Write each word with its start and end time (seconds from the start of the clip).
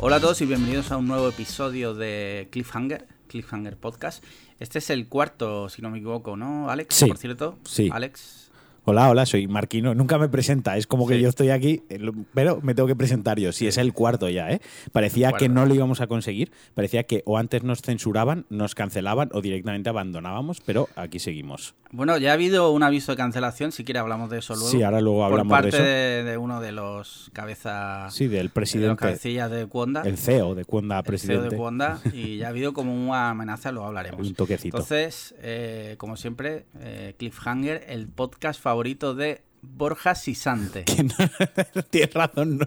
Hola 0.00 0.16
a 0.16 0.20
todos 0.20 0.40
y 0.40 0.46
bienvenidos 0.46 0.92
a 0.92 0.96
un 0.96 1.08
nuevo 1.08 1.28
episodio 1.28 1.94
de 1.94 2.48
Cliffhanger, 2.52 3.06
Cliffhanger 3.26 3.76
Podcast. 3.76 4.22
Este 4.60 4.78
es 4.78 4.90
el 4.90 5.08
cuarto, 5.08 5.68
si 5.68 5.82
no 5.82 5.90
me 5.90 5.98
equivoco, 5.98 6.36
¿no, 6.36 6.70
Alex? 6.70 6.94
Sí. 6.94 7.06
Por 7.06 7.18
cierto, 7.18 7.58
Sí. 7.64 7.88
Alex. 7.92 8.47
Hola, 8.90 9.10
hola, 9.10 9.26
soy 9.26 9.46
Marquino. 9.48 9.94
Nunca 9.94 10.16
me 10.16 10.30
presenta, 10.30 10.78
es 10.78 10.86
como 10.86 11.06
que 11.06 11.16
Sí. 11.16 11.20
yo 11.20 11.28
estoy 11.28 11.50
aquí, 11.50 11.82
eh, 11.90 11.98
pero 12.32 12.60
me 12.62 12.74
tengo 12.74 12.86
que 12.86 12.96
presentar 12.96 13.38
yo. 13.38 13.52
Sí, 13.52 13.66
es 13.66 13.76
el 13.76 13.92
cuarto 13.92 14.30
ya, 14.30 14.50
¿eh? 14.50 14.62
Parecía 14.92 15.32
que 15.32 15.50
no 15.50 15.66
lo 15.66 15.74
íbamos 15.74 16.00
a 16.00 16.06
conseguir, 16.06 16.52
parecía 16.72 17.02
que 17.02 17.22
o 17.26 17.36
antes 17.36 17.62
nos 17.64 17.82
censuraban, 17.82 18.46
nos 18.48 18.74
cancelaban 18.74 19.28
o 19.34 19.42
directamente 19.42 19.90
abandonábamos, 19.90 20.62
pero 20.64 20.88
aquí 20.96 21.18
seguimos. 21.18 21.74
Bueno, 21.90 22.16
ya 22.16 22.30
ha 22.30 22.32
habido 22.32 22.70
un 22.72 22.82
aviso 22.82 23.12
de 23.12 23.16
cancelación, 23.18 23.72
si 23.72 23.84
quiere 23.84 24.00
hablamos 24.00 24.30
de 24.30 24.38
eso 24.38 24.54
luego. 24.54 24.70
Sí, 24.70 24.82
ahora 24.82 25.02
luego 25.02 25.22
hablamos 25.22 25.48
por 25.54 25.64
de 25.66 25.70
parte 25.70 25.76
eso. 25.76 25.84
de, 25.86 26.24
de 26.30 26.38
uno 26.38 26.60
de 26.62 26.72
los 26.72 27.30
cabezas, 27.34 28.14
Sí, 28.14 28.24
del 28.24 28.32
de 28.38 28.44
los 28.44 28.52
presidente, 28.52 28.96
cabecillas 28.96 29.50
de 29.50 29.66
Cuonda, 29.66 30.00
el 30.02 30.16
CEO 30.16 30.54
de 30.54 30.64
Cuenda 30.64 30.96
el 30.96 31.02
CEO 31.04 31.06
presidente. 31.06 31.48
de 31.50 31.56
Cuonda, 31.58 32.00
y 32.14 32.38
ya 32.38 32.46
ha 32.46 32.48
habido 32.50 32.72
como 32.72 32.94
una 32.94 33.28
amenaza, 33.30 33.70
lo 33.70 33.84
hablaremos. 33.84 34.26
Un 34.26 34.34
toquecito. 34.34 34.78
Entonces, 34.78 35.34
eh, 35.42 35.96
como 35.98 36.16
siempre, 36.16 36.64
eh, 36.80 37.14
Cliffhanger, 37.18 37.84
el 37.88 38.08
podcast 38.08 38.58
favorito 38.58 38.77
de 38.82 39.42
Borja 39.60 40.14
Sisante. 40.14 40.84
No- 41.02 41.82
Tienes 41.90 42.14
razón, 42.14 42.58
no, 42.58 42.66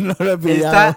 no 0.00 0.16
lo 0.18 0.32
he 0.32 0.38
pillado. 0.38 0.96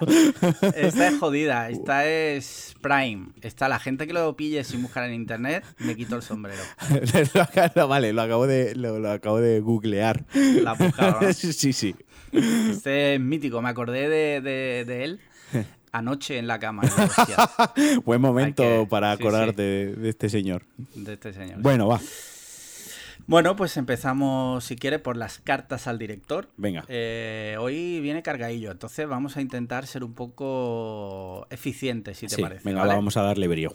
esta 0.73 1.07
es 1.09 1.19
jodida, 1.19 1.69
esta 1.69 2.07
es 2.07 2.75
Prime. 2.81 3.27
Esta, 3.41 3.67
la 3.67 3.77
gente 3.79 4.07
que 4.07 4.13
lo 4.13 4.35
pille 4.38 4.63
sin 4.63 4.81
buscar 4.81 5.03
en 5.03 5.13
internet, 5.13 5.65
me 5.79 5.95
quito 5.97 6.15
el 6.15 6.21
sombrero. 6.21 6.61
Lo 7.33 7.41
acabo- 7.41 7.88
vale, 7.89 8.13
lo 8.13 8.21
acabo 8.21 8.47
de, 8.47 8.73
lo, 8.75 8.99
lo 8.99 9.11
acabo 9.11 9.39
de 9.41 9.59
googlear. 9.59 10.25
La 10.33 10.75
¿no? 10.75 11.33
sí, 11.33 11.73
sí. 11.73 11.94
Este 12.31 13.16
es 13.16 13.19
mítico, 13.19 13.61
me 13.61 13.69
acordé 13.69 14.07
de, 14.09 14.41
de- 14.41 14.85
de 14.85 15.03
él 15.03 15.19
anoche 15.91 16.38
en 16.38 16.47
la 16.47 16.59
cama. 16.59 16.83
y 16.85 16.88
digo, 16.89 17.03
"Hostia, 17.17 17.50
Buen 18.05 18.22
momento 18.22 18.63
que- 18.63 18.88
para 18.89 19.16
sí, 19.16 19.22
acordarte 19.23 19.61
de- 19.61 19.94
de 19.95 20.09
este 20.09 20.29
señor. 20.29 20.63
de 20.95 21.13
este 21.13 21.33
señor. 21.33 21.61
Bueno, 21.61 21.88
va. 21.88 22.00
Bueno, 23.28 23.58
pues 23.58 23.75
empezamos, 23.75 24.64
si 24.64 24.78
quiere, 24.78 25.00
por 25.00 25.17
las 25.17 25.39
cartas 25.39 25.88
al 25.88 26.00
director. 26.00 26.47
Venga. 26.56 26.86
Eh, 26.88 27.58
hoy 27.59 28.00
viene 28.00 28.23
cargadillo, 28.23 28.72
entonces 28.72 29.06
vamos 29.08 29.36
a 29.36 29.42
intentar 29.42 29.86
ser 29.86 30.06
un 30.06 30.14
poco 30.14 31.45
eficientes, 31.50 32.17
si 32.19 32.28
te 32.28 32.36
Sí, 32.38 32.42
parece. 32.42 32.61
venga, 32.64 32.81
¿vale? 32.81 32.94
vamos 32.94 33.17
a 33.17 33.23
darle 33.23 33.50
brío. 33.50 33.73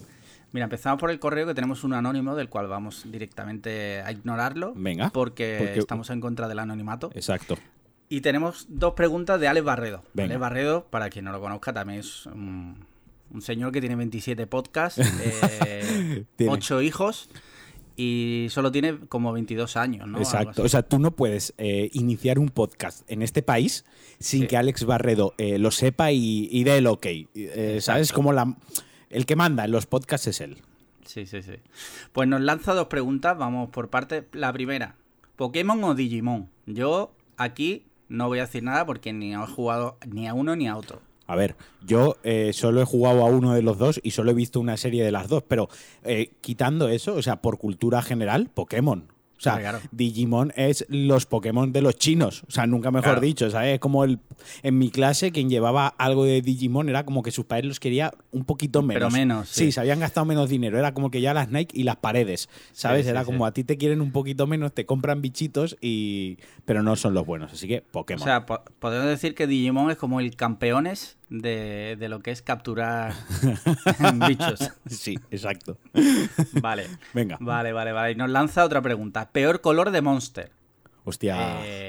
Mira, 0.52 0.64
empezamos 0.64 0.98
por 0.98 1.10
el 1.10 1.18
correo 1.18 1.46
que 1.46 1.54
tenemos 1.54 1.84
un 1.84 1.92
anónimo 1.92 2.34
del 2.34 2.48
cual 2.48 2.66
vamos 2.66 3.04
directamente 3.10 4.00
a 4.00 4.10
ignorarlo. 4.12 4.72
Venga, 4.74 5.10
Porque, 5.10 5.56
porque- 5.58 5.78
estamos 5.78 6.08
en 6.10 6.20
contra 6.22 6.48
del 6.48 6.58
anonimato. 6.58 7.10
Exacto. 7.14 7.58
Y 8.08 8.20
tenemos 8.22 8.66
dos 8.70 8.94
preguntas 8.94 9.38
de 9.40 9.48
Alex 9.48 9.64
Barredo. 9.64 10.02
Venga. 10.14 10.26
Alex 10.28 10.40
Barredo, 10.40 10.86
para 10.90 11.10
quien 11.10 11.26
no 11.26 11.32
lo 11.32 11.40
conozca, 11.40 11.72
también 11.74 12.00
es 12.00 12.24
un, 12.26 12.86
un 13.30 13.42
señor 13.42 13.72
que 13.72 13.80
tiene 13.80 13.96
27 13.96 14.46
podcasts, 14.46 14.98
eh, 15.22 16.24
Tiene. 16.36 16.52
8 16.52 16.82
hijos 16.82 17.28
y 17.96 18.46
solo 18.50 18.70
tiene 18.72 18.98
como 19.08 19.32
22 19.32 19.76
años, 19.76 20.06
¿no? 20.08 20.18
Exacto. 20.18 20.62
O 20.62 20.68
sea, 20.68 20.82
tú 20.82 20.98
no 20.98 21.10
puedes 21.10 21.54
eh, 21.58 21.90
iniciar 21.92 22.38
un 22.38 22.48
podcast 22.48 23.02
en 23.10 23.22
este 23.22 23.42
país 23.42 23.84
sin 24.18 24.42
Sí. 24.42 24.46
que 24.48 24.56
Alex 24.56 24.84
Barredo 24.84 25.34
eh, 25.38 25.58
lo 25.58 25.70
sepa 25.70 26.12
y, 26.12 26.48
y 26.50 26.64
dé 26.64 26.78
el 26.78 26.86
ok. 26.86 27.06
Eh, 27.34 27.78
¿Sabes? 27.80 28.12
Como 28.12 28.32
la, 28.32 28.56
el 29.10 29.26
que 29.26 29.36
manda 29.36 29.64
en 29.64 29.70
los 29.72 29.86
podcasts 29.86 30.26
es 30.28 30.40
él. 30.40 30.58
Sí, 31.04 31.26
sí, 31.26 31.42
sí. 31.42 31.52
Pues 32.12 32.28
nos 32.28 32.40
lanza 32.40 32.74
dos 32.74 32.86
preguntas, 32.86 33.36
vamos 33.36 33.70
por 33.70 33.88
parte. 33.90 34.28
La 34.32 34.52
primera, 34.52 34.94
¿Pokémon 35.36 35.82
o 35.84 35.94
Digimon? 35.94 36.48
Yo 36.66 37.12
aquí 37.36 37.84
no 38.08 38.28
voy 38.28 38.38
a 38.38 38.42
decir 38.42 38.62
nada 38.62 38.86
porque 38.86 39.12
ni 39.12 39.34
he 39.34 39.36
jugado 39.38 39.98
ni 40.06 40.28
a 40.28 40.34
uno 40.34 40.54
ni 40.56 40.68
a 40.68 40.76
otro. 40.76 41.00
A 41.32 41.36
ver, 41.36 41.56
yo 41.84 42.16
eh, 42.24 42.50
solo 42.52 42.82
he 42.82 42.84
jugado 42.84 43.22
a 43.22 43.26
uno 43.26 43.54
de 43.54 43.62
los 43.62 43.78
dos 43.78 44.00
y 44.02 44.10
solo 44.12 44.30
he 44.30 44.34
visto 44.34 44.60
una 44.60 44.76
serie 44.76 45.02
de 45.02 45.12
las 45.12 45.28
dos, 45.28 45.42
pero 45.48 45.68
eh, 46.04 46.32
quitando 46.42 46.88
eso, 46.88 47.14
o 47.14 47.22
sea, 47.22 47.40
por 47.42 47.58
cultura 47.58 48.02
general, 48.02 48.50
Pokémon. 48.52 49.04
O 49.38 49.42
sea, 49.42 49.58
Claro. 49.58 49.80
Digimon 49.90 50.52
es 50.54 50.86
los 50.88 51.26
Pokémon 51.26 51.72
de 51.72 51.82
los 51.82 51.96
chinos. 51.96 52.44
O 52.46 52.52
sea, 52.52 52.64
nunca 52.68 52.92
mejor 52.92 53.14
Claro. 53.14 53.20
dicho, 53.22 53.50
¿sabes? 53.50 53.74
Es 53.74 53.80
como 53.80 54.04
el, 54.04 54.20
en 54.62 54.78
mi 54.78 54.88
clase 54.92 55.32
quien 55.32 55.50
llevaba 55.50 55.88
algo 55.88 56.24
de 56.24 56.42
Digimon 56.42 56.88
era 56.88 57.04
como 57.04 57.24
que 57.24 57.32
sus 57.32 57.44
padres 57.46 57.66
los 57.66 57.80
quería 57.80 58.12
un 58.30 58.44
poquito 58.44 58.82
menos. 58.82 59.00
Pero 59.00 59.10
menos, 59.10 59.48
Sí, 59.48 59.64
sí. 59.64 59.72
se 59.72 59.80
habían 59.80 59.98
gastado 59.98 60.26
menos 60.26 60.48
dinero. 60.48 60.78
Era 60.78 60.94
como 60.94 61.10
que 61.10 61.20
ya 61.20 61.34
las 61.34 61.50
Nike 61.50 61.76
y 61.76 61.82
las 61.82 61.96
paredes, 61.96 62.48
¿sabes? 62.70 63.02
Sí, 63.04 63.10
era 63.10 63.22
sí. 63.22 63.26
como 63.26 63.44
a 63.44 63.52
ti 63.52 63.64
te 63.64 63.76
quieren 63.78 64.00
un 64.00 64.12
poquito 64.12 64.46
menos, 64.46 64.72
te 64.72 64.86
compran 64.86 65.20
bichitos 65.22 65.76
y... 65.80 66.38
Pero 66.64 66.84
no 66.84 66.94
son 66.94 67.12
los 67.12 67.26
buenos, 67.26 67.52
así 67.52 67.66
que 67.66 67.78
O 67.78 67.82
Pokémon. 67.90 68.22
sea, 68.22 68.46
po- 68.46 68.62
podemos 68.78 69.08
decir 69.08 69.34
que 69.34 69.48
Digimon 69.48 69.90
es 69.90 69.96
como 69.96 70.20
el 70.20 70.36
campeones 70.36 71.16
de, 71.40 71.96
de 71.98 72.08
lo 72.08 72.20
que 72.20 72.30
es 72.30 72.42
capturar 72.42 73.14
bichos. 74.28 74.70
sí, 74.86 75.18
exacto. 75.30 75.78
Vale. 76.60 76.86
Venga. 77.14 77.38
Vale, 77.40 77.72
vale, 77.72 77.92
vale. 77.92 78.12
Y 78.12 78.14
nos 78.14 78.30
lanza 78.30 78.64
otra 78.64 78.82
pregunta. 78.82 79.30
Peor 79.30 79.60
color 79.60 79.90
de 79.90 80.02
Monster. 80.02 80.50
Hostia. 81.04 81.60
Eh, 81.64 81.88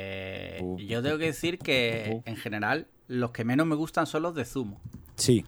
Uh, 0.62 0.78
yo 0.78 1.02
tengo 1.02 1.18
que 1.18 1.26
decir 1.26 1.58
que 1.58 2.22
en 2.26 2.36
general 2.38 2.88
los 3.08 3.32
que 3.32 3.44
menos 3.44 3.66
me 3.66 3.76
gustan 3.76 4.06
son 4.06 4.22
los 4.22 4.36
de 4.36 4.46
zumo. 4.46 4.80
Sí. 5.16 5.44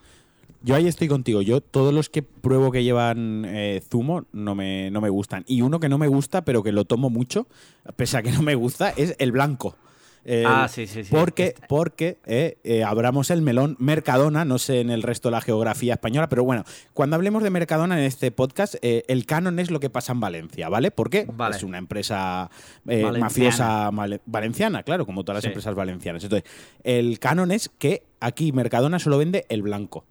Yo 0.61 0.75
ahí 0.75 0.87
estoy 0.87 1.07
contigo. 1.07 1.41
Yo, 1.43 1.61
todos 1.61 1.93
los 1.93 2.09
que 2.09 2.23
pruebo 2.23 2.71
que 2.71 2.83
llevan 2.83 3.45
eh, 3.45 3.81
zumo 3.87 4.25
no 4.33 4.55
me, 4.55 4.89
no 4.91 4.99
me 4.99 5.09
gustan. 5.09 5.43
Y 5.47 5.61
uno 5.61 5.79
que 5.79 5.87
no 5.89 5.97
me 5.99 6.07
gusta, 6.07 6.43
pero 6.43 6.63
que 6.63 6.71
lo 6.71 6.85
tomo 6.85 7.09
mucho, 7.11 7.47
pese 7.95 8.17
a 8.17 8.23
que 8.23 8.31
no 8.31 8.41
me 8.41 8.55
gusta, 8.55 8.89
es 8.89 9.15
el 9.19 9.31
blanco. 9.31 9.77
El- 10.25 10.45
Ah, 10.47 10.67
sí, 10.67 10.87
sí, 10.87 11.03
sí. 11.03 11.09
Porque, 11.11 11.45
Este- 11.47 11.67
porque 11.69 12.17
eh, 12.25 12.57
eh, 12.63 12.83
abramos 12.83 13.29
el 13.29 13.41
melón 13.43 13.75
Mercadona, 13.79 14.43
no 14.43 14.57
sé 14.57 14.81
en 14.81 14.89
el 14.89 15.03
resto 15.03 15.29
de 15.29 15.33
la 15.33 15.41
geografía 15.41 15.93
española, 15.93 16.27
pero 16.29 16.43
bueno, 16.43 16.63
cuando 16.93 17.15
hablemos 17.15 17.43
de 17.43 17.51
Mercadona 17.51 17.97
en 17.99 18.05
este 18.05 18.31
podcast, 18.31 18.75
eh, 18.81 19.03
el 19.07 19.25
canon 19.27 19.59
es 19.59 19.69
lo 19.69 19.79
que 19.79 19.89
pasa 19.91 20.13
en 20.13 20.19
Valencia, 20.19 20.67
¿vale? 20.67 20.89
Porque 20.89 21.27
Vale. 21.31 21.55
es 21.55 21.61
una 21.63 21.77
empresa 21.77 22.49
eh, 22.87 23.03
Valenciana. 23.03 23.19
mafiosa 23.19 24.19
valenciana, 24.25 24.83
claro, 24.83 25.05
como 25.05 25.23
todas 25.23 25.35
las 25.37 25.43
Sí. 25.43 25.47
empresas 25.49 25.75
valencianas. 25.75 26.23
Entonces, 26.23 26.49
el 26.83 27.19
canon 27.19 27.51
es 27.51 27.69
que 27.77 28.01
aquí 28.19 28.51
Mercadona 28.51 28.97
solo 28.97 29.19
vende 29.19 29.45
el 29.49 29.61
blanco. 29.61 30.05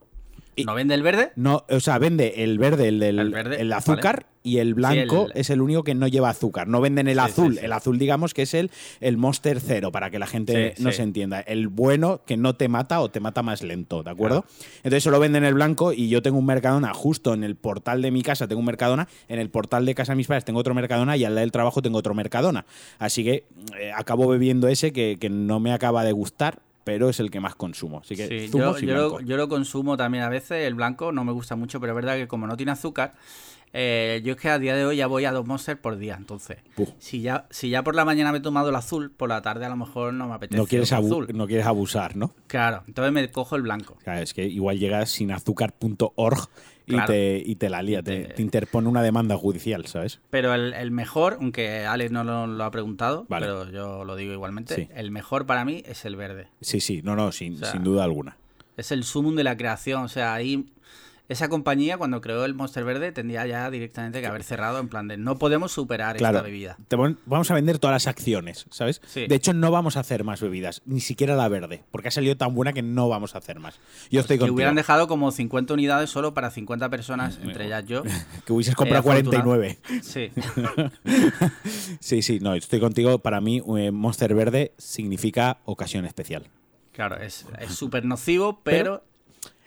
Y- 0.56 0.65
¿No 0.65 0.75
vende 0.75 0.94
el 0.94 1.03
verde? 1.03 1.32
No, 1.37 1.65
o 1.69 1.81
sea, 1.81 1.98
vende 1.98 2.44
el 2.44 2.59
verde, 2.59 2.88
el 2.88 2.98
del 3.00 3.19
El 3.19 3.31
verde, 3.31 3.60
el 3.60 3.72
azúcar, 3.72 4.26
y 4.42 4.59
el 4.59 4.75
blanco 4.75 5.28
el- 5.32 5.41
es 5.41 5.48
el 5.50 5.62
único 5.62 5.82
que 5.84 5.94
no 5.94 6.06
lleva 6.06 6.28
azúcar. 6.28 6.69
No 6.69 6.81
venden 6.81 7.09
el 7.09 7.15
Sí, 7.15 7.20
azul. 7.20 7.54
sí. 7.59 7.65
El 7.65 7.72
azul, 7.72 7.98
digamos, 7.98 8.34
que 8.34 8.42
es 8.42 8.53
el, 8.54 8.70
el 9.00 9.16
Monster 9.16 9.59
Cero, 9.60 9.91
para 9.91 10.10
que 10.10 10.19
la 10.19 10.26
gente 10.26 10.75
no 10.78 10.92
se 10.92 11.03
entienda. 11.03 11.41
El 11.41 11.69
bueno 11.69 12.20
que 12.26 12.37
no 12.37 12.54
te 12.54 12.69
mata 12.69 13.00
o 13.00 13.10
te 13.10 13.20
mata 13.20 13.42
más 13.42 13.62
lento, 13.62 14.03
¿de 14.03 14.10
acuerdo? 14.10 14.44
Entonces 14.78 15.03
solo 15.03 15.19
venden 15.19 15.44
el 15.44 15.54
blanco 15.54 15.92
y 15.92 16.09
yo 16.09 16.20
tengo 16.22 16.38
un 16.38 16.47
Mercadona 16.47 16.92
justo 16.92 17.32
en 17.34 17.42
el 17.42 17.56
portal 17.56 18.03
de 18.03 18.10
mi 18.10 18.22
casa, 18.22 18.47
tengo 18.47 18.60
un 18.60 18.66
Mercadona, 18.66 19.09
en 19.28 19.38
el 19.38 19.48
portal 19.50 19.86
de 19.86 19.94
casa 19.94 20.12
de 20.12 20.16
mis 20.16 20.26
padres 20.26 20.44
tengo 20.44 20.60
otro 20.60 20.75
Mercadona 20.75 21.16
y 21.16 21.25
al 21.25 21.34
lado 21.34 21.41
del 21.42 21.53
trabajo 21.53 21.81
tengo 21.81 21.98
otro 21.98 22.15
Mercadona. 22.15 22.66
Así 22.98 23.25
que 23.25 23.47
eh, 23.81 23.92
acabo 23.97 24.28
bebiendo 24.28 24.69
ese 24.69 24.92
que, 24.92 25.16
que 25.19 25.31
no 25.31 25.59
me 25.59 25.72
acaba 25.72 26.04
de 26.04 26.12
gustar, 26.12 26.60
pero 26.84 27.09
es 27.09 27.19
el 27.21 27.31
que 27.31 27.41
más 27.41 27.55
consumo. 27.55 28.00
Así 28.00 28.15
que 28.15 28.28
Sí, 28.28 28.49
zumos 28.49 28.81
yo, 28.81 28.84
y 28.84 28.89
yo 28.89 28.95
lo, 28.95 29.21
yo 29.21 29.37
lo 29.37 29.49
consumo 29.49 29.97
también 29.97 30.22
a 30.25 30.28
veces, 30.28 30.67
el 30.67 30.75
blanco 30.75 31.11
no 31.12 31.25
me 31.25 31.33
gusta 31.33 31.56
mucho, 31.56 31.81
pero 31.81 31.93
es 31.93 31.97
verdad 31.97 32.17
que 32.17 32.28
como 32.28 32.47
no 32.47 32.56
tiene 32.56 32.72
azúcar, 32.72 33.15
eh, 33.72 34.21
yo 34.25 34.34
es 34.34 34.41
que 34.41 34.49
a 34.50 34.59
día 34.59 34.77
de 34.77 34.84
hoy 34.87 34.99
ya 34.99 35.09
voy 35.09 35.25
a 35.25 35.33
dos 35.33 35.47
Monster 35.47 35.81
por 35.81 35.97
día, 35.97 36.15
entonces, 36.17 36.59
si 36.99 37.22
ya, 37.22 37.47
si 37.50 37.71
ya 37.71 37.83
por 37.83 37.97
la 37.97 38.05
mañana 38.05 38.31
me 38.31 38.39
he 38.39 38.41
tomado 38.41 38.69
el 38.69 38.77
azul, 38.77 39.11
por 39.11 39.28
la 39.28 39.43
tarde 39.43 39.65
a 39.65 39.69
lo 39.69 39.77
mejor 39.77 40.12
no 40.15 40.28
me 40.28 40.34
apetece 40.34 40.61
no 40.61 40.67
quieres, 40.67 40.93
abu- 40.93 41.06
azul. 41.06 41.28
no 41.34 41.47
quieres 41.49 41.67
abusar, 41.67 42.15
¿no? 42.15 42.33
Claro, 42.47 42.84
entonces 42.87 43.12
me 43.12 43.28
cojo 43.33 43.56
el 43.56 43.62
blanco. 43.62 43.97
Claro, 44.05 44.21
es 44.21 44.33
que 44.33 44.45
igual 44.45 44.78
llegas 44.78 45.11
sin 45.11 45.33
azúcar.org 45.33 46.49
y, 46.87 46.97
te, 47.06 47.43
y 47.45 47.55
te 47.56 47.71
la 47.71 47.83
lía, 47.83 48.03
te, 48.03 48.25
te- 48.25 48.34
te 48.34 48.43
interpone 48.43 48.89
una 48.89 49.03
demanda 49.03 49.37
judicial, 49.37 49.87
¿sabes? 49.87 50.21
Pero 50.31 50.53
el, 50.55 50.75
el 50.75 50.91
mejor, 50.91 51.39
aunque 51.41 51.87
Alex 51.87 52.11
no 52.12 52.25
lo, 52.25 52.47
lo 52.47 52.65
ha 52.65 52.71
preguntado, 52.71 53.27
Vale. 53.28 53.47
pero 53.47 53.71
yo 53.71 54.04
lo 54.04 54.16
digo 54.16 54.33
igualmente, 54.33 54.75
Sí. 54.75 54.89
el 54.95 55.10
mejor 55.10 55.47
para 55.47 55.65
mí 55.65 55.83
es 55.86 56.04
el 56.04 56.16
verde. 56.16 56.48
Sí, 56.60 56.81
sí, 56.81 57.01
no, 57.03 57.16
no, 57.16 57.33
sin, 57.33 57.54
O 57.54 57.59
sea, 57.59 57.72
sin 57.72 57.84
duda 57.84 58.04
alguna. 58.04 58.36
Es 58.77 58.91
el 58.92 59.04
sumum 59.04 59.34
de 59.36 59.45
la 59.45 59.57
creación, 59.57 60.03
o 60.03 60.09
sea, 60.09 60.34
ahí 60.34 60.66
esa 61.28 61.48
compañía 61.48 61.97
cuando 61.97 62.21
creó 62.21 62.44
el 62.44 62.54
Monster 62.54 62.84
Verde 62.84 63.10
tendría 63.10 63.47
ya 63.47 63.71
directamente 63.71 64.21
que 64.21 64.26
haber 64.26 64.42
cerrado 64.44 64.78
en 64.78 64.88
plan 64.88 65.09
de 65.09 65.16
no 65.16 65.38
podemos 65.38 65.72
superar 65.72 66.16
Claro, 66.16 66.36
esta 66.38 66.44
bebida. 66.47 66.76
te 66.88 66.97
vamos 66.97 67.50
a 67.50 67.54
vender 67.54 67.78
todas 67.78 67.94
las 67.94 68.06
acciones, 68.06 68.66
¿sabes? 68.71 69.00
Sí. 69.06 69.26
De 69.26 69.34
hecho, 69.34 69.54
no 69.54 69.71
vamos 69.71 69.97
a 69.97 70.00
hacer 70.00 70.22
más 70.22 70.41
bebidas, 70.42 70.82
ni 70.84 71.00
siquiera 71.00 71.34
la 71.34 71.48
verde, 71.48 71.82
porque 71.91 72.09
ha 72.09 72.10
salido 72.10 72.36
tan 72.36 72.54
buena 72.54 72.72
que 72.74 72.82
no 72.82 73.09
vamos 73.09 73.34
a 73.34 73.38
hacer 73.38 73.59
más. 73.59 73.80
Yo 74.10 74.21
estoy 74.21 74.36
Que 74.36 74.41
contigo. 74.41 74.54
hubieran 74.56 74.74
dejado 74.74 75.09
como 75.09 75.30
50 75.32 75.72
unidades 75.74 76.10
solo 76.10 76.34
para 76.34 76.50
50 76.50 76.91
personas, 76.91 77.38
entre 77.42 77.66
ellas 77.66 77.84
yo. 77.86 78.03
Que 78.44 78.53
hubieses 78.53 78.74
comprado 78.74 79.09
Eh, 79.09 79.21
afortunado. 79.21 79.44
49. 79.44 79.78
Sí. 80.03 80.30
Sí, 82.00 82.22
sí, 82.22 82.38
no, 82.41 82.54
estoy 82.54 82.80
contigo. 82.80 83.18
Para 83.18 83.41
mí, 83.41 83.62
eh, 83.78 83.91
Monster 83.91 84.34
Verde 84.34 84.72
significa 84.78 85.59
ocasión 85.65 86.04
especial. 86.04 86.44
Claro, 86.92 87.16
es 87.16 87.47
es 87.60 87.74
súper 87.74 88.04
nocivo, 88.04 88.60
pero, 88.62 89.03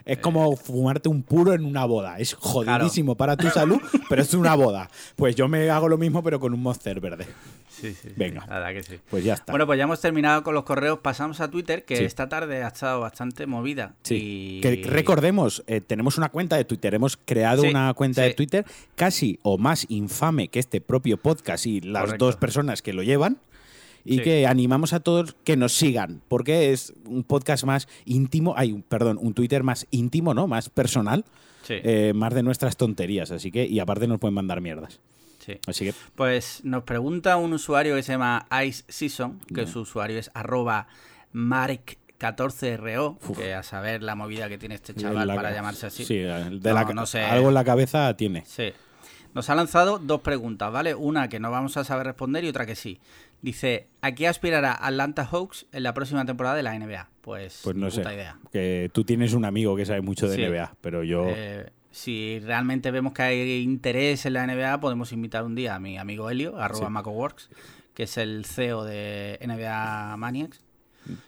Es 0.07 0.17
como 0.19 0.55
fumarte 0.55 1.09
un 1.09 1.21
puro 1.21 1.53
en 1.53 1.65
una 1.65 1.85
boda. 1.85 2.17
Es 2.19 2.33
jodidísimo 2.33 3.15
para 3.15 3.35
tu 3.37 3.49
salud, 3.49 3.79
pero 4.09 4.21
es 4.21 4.33
una 4.33 4.55
boda. 4.55 4.89
Pues 5.15 5.35
yo 5.35 5.47
me 5.47 5.69
hago 5.69 5.89
lo 5.89 5.97
mismo, 5.97 6.23
pero 6.23 6.39
con 6.39 6.53
un 6.53 6.61
monster 6.61 6.99
verde. 6.99 7.25
Sí, 7.69 7.89
sí. 7.93 7.97
sí, 8.03 8.13
Venga. 8.15 8.45
La 8.47 8.55
verdad 8.59 8.73
que 8.73 8.83
sí. 8.83 8.99
Pues 9.09 9.23
ya 9.23 9.35
está. 9.35 9.51
Bueno, 9.51 9.67
pues 9.67 9.77
ya 9.77 9.83
hemos 9.83 10.01
terminado 10.01 10.41
con 10.43 10.55
los 10.55 10.63
correos. 10.63 10.99
Pasamos 10.99 11.41
a 11.41 11.49
Twitter, 11.51 11.85
que 11.85 11.97
Sí. 11.97 12.05
esta 12.05 12.27
tarde 12.27 12.63
ha 12.63 12.69
estado 12.69 13.01
bastante 13.01 13.45
movida. 13.45 13.93
Sí. 14.03 14.57
Y... 14.57 14.61
Que 14.61 14.83
recordemos, 14.87 15.63
eh, 15.67 15.81
tenemos 15.81 16.17
una 16.17 16.29
cuenta 16.29 16.55
de 16.57 16.65
Twitter, 16.65 16.95
hemos 16.95 17.17
creado 17.17 17.61
Sí, 17.63 17.67
una 17.69 17.93
cuenta 17.93 18.21
de 18.23 18.29
sí. 18.29 18.35
Twitter 18.35 18.65
casi 18.95 19.39
o 19.43 19.57
más 19.57 19.85
infame 19.89 20.47
que 20.47 20.59
este 20.59 20.81
propio 20.81 21.17
podcast 21.17 21.65
y 21.67 21.81
las 21.81 22.03
Correcto. 22.05 22.25
dos 22.25 22.35
personas 22.37 22.81
que 22.81 22.93
lo 22.93 23.03
llevan. 23.03 23.37
Y 24.09 24.17
Sí. 24.17 24.23
que 24.23 24.47
animamos 24.47 24.93
a 24.93 25.01
todos 25.01 25.35
que 25.43 25.57
nos 25.57 25.73
sigan, 25.73 26.21
porque 26.29 26.71
es 26.71 26.93
un 27.05 27.23
podcast 27.23 27.65
más 27.65 27.87
íntimo, 28.05 28.53
hay, 28.57 28.71
un- 28.71 28.81
perdón, 28.81 29.19
un 29.21 29.33
Twitter 29.33 29.63
más 29.63 29.85
íntimo, 29.91 30.33
¿no? 30.33 30.47
Más 30.47 30.69
personal, 30.69 31.25
Sí, 31.63 31.73
eh, 31.83 32.13
más 32.15 32.33
de 32.33 32.41
nuestras 32.43 32.77
tonterías, 32.77 33.29
así 33.31 33.51
que, 33.51 33.65
y 33.65 33.79
aparte 33.79 34.07
nos 34.07 34.19
pueden 34.19 34.33
mandar 34.35 34.61
mierdas. 34.61 35.01
sí. 35.45 35.57
Así 35.67 35.85
que, 35.85 35.93
Pues 36.15 36.61
nos 36.63 36.83
pregunta 36.83 37.35
un 37.37 37.53
usuario 37.53 37.95
que 37.95 38.03
se 38.03 38.13
llama 38.13 38.47
Ice 38.65 38.83
Season, 38.87 39.39
que 39.53 39.65
su 39.67 39.81
usuario 39.81 40.17
es 40.19 40.31
arroba 40.33 40.87
Mark14RO, 41.33 43.17
Uf. 43.29 43.37
que 43.37 43.53
a 43.53 43.63
saber 43.63 44.03
la 44.03 44.15
movida 44.15 44.49
que 44.49 44.57
tiene 44.57 44.75
este 44.75 44.93
chaval 44.93 45.27
la- 45.27 45.35
para 45.35 45.51
llamarse 45.53 45.87
así. 45.87 46.05
Sí, 46.05 46.15
de 46.17 46.49
No, 46.63 46.73
la- 46.73 46.83
no 46.93 47.05
sé. 47.05 47.21
algo 47.21 47.49
en 47.49 47.53
la 47.53 47.63
cabeza 47.63 48.15
tiene. 48.15 48.43
Sí. 48.45 48.71
Nos 49.37 49.51
ha 49.51 49.55
lanzado 49.55 49.99
dos 49.99 50.21
preguntas, 50.21 50.71
¿vale? 50.71 50.95
Una 50.95 51.29
que 51.29 51.39
no 51.39 51.51
vamos 51.51 51.77
a 51.77 51.83
saber 51.83 52.07
responder 52.07 52.43
y 52.43 52.47
otra 52.49 52.65
que 52.65 52.75
sí. 52.75 52.99
Dice, 53.43 53.85
¿a 54.01 54.13
qué 54.15 54.27
aspirará 54.27 54.73
Atlanta 54.73 55.27
Hawks 55.27 55.67
en 55.71 55.83
la 55.83 55.93
próxima 55.93 56.25
temporada 56.25 56.55
de 56.55 56.63
la 56.63 56.73
NBA? 56.73 57.07
Pues, 57.21 57.61
Pues 57.63 57.75
no 57.75 57.91
sé. 57.91 58.01
idea. 58.01 58.39
Que 58.51 58.89
tú 58.91 59.03
tienes 59.03 59.33
un 59.33 59.45
amigo 59.45 59.75
que 59.75 59.85
sabe 59.85 60.01
mucho 60.01 60.27
de 60.27 60.37
Sí. 60.37 60.41
NBA, 60.43 60.73
pero 60.81 61.03
yo. 61.03 61.25
Eh, 61.27 61.69
si 61.91 62.39
realmente 62.39 62.89
vemos 62.89 63.13
que 63.13 63.21
hay 63.21 63.61
interés 63.61 64.25
en 64.25 64.33
la 64.33 64.43
NBA, 64.47 64.79
podemos 64.79 65.11
invitar 65.11 65.43
un 65.43 65.53
día 65.53 65.75
a 65.75 65.79
mi 65.79 65.99
amigo 65.99 66.31
Helio, 66.31 66.57
arroba 66.57 66.87
Sí. 66.87 66.91
MacoWorks, 66.93 67.49
que 67.93 68.03
es 68.03 68.17
el 68.17 68.43
CEO 68.43 68.85
de 68.85 69.37
NBA 69.41 70.17
Maniacs, 70.17 70.63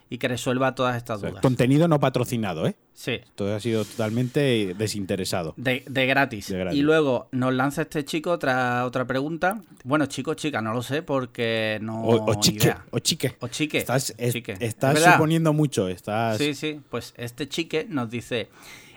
y 0.09 0.17
que 0.17 0.27
resuelva 0.27 0.75
todas 0.75 0.97
estas 0.97 1.17
o 1.17 1.21
sea, 1.21 1.29
dudas. 1.29 1.41
contenido 1.41 1.87
no 1.87 1.99
patrocinado, 1.99 2.65
¿eh? 2.67 2.75
Sí, 2.93 3.19
Todo 3.35 3.55
ha 3.55 3.59
sido 3.59 3.85
totalmente 3.85 4.73
desinteresado. 4.77 5.53
de, 5.57 5.83
de 5.89 6.05
gratis. 6.05 6.49
De 6.49 6.57
gratis. 6.57 6.77
Y 6.79 6.81
luego 6.81 7.29
nos 7.31 7.53
lanza 7.53 7.83
este 7.83 8.03
chico 8.03 8.31
otra, 8.31 8.85
otra 8.85 9.05
pregunta. 9.07 9.61
Bueno, 9.83 10.05
chico, 10.07 10.33
chica, 10.33 10.61
no 10.61 10.73
lo 10.73 10.81
sé 10.81 11.01
porque 11.01 11.79
no. 11.81 12.03
O, 12.03 12.39
chique, 12.41 12.65
idea. 12.65 12.85
o 12.91 12.99
chique. 12.99 13.35
O 13.39 13.47
chique. 13.47 13.77
Estás, 13.77 14.13
es- 14.17 14.33
chique. 14.33 14.55
estás 14.59 14.99
suponiendo 15.01 15.53
mucho. 15.53 15.87
Estás. 15.87 16.37
Sí, 16.37 16.53
sí. 16.55 16.81
Pues 16.89 17.13
este 17.17 17.47
chique 17.47 17.85
nos 17.89 18.09
dice: 18.09 18.49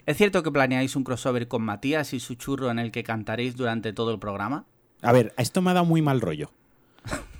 ¿Es 0.07 0.17
cierto 0.17 0.43
que 0.43 0.51
planeáis 0.51 0.97
un 0.97 1.05
crossover 1.05 1.47
con 1.47 1.63
Matías 1.63 2.13
y 2.13 2.19
su 2.21 2.35
churro 2.35 2.71
en 2.71 2.79
el 2.81 2.91
que 2.91 3.05
cantaréis 3.05 3.55
durante 3.57 3.93
todo 3.93 4.13
el 4.13 4.19
programa? 4.19 4.65
A 5.01 5.13
ver, 5.13 5.33
esto 5.37 5.63
me 5.63 5.71
ha 5.71 5.75
dado 5.75 5.87
muy 5.87 6.03
mal 6.03 6.21
rollo. 6.21 6.51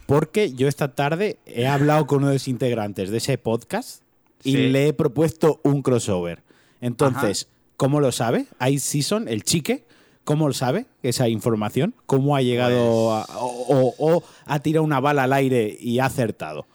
Porque 0.07 0.53
yo 0.53 0.69
esta 0.69 0.95
tarde 0.95 1.39
he 1.47 1.67
hablado 1.67 2.07
con 2.07 2.19
uno 2.19 2.29
de 2.29 2.35
los 2.35 2.49
integrantes 2.49 3.11
de 3.11 3.19
ese 3.19 3.39
podcast 3.39 4.03
y 4.45 4.53
Sí. 4.53 4.69
le 4.69 4.89
he 4.89 4.93
propuesto 4.93 5.61
un 5.63 5.83
crossover. 5.83 6.43
Entonces, 6.81 7.49
¿cómo 7.77 8.01
lo 8.01 8.13
sabe? 8.13 8.47
Ice 8.69 8.81
Season, 8.91 9.29
el 9.29 9.45
chique, 9.45 9.85
¿cómo 10.25 10.49
lo 10.49 10.53
sabe 10.55 10.87
esa 11.03 11.29
información? 11.29 11.95
¿Cómo 12.07 12.37
ha 12.37 12.43
llegado 12.43 13.25
Pues 13.27 13.31
a, 13.31 13.39
o, 13.39 13.49
o- 13.69 13.95
o 14.17 14.25
ha 14.47 14.59
tirado 14.61 14.85
una 14.85 15.01
bala 15.01 15.23
al 15.25 15.33
aire 15.33 15.77
y 15.81 16.01
ha 16.01 16.07
acertado? 16.07 16.67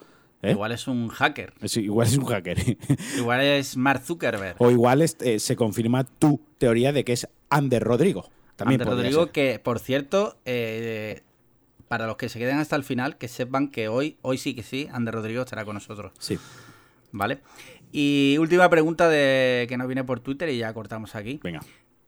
¿Eh? 0.42 0.52
Igual 0.52 0.72
es 0.72 0.88
un 0.88 1.10
hacker. 1.10 1.54
Igual 1.76 2.08
es 2.08 2.18
un 2.18 2.26
hacker. 2.26 2.58
Igual 3.18 3.42
es 3.42 3.76
Mark 3.76 4.02
Zuckerberg. 4.06 4.56
o 4.60 4.72
igual 4.72 5.02
es- 5.02 5.18
eh, 5.20 5.40
se 5.40 5.56
confirma 5.56 6.06
tu 6.06 6.40
teoría 6.58 6.94
de 6.94 7.04
que 7.04 7.14
es 7.14 7.28
Ander 7.50 7.84
Rodrigo. 7.84 8.30
También 8.56 8.82
Ander 8.82 8.96
Rodrigo, 8.96 9.24
ser. 9.26 9.32
que 9.32 9.60
por 9.60 9.80
cierto, 9.80 10.38
eh, 10.46 11.22
para 11.88 12.06
los 12.08 12.18
que 12.18 12.30
se 12.30 12.40
queden 12.40 12.58
hasta 12.58 12.76
el 12.76 12.84
final, 12.84 13.18
que 13.18 13.28
sepan 13.28 13.70
que 13.70 13.88
hoy, 13.88 14.18
hoy 14.22 14.38
sí 14.38 14.54
que 14.56 14.64
sí, 14.64 14.88
Ander 14.92 15.14
Rodrigo 15.14 15.42
estará 15.44 15.66
con 15.66 15.76
nosotros. 15.76 16.12
Sí, 16.20 16.38
¿Vale? 17.12 17.40
Y 17.92 18.36
última 18.40 18.70
pregunta 18.70 19.08
de 19.10 19.66
que 19.70 19.78
nos 19.78 19.88
viene 19.88 20.04
por 20.04 20.20
Twitter 20.20 20.50
y 20.50 20.58
ya 20.58 20.74
cortamos 20.74 21.16
aquí. 21.16 21.40
venga. 21.42 21.62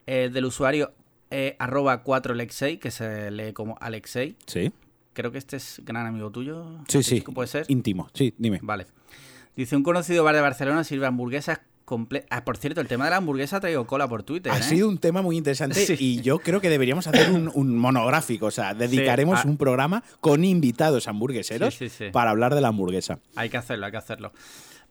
Eh, 0.06 0.30
del 0.34 0.46
usuario 0.46 0.92
eh, 1.32 1.56
arroba 1.60 2.04
4alexei, 2.04 2.80
que 2.80 2.92
se 2.92 3.32
lee 3.32 3.54
como 3.54 3.78
Alexei. 3.80 4.36
Sí, 4.46 4.72
Creo 5.14 5.32
que 5.32 5.38
este 5.38 5.58
es 5.58 5.82
gran 5.84 6.06
amigo 6.06 6.32
tuyo. 6.32 6.66
sí, 6.88 7.04
sí. 7.04 7.22
¿Puede 7.22 7.48
ser? 7.48 7.66
Íntimo, 7.68 8.10
sí, 8.14 8.34
dime. 8.38 8.60
Vale. 8.62 8.86
Dice, 9.56 9.76
un 9.76 9.84
conocido 9.84 10.24
bar 10.24 10.36
de 10.36 10.42
Barcelona 10.42 10.84
sirve 10.84 11.06
hamburguesas 11.06 11.60
Ah, 12.30 12.44
por 12.44 12.58
cierto, 12.58 12.82
el 12.82 12.88
tema 12.88 13.06
de 13.06 13.12
la 13.12 13.18
hamburguesa 13.18 13.58
ha 13.58 13.60
traído 13.60 13.86
cola 13.88 14.08
por 14.08 14.24
Twitter. 14.24 14.52
Ha 14.52 14.60
¿eh? 14.60 14.64
sido 14.64 14.90
un 14.90 14.98
tema 14.98 15.22
muy 15.22 15.38
interesante 15.38 15.86
Sí. 15.86 15.96
y 15.98 16.22
yo 16.22 16.40
creo 16.40 16.62
que 16.62 16.70
deberíamos 16.70 17.08
hacer 17.08 17.32
un, 17.32 17.52
un 17.54 17.78
monográfico, 17.78 18.48
o 18.48 18.52
sea, 18.52 18.74
dedicaremos 18.74 19.40
ah. 19.44 19.48
un 19.48 19.58
programa 19.58 20.04
con 20.20 20.44
invitados 20.44 21.08
hamburgueseros 21.08 21.76
sí. 21.76 21.90
para 22.12 22.32
hablar 22.32 22.56
de 22.56 22.62
la 22.62 22.70
hamburguesa. 22.70 23.20
Hay 23.36 23.50
que 23.50 23.58
hacerlo, 23.58 23.86
hay 23.86 23.92
que 23.92 23.98
hacerlo. 23.98 24.32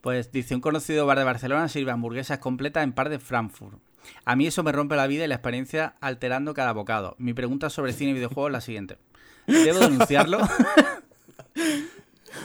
Pues 0.01 0.31
dice, 0.33 0.55
un 0.55 0.61
conocido 0.61 1.07
bar 1.07 1.19
de 1.19 1.25
Barcelona 1.25 1.69
sirve 1.69 1.91
hamburguesas 1.91 2.39
completas 2.39 2.85
en 2.85 2.93
par 2.93 3.09
de 3.09 3.19
Frankfurt. 3.19 3.79
A 4.25 4.37
mí 4.37 4.47
eso 4.47 4.63
me 4.63 4.73
rompe 4.73 4.97
la 4.97 5.07
vida 5.07 5.25
y 5.25 5.29
la 5.29 5.35
experiencia 5.35 5.95
alterando 6.01 6.55
cada 6.55 6.73
bocado. 6.73 7.15
Mi 7.19 7.35
pregunta 7.35 7.71
sobre 7.71 7.93
cine 7.93 8.13
y 8.13 8.15
videojuegos 8.15 8.51
es 8.51 8.53
la 8.53 8.61
siguiente. 8.61 8.99
¿Debo 9.47 9.81
denunciarlo? 9.81 10.39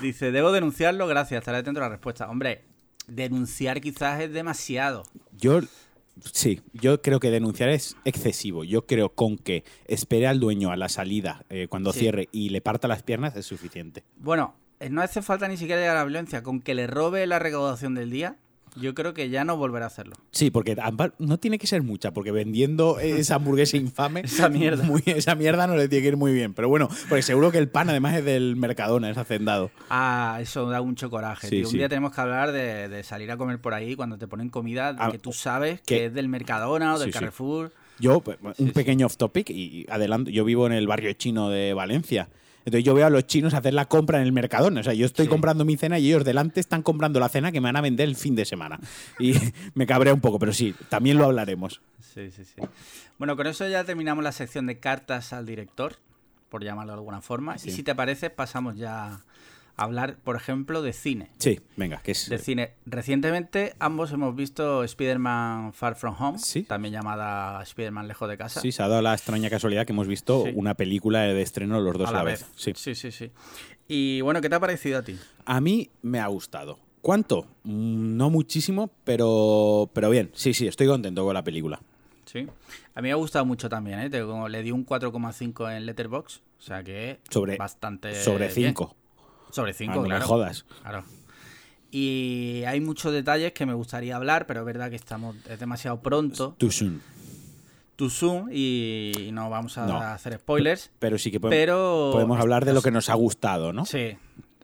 dice, 0.02 0.32
¿debo 0.32 0.52
denunciarlo? 0.52 1.08
Gracias, 1.08 1.40
estaré 1.40 1.60
atento 1.60 1.80
a 1.80 1.84
la 1.84 1.90
respuesta. 1.90 2.30
Hombre, 2.30 2.64
denunciar 3.08 3.82
quizás 3.82 4.22
es 4.22 4.32
demasiado. 4.34 5.04
Yo, 5.38 5.62
sí, 6.32 6.62
yo 6.74 7.02
creo 7.02 7.20
que 7.20 7.32
denunciar 7.32 7.70
es 7.70 7.96
excesivo. 8.06 8.64
Yo 8.64 8.86
creo 8.86 9.10
con 9.10 9.38
que 9.38 9.64
espere 9.88 10.28
al 10.28 10.40
dueño 10.40 10.72
a 10.72 10.78
la 10.78 10.90
salida 10.90 11.46
eh, 11.50 11.68
cuando 11.70 11.92
Sí. 11.94 12.00
cierre 12.00 12.30
y 12.32 12.50
le 12.50 12.62
parta 12.62 12.88
las 12.88 13.04
piernas 13.04 13.36
es 13.36 13.46
suficiente. 13.46 14.04
Bueno, 14.18 14.56
eh, 14.80 14.90
no 14.90 15.02
hace 15.02 15.22
falta 15.22 15.48
ni 15.48 15.58
siquiera 15.58 15.82
llegar 15.82 15.96
a 15.98 16.00
la 16.02 16.06
violencia. 16.06 16.44
Con 16.44 16.62
que 16.62 16.74
le 16.76 16.88
robe 16.88 17.26
la 17.28 17.40
recaudación 17.40 17.96
del 17.96 18.10
día, 18.10 18.38
yo 18.76 18.94
creo 18.94 19.14
que 19.14 19.30
ya 19.30 19.44
no 19.46 19.58
volverá 19.58 19.86
a 19.86 19.88
hacerlo. 19.88 20.16
Sí, 20.32 20.50
porque 20.52 20.76
no 21.20 21.38
tiene 21.38 21.58
que 21.60 21.68
ser 21.68 21.84
mucha, 21.84 22.12
porque 22.12 22.32
vendiendo 22.32 23.00
esa 23.00 23.36
hamburguesa 23.36 23.78
infame, 23.78 24.22
Esa 24.22 24.50
mierda. 24.50 24.84
muy- 24.84 25.04
esa 25.06 25.36
mierda 25.36 25.68
no 25.68 25.76
le 25.76 25.88
tiene 25.88 26.02
que 26.02 26.08
ir 26.10 26.18
muy 26.18 26.34
bien. 26.34 26.54
Pero 26.54 26.70
bueno, 26.70 26.90
porque 27.10 27.22
seguro 27.22 27.52
que 27.52 27.58
el 27.58 27.70
pan 27.70 27.90
además 27.90 28.16
es 28.16 28.26
del 28.26 28.56
Mercadona, 28.56 29.10
es 29.10 29.18
hacendado. 29.18 29.72
Ah, 29.90 30.38
eso 30.42 30.70
da 30.70 30.82
mucho 30.82 31.10
coraje. 31.10 31.48
Sí, 31.48 31.58
tío. 31.62 31.68
Un 31.70 31.74
día 31.74 31.90
tenemos 31.90 32.14
que 32.14 32.22
hablar 32.22 32.52
de, 32.52 32.88
de 32.90 33.04
salir 33.04 33.32
a 33.32 33.38
comer 33.38 33.60
por 33.60 33.74
ahí 33.74 33.96
cuando 33.96 34.18
te 34.18 34.28
ponen 34.28 34.50
comida 34.50 34.96
Ah, 35.00 35.12
que 35.12 35.20
tú 35.20 35.34
sabes 35.34 35.82
que- 35.82 35.98
que 35.98 36.06
es 36.06 36.14
del 36.14 36.28
Mercadona 36.28 36.96
o 36.96 37.00
del 37.00 37.10
Sí. 37.12 37.20
Carrefour. 37.20 37.72
Yo, 38.00 38.22
pues, 38.22 38.38
un 38.58 38.72
pequeño 38.72 39.06
off 39.06 39.18
topic, 39.18 39.50
y 39.52 39.86
adelanto, 39.88 40.32
yo 40.32 40.44
vivo 40.44 40.66
en 40.66 40.74
el 40.74 40.88
barrio 40.88 41.14
chino 41.14 41.50
de 41.50 41.74
Valencia. 41.76 42.28
Entonces 42.66 42.84
yo 42.84 42.94
veo 42.94 43.06
a 43.06 43.10
los 43.10 43.26
chinos 43.28 43.54
hacer 43.54 43.74
la 43.74 43.86
compra 43.86 44.20
en 44.20 44.26
el 44.26 44.32
Mercadona. 44.32 44.80
O 44.80 44.84
sea, 44.84 44.94
yo 44.94 45.06
estoy 45.06 45.26
Sí. 45.26 45.30
comprando 45.30 45.66
mi 45.66 45.76
cena 45.78 46.00
y 46.00 46.08
ellos 46.08 46.24
delante 46.24 46.60
están 46.60 46.82
comprando 46.82 47.20
la 47.20 47.30
cena 47.30 47.52
que 47.52 47.60
me 47.62 47.68
van 47.68 47.76
a 47.76 47.82
vender 47.82 48.08
el 48.08 48.16
fin 48.16 48.36
de 48.36 48.46
semana. 48.46 48.80
Y 49.20 49.34
me 49.76 49.86
cabrea 49.86 50.14
un 50.14 50.22
poco, 50.22 50.40
pero 50.40 50.54
sí, 50.54 50.74
también 50.90 51.18
lo 51.18 51.26
hablaremos. 51.26 51.82
Sí, 52.14 52.30
sí, 52.32 52.44
sí. 52.46 52.62
Bueno, 53.18 53.36
con 53.36 53.48
eso 53.48 53.68
ya 53.68 53.84
terminamos 53.84 54.24
la 54.24 54.32
sección 54.32 54.66
de 54.68 54.80
cartas 54.80 55.34
al 55.34 55.46
director, 55.46 55.96
por 56.50 56.64
llamarlo 56.64 56.94
de 56.94 56.98
alguna 57.00 57.22
forma. 57.22 57.58
Sí. 57.58 57.70
Y 57.70 57.72
si 57.74 57.84
te 57.84 57.96
parece, 57.96 58.30
pasamos 58.30 58.76
ya 58.78 59.22
hablar, 59.76 60.18
por 60.24 60.36
ejemplo, 60.36 60.82
de 60.82 60.94
cine. 60.94 61.30
Sí, 61.40 61.60
venga, 61.78 61.98
que 62.04 62.12
es... 62.12 62.30
De 62.30 62.38
cine. 62.38 62.74
Recientemente 62.86 63.74
ambos 63.80 64.12
hemos 64.12 64.36
visto 64.36 64.84
Spider-Man 64.84 65.74
Far 65.74 65.96
From 65.96 66.16
Home, 66.20 66.40
Sí. 66.40 66.64
también 66.64 66.94
llamada 66.94 67.62
Spider-Man 67.64 68.08
Lejos 68.08 68.30
de 68.30 68.38
Casa. 68.38 68.62
Sí, 68.62 68.72
se 68.72 68.84
ha 68.84 68.88
dado 68.88 69.02
la 69.02 69.14
extraña 69.14 69.50
casualidad 69.50 69.86
que 69.86 69.94
hemos 69.94 70.08
visto 70.08 70.44
Sí. 70.46 70.52
una 70.56 70.76
película 70.76 71.22
de 71.22 71.42
estreno 71.42 71.80
los 71.82 71.98
dos 71.98 72.10
a 72.10 72.14
la, 72.14 72.24
vez. 72.24 72.46
Sí. 72.56 72.74
sí, 72.76 72.96
sí, 72.96 73.12
sí. 73.12 73.32
Y 73.88 74.22
bueno, 74.22 74.42
¿qué 74.42 74.50
te 74.50 74.56
ha 74.56 74.60
parecido 74.60 75.00
a 75.00 75.02
ti? 75.02 75.18
A 75.46 75.60
mí 75.60 75.90
me 76.02 76.20
ha 76.20 76.28
gustado. 76.28 76.80
¿Cuánto? 77.02 77.48
Mm, 77.64 78.16
No 78.16 78.30
muchísimo, 78.30 78.90
pero, 79.04 79.90
pero 79.94 80.10
bien. 80.10 80.32
Sí, 80.34 80.54
sí, 80.54 80.68
estoy 80.68 80.88
contento 80.88 81.26
con 81.26 81.34
la 81.34 81.44
película. 81.44 81.82
Sí. 82.26 82.48
A 82.96 83.02
mí 83.02 83.10
me 83.10 83.12
ha 83.12 83.16
gustado 83.16 83.44
mucho 83.46 83.68
también, 83.70 84.00
¿eh? 84.00 84.10
Le 84.10 84.64
di 84.64 84.72
un 84.72 84.86
4,5 84.86 85.70
en 85.76 85.86
Letterboxd, 85.86 86.42
o 86.58 86.62
sea 86.62 86.84
que 86.84 87.20
Sobre- 87.30 87.58
bastante 87.58 88.16
Sobre 88.16 88.48
bien. 88.48 88.74
Sobre 89.54 89.72
Ah, 89.72 89.76
5, 89.78 89.94
no 89.96 90.02
me 90.02 90.08
claro. 90.10 90.26
jodas. 90.26 90.66
Claro. 90.82 91.04
Y 91.92 92.64
hay 92.66 92.82
muchos 92.82 93.14
detalles 93.14 93.54
que 93.54 93.66
me 93.66 93.74
gustaría 93.74 94.16
hablar, 94.16 94.48
pero 94.48 94.62
es 94.62 94.66
verdad 94.66 94.90
que 94.90 94.96
estamos 94.96 95.36
es 95.48 95.60
demasiado 95.60 96.02
pronto, 96.02 96.56
Too 96.58 96.72
soon. 96.72 97.02
too 97.96 98.10
soon, 98.10 98.50
y 98.52 99.30
no 99.32 99.50
vamos 99.52 99.78
a 99.78 99.86
No. 99.86 99.98
hacer 100.02 100.40
spoilers. 100.40 100.92
Pero 100.98 101.20
sí 101.20 101.30
que 101.30 101.40
podemos, 101.40 101.62
Pero 101.62 102.10
podemos 102.12 102.40
hablar 102.40 102.66
de 102.66 102.74
lo 102.74 102.82
que 102.82 102.90
nos 102.92 103.10
ha 103.10 103.14
gustado, 103.14 103.72
¿no? 103.74 103.86
Sí. 103.86 104.18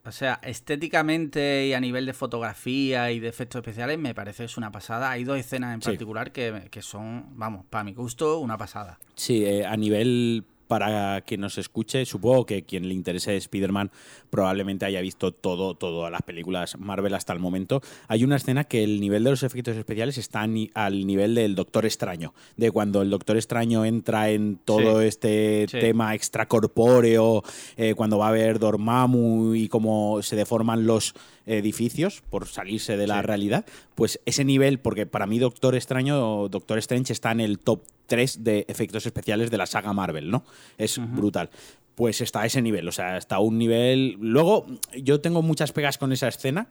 O 0.05 0.11
sea, 0.11 0.39
estéticamente 0.43 1.67
y 1.67 1.73
a 1.73 1.79
nivel 1.79 2.07
de 2.07 2.13
fotografía 2.13 3.11
y 3.11 3.19
de 3.19 3.27
efectos 3.27 3.59
especiales 3.59 3.99
me 3.99 4.15
parece 4.15 4.45
es 4.45 4.57
una 4.57 4.71
pasada. 4.71 5.11
Hay 5.11 5.23
dos 5.23 5.37
escenas 5.37 5.75
en 5.75 5.81
Sí. 5.83 5.89
particular 5.91 6.31
que, 6.31 6.67
que 6.71 6.81
son, 6.81 7.25
vamos, 7.37 7.63
para 7.69 7.83
mi 7.83 7.93
gusto, 7.93 8.39
una 8.39 8.57
pasada. 8.57 8.97
Sí, 9.15 9.45
eh, 9.45 9.65
a 9.67 9.77
nivel 9.77 10.45
para 10.69 11.19
quien 11.21 11.41
nos 11.41 11.57
escuche, 11.57 12.05
supongo 12.05 12.45
que 12.45 12.61
quien 12.61 12.87
le 12.87 12.93
interese 12.93 13.35
Spider-Man 13.35 13.89
probablemente 14.29 14.85
haya 14.85 15.01
visto 15.01 15.31
todo, 15.31 15.73
todas 15.73 16.11
las 16.11 16.21
películas 16.21 16.77
Marvel 16.77 17.15
hasta 17.15 17.33
el 17.33 17.39
momento. 17.39 17.81
Hay 18.07 18.23
una 18.23 18.35
escena 18.35 18.65
que 18.65 18.83
el 18.83 19.01
nivel 19.01 19.23
de 19.23 19.31
los 19.31 19.41
efectos 19.41 19.75
especiales 19.75 20.19
está 20.19 20.41
al 20.41 21.07
nivel 21.07 21.33
del 21.33 21.55
Doctor 21.55 21.87
Extraño, 21.87 22.35
de 22.55 22.69
cuando 22.69 23.01
el 23.01 23.09
Doctor 23.09 23.37
Extraño 23.37 23.83
entra 23.83 24.29
en 24.29 24.57
todo 24.63 25.01
este 25.01 25.65
tema 25.71 26.13
extracorpóreo, 26.13 27.43
eh, 27.75 27.95
cuando 27.95 28.19
va 28.19 28.27
a 28.27 28.31
ver 28.31 28.59
Dormammu 28.59 29.55
y 29.55 29.69
cómo 29.69 30.21
se 30.21 30.35
deforman 30.35 30.85
los 30.85 31.15
edificios 31.47 32.21
por 32.29 32.47
salirse 32.47 32.95
de 32.95 33.07
la 33.07 33.23
realidad, 33.23 33.65
pues 33.95 34.19
ese 34.27 34.45
nivel, 34.45 34.77
porque 34.77 35.07
para 35.07 35.25
mí 35.25 35.39
Doctor 35.39 35.73
Extraño, 35.73 36.47
Doctor 36.47 36.77
Strange 36.77 37.11
está 37.11 37.31
en 37.31 37.39
el 37.39 37.57
top 37.57 37.81
3 38.09 38.43
de 38.43 38.65
efectos 38.67 39.05
especiales 39.05 39.49
de 39.49 39.57
la 39.57 39.65
saga 39.65 39.93
Marvel, 39.93 40.29
¿no? 40.29 40.43
Es 40.77 40.99
brutal 40.99 41.49
pues 41.95 42.21
está 42.21 42.43
a 42.43 42.45
ese 42.45 42.61
nivel, 42.61 42.87
o 42.87 42.93
sea, 42.93 43.17
está 43.17 43.35
a 43.35 43.39
un 43.39 43.57
nivel... 43.57 44.15
Luego, 44.21 44.65
yo 45.03 45.19
tengo 45.19 45.41
muchas 45.41 45.73
pegas 45.73 45.97
con 45.97 46.13
esa 46.13 46.29
escena, 46.29 46.69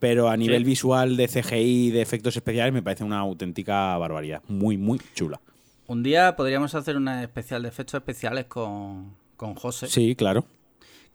pero 0.00 0.28
a 0.28 0.36
nivel 0.36 0.64
visual 0.64 1.16
de 1.16 1.28
CGI, 1.28 1.92
de 1.92 2.02
efectos 2.02 2.34
especiales, 2.34 2.74
me 2.74 2.82
parece 2.82 3.04
una 3.04 3.20
auténtica 3.20 3.96
barbaridad. 3.96 4.42
Muy, 4.48 4.76
muy 4.76 5.00
chula. 5.14 5.40
Un 5.86 6.02
día 6.02 6.34
podríamos 6.34 6.74
hacer 6.74 6.96
una 6.96 7.22
especial 7.22 7.62
de 7.62 7.68
efectos 7.68 7.94
especiales 7.94 8.46
con, 8.46 9.14
con 9.36 9.54
José. 9.54 9.86
Sí, 9.86 10.16
claro 10.16 10.44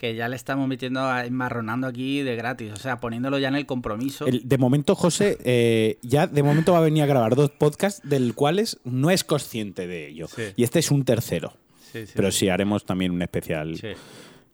que 0.02 0.16
ya 0.16 0.28
le 0.28 0.36
estamos 0.36 0.68
metiendo, 0.68 1.16
enmarronando 1.16 1.86
aquí 1.86 2.24
de 2.24 2.36
gratis, 2.36 2.72
o 2.74 2.76
sea, 2.76 3.00
poniéndolo 3.00 3.38
ya 3.38 3.50
en 3.50 3.56
el 3.56 3.68
compromiso. 3.68 4.26
de 4.26 4.58
momento, 4.58 4.96
José, 4.96 5.38
eh, 5.44 6.00
ya 6.02 6.26
de 6.26 6.42
momento 6.42 6.72
va 6.72 6.80
a 6.80 6.82
venir 6.82 7.04
a 7.04 7.06
grabar 7.06 7.36
dos 7.36 7.52
podcasts 7.52 8.02
del 8.04 8.34
cuales 8.34 8.80
no 8.84 9.12
es 9.12 9.24
consciente 9.24 9.86
de 9.86 10.08
ello. 10.08 10.28
Y 10.56 10.64
este 10.64 10.80
es 10.80 10.90
un 10.90 11.06
tercero. 11.06 11.54
Pero 12.16 12.32
sí, 12.32 12.50
haremos 12.50 12.84
también 12.84 13.12
un 13.12 13.22
especial 13.22 13.80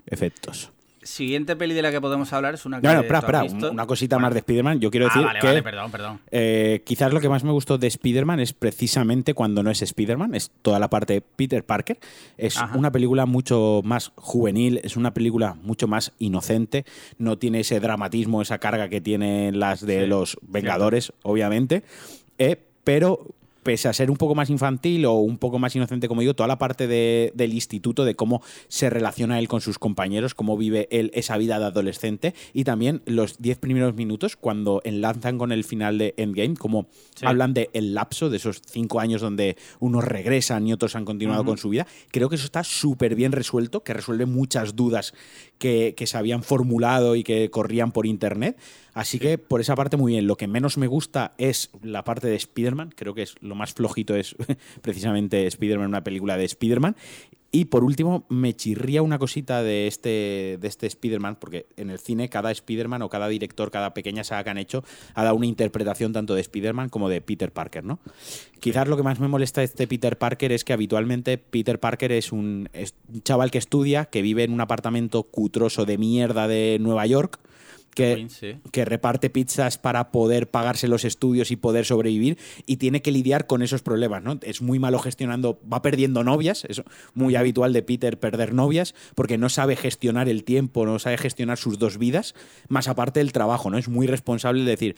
efectos 0.06 0.70
siguiente 1.08 1.56
peli 1.56 1.74
de 1.74 1.82
la 1.82 1.92
que 1.92 2.00
podemos 2.02 2.32
hablar 2.34 2.54
es 2.54 2.66
una 2.66 2.82
que. 2.82 2.88
No, 2.88 2.94
no, 2.94 3.00
espera, 3.02 3.20
espera. 3.20 3.72
Una 3.72 3.88
cosita 3.88 4.20
más 4.20 4.34
de 4.34 4.40
Spider-Man. 4.40 4.80
Yo 4.80 4.92
quiero 4.92 5.08
ah, 5.10 5.34
decir 5.34 5.54
que. 5.56 5.64
perdón, 5.64 5.92
perdón. 5.92 6.20
Eh, 6.30 6.84
quizás 6.86 7.12
lo 7.12 7.20
que 7.20 7.30
más 7.30 7.44
me 7.44 7.52
gustó 7.52 7.78
de 7.78 7.88
Spider-Man 7.88 8.40
es 8.40 8.54
precisamente 8.54 9.34
cuando 9.34 9.64
no 9.64 9.72
es 9.72 9.82
Spider-Man, 9.82 10.36
es 10.36 10.52
toda 10.62 10.80
la 10.80 10.90
parte 10.90 11.14
de 11.14 11.22
Peter 11.22 11.64
Parker. 11.64 11.98
Es 12.38 12.60
una 12.76 12.92
película 12.92 13.26
mucho 13.26 13.82
más 13.84 14.12
juvenil, 14.16 14.82
es 14.84 14.98
una 14.98 15.14
película 15.14 15.56
mucho 15.64 15.88
más 15.88 16.12
inocente. 16.20 16.86
No 17.18 17.38
tiene 17.38 17.62
ese 17.62 17.80
dramatismo, 17.80 18.42
esa 18.42 18.60
carga 18.60 18.90
que 18.90 19.02
tienen 19.02 19.60
las 19.60 19.86
de 19.86 20.08
los 20.08 20.38
Vengadores, 20.42 21.14
obviamente. 21.24 21.84
Eh, 22.38 22.58
pero 22.84 23.26
pese 23.68 23.90
a 23.90 23.94
ser 23.94 24.10
un 24.10 24.16
poco 24.16 24.34
más 24.34 24.50
infantil 24.50 25.04
o 25.08 25.16
un 25.16 25.38
poco 25.38 25.60
más 25.60 25.76
inocente, 25.76 26.08
como 26.08 26.22
digo, 26.22 26.34
toda 26.34 26.48
la 26.48 26.58
parte 26.58 26.88
del 26.88 27.54
instituto, 27.54 28.06
de 28.06 28.16
cómo 28.16 28.42
se 28.70 28.90
relaciona 28.90 29.40
él 29.40 29.50
con 29.50 29.60
sus 29.60 29.78
compañeros, 29.78 30.34
cómo 30.34 30.56
vive 30.56 30.88
él 30.90 31.12
esa 31.14 31.38
vida 31.38 31.60
de 31.60 31.66
adolescente, 31.66 32.34
y 32.54 32.64
también 32.64 33.02
los 33.06 33.42
diez 33.42 33.58
primeros 33.58 33.94
minutos, 33.94 34.38
cuando 34.38 34.80
enlazan 34.86 35.38
con 35.38 35.52
el 35.52 35.66
final 35.66 35.98
de 35.98 36.14
Endgame, 36.16 36.56
como 36.56 36.88
hablan 37.24 37.54
de 37.54 37.70
el 37.74 37.94
lapso 37.94 38.30
de 38.30 38.38
esos 38.38 38.62
cinco 38.66 39.02
años 39.02 39.20
donde 39.20 39.58
unos 39.82 40.06
regresan 40.06 40.66
y 40.66 40.72
otros 40.72 40.96
han 40.96 41.04
continuado 41.04 41.44
con 41.44 41.58
su 41.58 41.68
vida, 41.68 41.86
creo 42.12 42.30
que 42.30 42.36
eso 42.36 42.46
está 42.46 42.64
súper 42.64 43.16
bien 43.16 43.34
resuelto, 43.34 43.84
que 43.84 43.94
resuelve 43.94 44.26
muchas 44.26 44.78
dudas 44.78 45.14
que, 45.58 45.94
que 45.98 46.08
se 46.08 46.18
habían 46.18 46.42
formulado 46.42 47.18
y 47.18 47.24
que 47.26 47.50
corrían 47.50 47.92
por 47.92 48.06
internet. 48.06 48.58
Así 48.98 49.20
que 49.20 49.38
por 49.38 49.62
esa 49.62 49.76
parte 49.76 49.96
muy 49.96 50.14
bien. 50.14 50.26
Lo 50.26 50.38
que 50.38 50.48
menos 50.48 50.80
me 50.80 50.88
gusta 50.88 51.34
es 51.38 51.70
la 51.84 52.04
parte 52.04 52.26
de 52.28 52.36
Spider-Man. 52.36 52.96
Creo 52.96 53.14
que 53.14 53.22
es 53.22 53.36
lo 53.42 53.54
más 53.58 53.74
flojito 53.74 54.16
es 54.16 54.36
precisamente 54.82 55.46
Spider-Man, 55.48 55.90
una 55.90 56.04
película 56.04 56.38
de 56.38 56.46
Spider-Man. 56.46 56.96
Y 57.50 57.66
por 57.66 57.84
último, 57.86 58.26
me 58.28 58.54
chirría 58.54 59.02
una 59.02 59.20
cosita 59.20 59.64
de 59.64 59.88
este, 59.88 60.58
de 60.60 60.68
este 60.68 60.86
Spider-Man, 60.86 61.38
porque 61.40 61.66
en 61.78 61.90
el 61.90 61.98
cine 61.98 62.30
cada 62.30 62.52
Spider-Man 62.52 63.02
o 63.02 63.10
cada 63.10 63.30
director, 63.30 63.72
cada 63.72 63.94
pequeña 63.94 64.26
saga 64.26 64.44
que 64.44 64.50
han 64.50 64.58
hecho, 64.58 64.84
ha 65.14 65.24
dado 65.24 65.36
una 65.36 65.46
interpretación 65.46 66.12
tanto 66.12 66.36
de 66.36 66.42
Spider-Man 66.42 66.90
como 66.90 67.08
de 67.08 67.22
Peter 67.22 67.54
Parker, 67.54 67.86
¿no? 67.86 68.00
Quizás 68.60 68.88
lo 68.88 68.98
que 68.98 69.04
más 69.04 69.20
me 69.20 69.30
molesta 69.30 69.62
de 69.62 69.66
este 69.66 69.88
Peter 69.88 70.18
Parker 70.18 70.52
es 70.52 70.66
que 70.66 70.74
habitualmente 70.74 71.38
Peter 71.38 71.80
Parker 71.80 72.12
un, 72.32 72.70
es 72.74 72.96
un 73.14 73.24
chaval 73.24 73.50
que 73.50 73.60
estudia, 73.60 74.06
que 74.06 74.22
vive 74.22 74.44
en 74.44 74.52
un 74.52 74.60
apartamento 74.60 75.24
cutroso 75.24 75.86
de 75.86 75.98
mierda 75.98 76.50
de 76.50 76.78
Nueva 76.82 77.06
York, 77.06 77.40
que, 77.98 78.86
reparte 78.86 79.30
pizzas 79.30 79.78
para 79.78 80.12
poder 80.12 80.50
pagarse 80.52 80.88
los 80.88 81.04
estudios 81.04 81.50
y 81.50 81.56
poder 81.56 81.86
sobrevivir 81.86 82.38
y 82.66 82.78
tiene 82.78 83.02
que 83.02 83.12
lidiar 83.12 83.48
con 83.48 83.64
esos 83.64 83.82
problemas, 83.82 84.22
¿no? 84.22 84.40
Es 84.44 84.62
muy 84.62 84.78
malo 84.78 85.00
gestionando, 85.00 85.60
va 85.72 85.82
perdiendo 85.82 86.24
novias, 86.24 86.66
es 86.70 86.84
muy 87.16 87.36
habitual 87.36 87.74
de 87.74 87.82
Peter 87.82 88.20
perder 88.20 88.54
novias 88.54 88.94
porque 89.16 89.38
no 89.38 89.50
sabe 89.50 89.76
gestionar 89.76 90.30
el 90.30 90.44
tiempo, 90.44 90.86
no 90.86 91.00
sabe 91.00 91.18
gestionar 91.18 91.58
sus 91.58 91.80
dos 91.80 91.98
vidas, 91.98 92.36
más 92.68 92.88
aparte 92.88 93.20
del 93.20 93.32
trabajo, 93.32 93.70
¿no? 93.72 93.78
Es 93.78 93.90
muy 93.90 94.06
responsable 94.06 94.64
de 94.64 94.70
decir, 94.70 94.96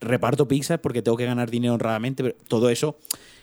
reparto 0.00 0.46
pizzas 0.46 0.78
porque 0.78 1.00
tengo 1.00 1.16
que 1.16 1.24
ganar 1.24 1.50
dinero 1.50 1.74
honradamente, 1.74 2.22
pero 2.22 2.36
todo 2.48 2.68
eso 2.68 2.98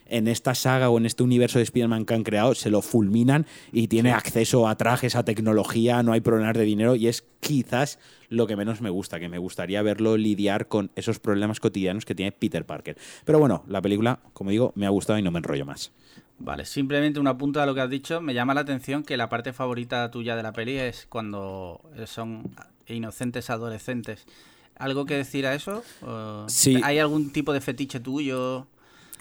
en 0.09 0.27
esta 0.27 0.55
saga 0.55 0.89
o 0.89 0.97
en 0.97 1.05
este 1.05 1.23
universo 1.23 1.59
de 1.59 1.63
Spider-Man 1.63 2.05
que 2.05 2.13
han 2.13 2.23
creado 2.23 2.55
se 2.55 2.69
lo 2.69 2.81
fulminan 2.81 3.45
y 3.71 3.87
tiene 3.87 4.11
acceso 4.11 4.67
a 4.67 4.75
trajes, 4.75 5.15
a 5.15 5.23
tecnología, 5.23 6.03
no 6.03 6.11
hay 6.11 6.21
problemas 6.21 6.55
de 6.55 6.63
dinero 6.63 6.95
y 6.95 7.07
es 7.07 7.25
quizás 7.39 7.99
lo 8.29 8.47
que 8.47 8.55
menos 8.55 8.81
me 8.81 8.89
gusta, 8.89 9.19
que 9.19 9.29
me 9.29 9.37
gustaría 9.37 9.81
verlo 9.81 10.17
lidiar 10.17 10.67
con 10.67 10.91
esos 10.95 11.19
problemas 11.19 11.59
cotidianos 11.59 12.05
que 12.05 12.15
tiene 12.15 12.31
Peter 12.31 12.65
Parker. 12.65 12.97
Pero 13.25 13.39
bueno, 13.39 13.63
la 13.67 13.81
película, 13.81 14.19
como 14.33 14.51
digo, 14.51 14.73
me 14.75 14.85
ha 14.85 14.89
gustado 14.89 15.17
y 15.17 15.21
no 15.21 15.31
me 15.31 15.39
enrollo 15.39 15.65
más. 15.65 15.91
Vale, 16.39 16.65
simplemente 16.65 17.19
una 17.19 17.37
punta 17.37 17.61
de 17.61 17.65
lo 17.65 17.75
que 17.75 17.81
has 17.81 17.89
dicho. 17.89 18.21
Me 18.21 18.33
llama 18.33 18.53
la 18.53 18.61
atención 18.61 19.03
que 19.03 19.17
la 19.17 19.27
parte 19.27 19.51
favorita 19.51 20.09
tuya 20.09 20.35
de 20.35 20.43
la 20.43 20.53
peli 20.53 20.77
es 20.77 21.05
cuando 21.09 21.81
son 22.05 22.49
inocentes 22.87 23.49
adolescentes. 23.49 24.25
¿Algo 24.77 25.05
que 25.05 25.15
decir 25.15 25.45
a 25.45 25.53
eso? 25.53 25.83
Sí. 26.47 26.79
¿Hay 26.83 26.97
algún 26.99 27.31
tipo 27.31 27.51
de 27.51 27.59
fetiche 27.59 27.99
tuyo? 27.99 28.67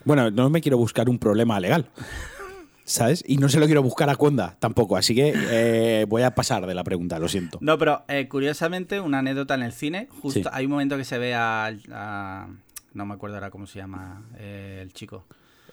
Bueno, 0.08 0.30
no 0.30 0.48
me 0.48 0.62
quiero 0.62 0.78
buscar 0.78 1.10
un 1.10 1.18
problema 1.18 1.60
legal. 1.60 1.90
¿Sabes? 2.84 3.22
Y 3.26 3.36
no 3.36 3.50
se 3.50 3.60
lo 3.60 3.66
quiero 3.66 3.82
buscar 3.82 4.08
a 4.08 4.16
Conda 4.16 4.56
tampoco, 4.58 4.96
así 4.96 5.14
que 5.14 5.34
eh, 5.36 6.06
voy 6.08 6.22
a 6.22 6.34
pasar 6.34 6.66
de 6.66 6.74
la 6.74 6.82
pregunta, 6.82 7.18
lo 7.18 7.28
siento. 7.28 7.58
No, 7.60 7.76
pero 7.76 8.04
eh, 8.08 8.26
curiosamente, 8.26 9.00
una 9.00 9.18
anécdota 9.18 9.54
en 9.54 9.64
el 9.64 9.72
cine, 9.72 10.08
justo 10.22 10.48
hay 10.50 10.64
un 10.64 10.70
momento 10.70 10.96
que 10.96 11.04
se 11.04 11.18
ve 11.18 11.34
a, 11.34 12.48
no 12.94 13.04
me 13.04 13.12
acuerdo 13.12 13.36
ahora 13.36 13.50
cómo 13.50 13.66
se 13.66 13.80
llama 13.80 14.22
eh, 14.38 14.78
el 14.80 14.94
chico. 14.94 15.26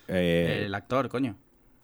el 0.09 0.75
actor, 0.75 1.07
coño. 1.07 1.37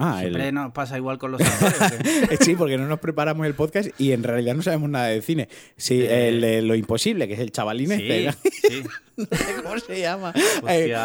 Ah, 0.03 0.19
Siempre 0.21 0.51
nos 0.51 0.71
pasa 0.71 0.97
igual 0.97 1.17
con 1.19 1.31
los 1.31 1.41
actores. 1.61 2.39
sí, 2.41 2.55
porque 2.55 2.77
no 2.77 2.87
nos 2.87 2.99
preparamos 2.99 3.45
el 3.45 3.53
podcast 3.53 3.89
y 3.99 4.13
en 4.13 4.23
realidad 4.23 4.55
no 4.55 4.63
sabemos 4.63 4.89
nada 4.89 5.07
de 5.07 5.21
cine. 5.21 5.47
Sí, 5.77 6.03
el 6.03 6.41
de 6.41 6.61
Lo 6.63 6.73
Imposible, 6.75 7.27
que 7.27 7.35
es 7.35 7.39
el 7.39 7.51
chavalín 7.51 7.91
este. 7.91 8.31
Sí, 8.51 8.83
no 9.17 9.25
sé 9.25 9.55
cómo 9.63 9.79
se 9.79 9.99
llama. 9.99 10.33
Eh, 10.67 10.95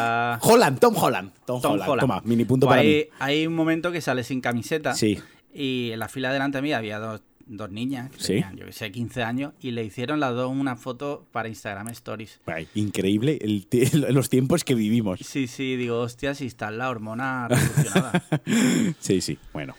Holland, 0.41 0.79
Tom 0.79 0.97
Holland. 0.97 1.31
Tom, 1.45 1.61
Holland. 1.63 2.01
Toma, 2.01 2.23
mini 2.25 2.45
punto 2.45 2.67
para 2.67 2.81
hay, 2.81 2.87
mí. 2.89 3.05
Hay 3.19 3.47
un 3.47 3.55
momento 3.55 3.93
que 3.93 4.01
sale 4.01 4.25
sin 4.25 4.41
camiseta. 4.41 4.95
Sí. 4.95 5.19
Y 5.53 5.91
en 5.93 5.99
la 5.99 6.09
fila 6.09 6.33
delante 6.33 6.59
de 6.59 6.63
mí 6.63 6.73
había 6.73 6.99
dos 6.99 7.21
dos 7.47 7.71
niñas, 7.71 8.11
que 8.11 8.19
tenían, 8.19 8.57
yo 8.57 8.67
que 8.67 8.73
sé, 8.73 8.91
15 8.91 9.23
años, 9.23 9.53
y 9.61 9.71
le 9.71 9.85
hicieron 9.85 10.21
las 10.21 10.35
dos 10.35 10.51
una 10.51 10.77
foto 10.77 11.27
para 11.33 11.49
Instagram 11.49 11.89
Stories. 11.89 12.41
increíble 12.75 13.39
los 13.93 14.29
tiempos 14.29 14.65
que 14.65 14.75
vivimos. 14.75 15.21
Sí, 15.21 15.47
sí, 15.47 15.77
digo, 15.77 16.01
hostia, 16.01 16.35
si 16.35 16.47
está 16.47 16.71
la 16.71 16.91
hormona 16.91 17.49
revolucionada. 17.49 18.23
sí, 19.01 19.21
sí, 19.21 19.39
bueno. 19.53 19.75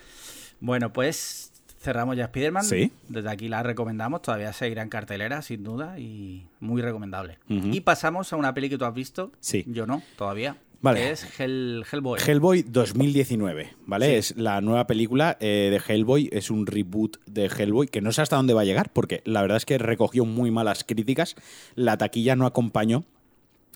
Bueno, 0.59 0.91
pues 0.91 1.51
cerramos 1.79 2.17
ya 2.17 2.25
Spider-Man. 2.25 2.63
Sí. 2.63 2.91
Desde 3.07 3.29
aquí 3.29 3.47
la 3.47 3.63
recomendamos, 3.63 4.21
todavía 4.21 4.51
seguirá 4.53 4.81
en 4.81 4.89
cartelera, 4.89 5.41
sin 5.41 5.63
duda, 5.63 5.99
y 5.99 6.47
muy 6.59 6.81
recomendable. 6.81 7.39
Y 7.47 7.81
pasamos 7.81 8.33
a 8.33 8.35
una 8.35 8.53
peli 8.53 8.69
que 8.69 8.77
tú 8.77 8.85
has 8.85 8.93
visto. 8.93 9.31
Sí. 9.39 9.63
Yo 9.67 9.85
no, 9.85 10.01
todavía. 10.17 10.57
Vale. 10.81 11.11
es 11.11 11.25
Hellboy. 11.39 12.19
Hellboy 12.25 12.63
2019, 12.63 13.73
¿vale? 13.85 14.17
Es 14.17 14.37
la 14.37 14.61
nueva 14.61 14.85
película 14.87 15.37
eh, 15.39 15.69
de 15.71 15.93
Hellboy, 15.93 16.29
es 16.31 16.51
un 16.51 16.67
reboot 16.67 17.17
de 17.25 17.45
Hellboy 17.45 17.87
que 17.87 18.01
no 18.01 18.11
sé 18.11 18.21
hasta 18.21 18.35
dónde 18.35 18.53
va 18.53 18.61
a 18.61 18.65
llegar, 18.65 18.91
porque 18.93 19.21
la 19.25 19.41
verdad 19.41 19.57
es 19.57 19.65
que 19.65 19.77
recogió 19.77 20.25
muy 20.25 20.51
malas 20.51 20.83
críticas, 20.83 21.35
la 21.75 21.97
taquilla 21.97 22.35
no 22.35 22.45
acompañó. 22.45 23.05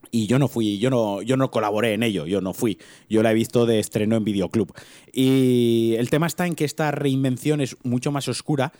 Y 0.09 0.25
yo 0.27 0.39
no 0.39 0.47
fui, 0.47 0.79
yo 0.79 0.89
no, 0.89 1.21
yo 1.21 1.37
no 1.37 1.51
colaboré 1.51 1.93
en 1.93 2.03
ello, 2.03 2.25
yo 2.25 2.41
no 2.41 2.53
fui. 2.53 2.79
Yo 3.07 3.21
la 3.23 3.31
he 3.31 3.35
visto 3.35 3.65
de 3.65 3.79
estreno 3.79 4.17
en 4.17 4.23
Videoclub. 4.23 4.73
Y 5.13 5.93
el 5.97 6.09
tema 6.09 6.27
está 6.27 6.47
en 6.47 6.55
que 6.55 6.65
esta 6.65 6.91
reinvención 6.91 7.61
es 7.61 7.77
mucho 7.83 8.11
más 8.11 8.27
oscura, 8.27 8.73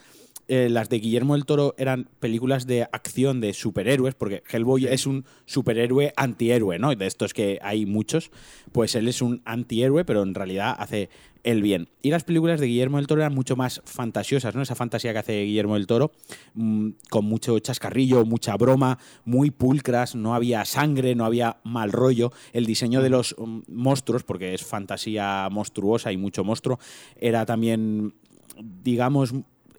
eh, 0.47 0.69
las 0.69 0.89
de 0.89 0.99
Guillermo 0.99 1.33
del 1.33 1.45
Toro 1.45 1.75
eran 1.77 2.09
películas 2.19 2.67
de 2.67 2.83
acción 2.83 3.41
de 3.41 3.53
superhéroes, 3.53 4.15
porque 4.15 4.43
Hellboy 4.49 4.87
es 4.87 5.05
un 5.05 5.25
superhéroe 5.45 6.13
antihéroe, 6.15 6.79
¿no? 6.79 6.93
De 6.95 7.07
estos 7.07 7.33
que 7.33 7.59
hay 7.61 7.85
muchos, 7.85 8.31
pues 8.71 8.95
él 8.95 9.07
es 9.07 9.21
un 9.21 9.41
antihéroe, 9.45 10.05
pero 10.05 10.23
en 10.23 10.33
realidad 10.33 10.75
hace 10.77 11.09
el 11.43 11.61
bien. 11.61 11.89
Y 12.01 12.11
las 12.11 12.23
películas 12.23 12.59
de 12.59 12.67
Guillermo 12.67 12.97
del 12.97 13.07
Toro 13.07 13.21
eran 13.21 13.33
mucho 13.33 13.55
más 13.55 13.81
fantasiosas, 13.85 14.53
¿no? 14.53 14.61
Esa 14.61 14.75
fantasía 14.75 15.11
que 15.13 15.19
hace 15.19 15.43
Guillermo 15.43 15.73
del 15.73 15.87
Toro, 15.87 16.11
mm, 16.53 16.89
con 17.09 17.25
mucho 17.25 17.57
chascarrillo, 17.59 18.25
mucha 18.25 18.55
broma, 18.57 18.99
muy 19.25 19.51
pulcras, 19.51 20.15
no 20.15 20.35
había 20.35 20.65
sangre, 20.65 21.15
no 21.15 21.25
había 21.25 21.57
mal 21.63 21.91
rollo. 21.91 22.31
El 22.53 22.65
diseño 22.65 23.01
de 23.01 23.09
los 23.09 23.35
mm, 23.37 23.59
monstruos, 23.69 24.23
porque 24.23 24.53
es 24.53 24.63
fantasía 24.63 25.47
monstruosa 25.51 26.11
y 26.11 26.17
mucho 26.17 26.43
monstruo, 26.43 26.79
era 27.17 27.45
también 27.45 28.13
digamos, 28.61 29.33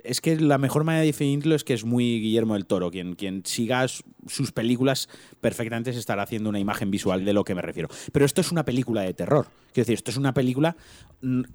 es 0.05 0.21
que 0.21 0.39
la 0.39 0.59
mejor 0.59 0.85
manera 0.85 1.01
de 1.01 1.07
definirlo 1.07 1.55
es 1.55 1.65
que 1.65 1.75
es 1.75 1.85
muy 1.85 2.21
Guillermo 2.21 2.55
del 2.55 2.67
Toro. 2.67 2.91
Quien, 2.91 3.15
quien 3.15 3.45
siga 3.45 3.87
sus 3.89 4.53
películas 4.53 5.09
perfectamente 5.41 5.93
se 5.93 5.99
estará 5.99 6.23
haciendo 6.23 6.49
una 6.49 6.59
imagen 6.59 6.91
visual 6.91 7.25
de 7.25 7.33
lo 7.33 7.45
que 7.45 7.55
me 7.55 7.63
refiero. 7.63 7.89
Pero 8.13 8.25
esto 8.25 8.41
es 8.41 8.53
una 8.53 8.65
película 8.65 9.03
de 9.03 9.15
terror. 9.15 9.47
Quiero 9.73 9.85
decir, 9.85 9.95
esto 9.95 10.11
es 10.11 10.17
una 10.17 10.35
película, 10.35 10.77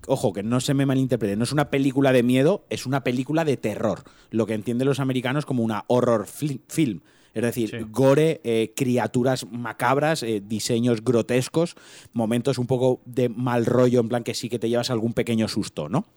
ojo, 0.07 0.33
que 0.33 0.43
no 0.43 0.59
se 0.59 0.73
me 0.73 0.85
malinterprete, 0.85 1.35
no 1.35 1.43
es 1.43 1.51
una 1.51 1.69
película 1.69 2.11
de 2.11 2.23
miedo, 2.23 2.65
es 2.69 2.85
una 2.85 3.03
película 3.03 3.45
de 3.45 3.57
terror. 3.57 4.03
Lo 4.31 4.45
que 4.45 4.53
entienden 4.53 4.87
los 4.87 4.99
americanos 4.99 5.45
como 5.45 5.63
una 5.63 5.85
horror 5.87 6.25
film. 6.27 7.01
Es 7.33 7.43
decir, 7.43 7.85
gore, 7.91 8.41
eh, 8.43 8.73
criaturas 8.75 9.45
macabras, 9.51 10.23
eh, 10.23 10.41
diseños 10.43 11.03
grotescos, 11.03 11.75
momentos 12.11 12.57
un 12.57 12.65
poco 12.65 13.01
de 13.05 13.29
mal 13.29 13.67
rollo, 13.67 13.99
en 13.99 14.09
plan 14.09 14.23
que 14.23 14.33
sí 14.33 14.49
que 14.49 14.57
te 14.57 14.69
llevas 14.69 14.89
algún 14.89 15.13
pequeño 15.13 15.47
susto, 15.47 15.87
¿no? 15.87 16.07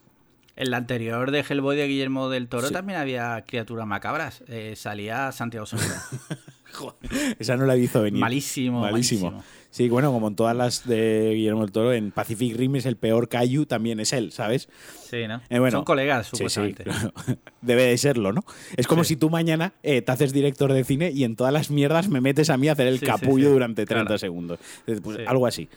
En 0.60 0.70
la 0.70 0.76
anterior 0.76 1.30
de 1.30 1.40
Hellboy 1.40 1.74
de 1.74 1.88
Guillermo 1.88 2.28
del 2.28 2.46
Toro 2.46 2.70
también 2.70 2.98
había 2.98 3.42
criaturas 3.46 3.86
macabras. 3.86 4.44
Eh, 4.46 4.74
salía 4.76 5.32
Santiago 5.32 5.64
Segura. 5.64 6.02
esa 7.38 7.56
no 7.56 7.64
la 7.64 7.74
he 7.74 7.78
visto 7.78 8.02
venir. 8.02 8.20
Malísimo, 8.20 8.82
malísimo, 8.82 9.42
Sí, 9.70 9.88
bueno, 9.88 10.12
como 10.12 10.28
en 10.28 10.34
todas 10.34 10.54
las 10.54 10.86
de 10.86 11.32
Guillermo 11.34 11.62
del 11.62 11.72
Toro, 11.72 11.94
en 11.94 12.10
Pacific 12.10 12.54
Rim 12.56 12.76
es 12.76 12.84
el 12.84 12.96
peor 12.96 13.30
Caillou, 13.30 13.64
también 13.64 14.00
es 14.00 14.12
él, 14.12 14.32
¿sabes? 14.32 14.68
Sí, 15.08 15.26
¿no? 15.26 15.40
Eh, 15.48 15.70
Son 15.70 15.84
colegas, 15.84 16.26
supuestamente. 16.26 16.84
Debe 17.62 17.84
de 17.84 17.96
serlo, 17.96 18.32
¿no? 18.32 18.44
Es 18.76 18.86
como 18.86 19.04
si 19.04 19.16
tú 19.16 19.30
mañana 19.30 19.72
eh, 19.82 20.02
te 20.02 20.12
haces 20.12 20.34
director 20.34 20.74
de 20.74 20.84
cine 20.84 21.10
y 21.10 21.24
en 21.24 21.36
todas 21.36 21.54
las 21.54 21.70
mierdas 21.70 22.08
me 22.08 22.20
metes 22.20 22.50
a 22.50 22.58
mí 22.58 22.68
a 22.68 22.72
hacer 22.72 22.86
el 22.86 23.00
capullo 23.00 23.50
durante 23.50 23.86
30 23.86 24.18
segundos. 24.18 24.58
Pues, 24.84 25.20
algo 25.26 25.46
así. 25.46 25.70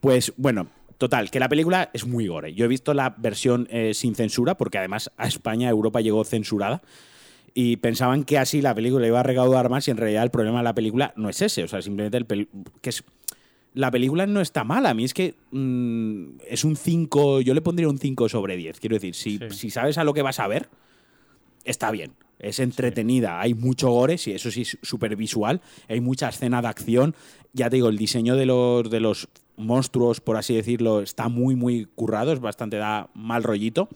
Pues 0.00 0.34
bueno, 0.36 0.68
Total, 0.98 1.30
que 1.30 1.38
la 1.38 1.48
película 1.48 1.90
es 1.92 2.06
muy 2.06 2.26
gore. 2.26 2.54
Yo 2.54 2.64
he 2.64 2.68
visto 2.68 2.94
la 2.94 3.14
versión 3.18 3.68
eh, 3.70 3.92
sin 3.92 4.14
censura, 4.14 4.56
porque 4.56 4.78
además 4.78 5.10
a 5.16 5.26
España, 5.26 5.68
a 5.68 5.70
Europa 5.70 6.00
llegó 6.00 6.24
censurada. 6.24 6.82
Y 7.52 7.76
pensaban 7.78 8.24
que 8.24 8.38
así 8.38 8.60
la 8.60 8.74
película 8.74 9.06
iba 9.06 9.20
a 9.20 9.22
recaudar 9.22 9.70
más 9.70 9.88
y 9.88 9.90
en 9.90 9.96
realidad 9.96 10.24
el 10.24 10.30
problema 10.30 10.58
de 10.58 10.64
la 10.64 10.74
película 10.74 11.14
no 11.16 11.30
es 11.30 11.40
ese. 11.40 11.64
O 11.64 11.68
sea, 11.68 11.80
simplemente 11.80 12.18
el 12.18 12.48
que 12.82 12.90
es 12.90 13.02
la 13.76 13.90
película 13.90 14.26
no 14.26 14.40
está 14.40 14.64
mala. 14.64 14.90
A 14.90 14.94
mí 14.94 15.04
es 15.04 15.14
que 15.14 15.34
mm, 15.50 16.38
es 16.48 16.64
un 16.64 16.76
5, 16.76 17.42
yo 17.42 17.54
le 17.54 17.60
pondría 17.60 17.88
un 17.88 17.98
5 17.98 18.28
sobre 18.28 18.56
10. 18.56 18.80
Quiero 18.80 18.96
decir, 18.96 19.14
si, 19.14 19.38
si, 19.50 19.70
sabes 19.70 19.98
a 19.98 20.04
lo 20.04 20.14
que 20.14 20.22
vas 20.22 20.40
a 20.40 20.48
ver, 20.48 20.68
está 21.64 21.90
bien. 21.90 22.12
Es 22.38 22.58
entretenida, 22.58 23.40
hay 23.40 23.54
mucho 23.54 23.90
gore, 23.90 24.18
sí, 24.18 24.32
eso 24.32 24.50
sí, 24.50 24.64
súper 24.64 25.16
visual. 25.16 25.60
Hay 25.88 26.00
mucha 26.00 26.28
escena 26.28 26.62
de 26.62 26.68
acción. 26.68 27.14
Ya 27.52 27.68
te 27.68 27.76
digo, 27.76 27.88
el 27.88 27.98
diseño 27.98 28.34
de 28.36 28.46
los, 28.46 28.88
de 28.90 29.00
los 29.00 29.28
monstruos, 29.56 30.20
por 30.20 30.36
así 30.36 30.54
decirlo, 30.54 31.00
está 31.00 31.28
muy, 31.28 31.54
muy 31.54 31.86
currado, 31.94 32.32
es 32.32 32.40
bastante 32.40 32.76
da 32.76 33.10
mal 33.14 33.42
rollito. 33.42 33.88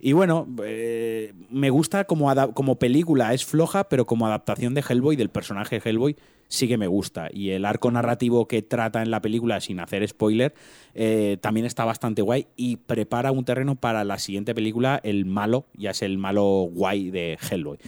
Y 0.00 0.12
bueno, 0.12 0.46
eh, 0.62 1.32
me 1.48 1.70
gusta 1.70 2.04
como, 2.04 2.30
como 2.52 2.78
película, 2.78 3.32
es 3.32 3.44
floja, 3.46 3.88
pero 3.88 4.04
como 4.04 4.26
adaptación 4.26 4.74
de 4.74 4.84
Hellboy, 4.86 5.16
del 5.16 5.30
personaje 5.30 5.80
Hellboy, 5.82 6.16
sí 6.48 6.68
que 6.68 6.76
me 6.76 6.86
gusta. 6.86 7.30
Y 7.32 7.50
el 7.50 7.64
arco 7.64 7.90
narrativo 7.90 8.46
que 8.46 8.60
trata 8.60 9.02
en 9.02 9.10
la 9.10 9.22
película, 9.22 9.62
sin 9.62 9.80
hacer 9.80 10.06
spoiler, 10.06 10.52
eh, 10.94 11.38
también 11.40 11.64
está 11.64 11.86
bastante 11.86 12.20
guay 12.20 12.48
y 12.54 12.76
prepara 12.76 13.32
un 13.32 13.46
terreno 13.46 13.76
para 13.76 14.04
la 14.04 14.18
siguiente 14.18 14.54
película, 14.54 15.00
el 15.02 15.24
malo, 15.24 15.64
ya 15.74 15.92
es 15.92 16.02
el 16.02 16.18
malo 16.18 16.68
guay 16.70 17.10
de 17.10 17.38
Hellboy. 17.50 17.78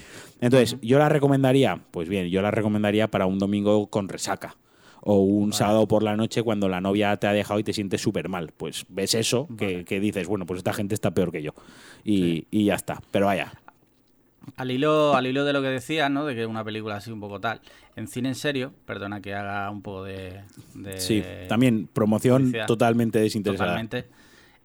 Entonces, 0.41 0.79
yo 0.81 0.99
la 0.99 1.11
recomendaría, 1.11 1.83
pues 1.91 2.09
bien, 2.09 2.29
yo 2.29 2.41
la 2.41 2.51
recomendaría 2.51 3.11
para 3.11 3.27
un 3.27 3.39
domingo 3.39 3.89
con 3.89 4.09
resaca 4.09 4.57
o 5.09 5.21
un 5.21 5.53
sábado 5.53 5.87
por 5.87 6.03
la 6.03 6.17
noche 6.17 6.43
cuando 6.43 6.69
la 6.69 6.81
novia 6.81 7.17
te 7.17 7.29
ha 7.29 7.33
dejado 7.33 7.61
y 7.61 7.63
te 7.63 7.73
sientes 7.73 8.01
súper 8.01 8.29
mal. 8.29 8.53
Pues 8.57 8.85
ves 8.89 9.15
eso 9.15 9.47
que, 9.57 10.01
dices, 10.01 10.27
bueno, 10.27 10.47
pues 10.47 10.59
esta 10.59 10.73
gente 10.73 10.97
está 10.97 11.13
peor 11.13 11.31
que 11.31 11.43
yo. 11.43 11.55
Y, 12.03 12.45
ya 12.51 12.75
está. 12.75 13.01
Pero 13.13 13.27
vaya. 13.27 13.53
Al 14.57 14.73
hilo, 14.73 15.15
al 15.15 15.29
hilo 15.29 15.45
de 15.45 15.53
lo 15.53 15.63
que 15.63 15.69
decías, 15.69 16.11
¿no? 16.11 16.25
De 16.25 16.35
que 16.35 16.45
una 16.45 16.65
película 16.65 16.97
así 16.97 17.13
un 17.13 17.21
poco 17.21 17.41
tal. 17.41 17.61
En 17.95 18.09
cine 18.09 18.31
en 18.31 18.35
serio, 18.35 18.73
perdona 18.85 19.21
que 19.21 19.33
haga 19.33 19.71
un 19.71 19.81
poco 19.81 20.03
de. 20.03 20.43
sí, 20.97 21.23
también 21.49 21.87
promoción 21.87 22.53
totalmente 22.67 23.21
desinteresada. 23.21 23.71
Totalmente. 23.71 24.07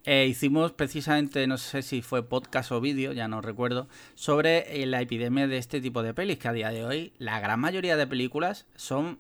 Eh, 0.06 0.26
hicimos 0.28 0.72
precisamente, 0.72 1.46
no 1.46 1.60
sé 1.60 1.84
si 1.84 2.02
fue 2.02 2.28
podcast 2.28 2.72
o 2.72 2.82
vídeo, 2.82 3.14
ya 3.14 3.28
no 3.28 3.42
recuerdo, 3.42 3.88
sobre 4.16 4.82
eh, 4.82 4.88
la 4.88 5.02
epidemia 5.02 5.48
de 5.48 5.58
este 5.58 5.82
tipo 5.82 6.02
de 6.02 6.16
pelis, 6.16 6.40
que 6.40 6.48
a 6.48 6.54
día 6.54 6.72
de 6.72 6.84
hoy 6.84 7.14
la 7.20 7.40
gran 7.40 7.60
mayoría 7.60 7.96
de 7.96 8.08
películas 8.08 8.66
son 8.76 9.20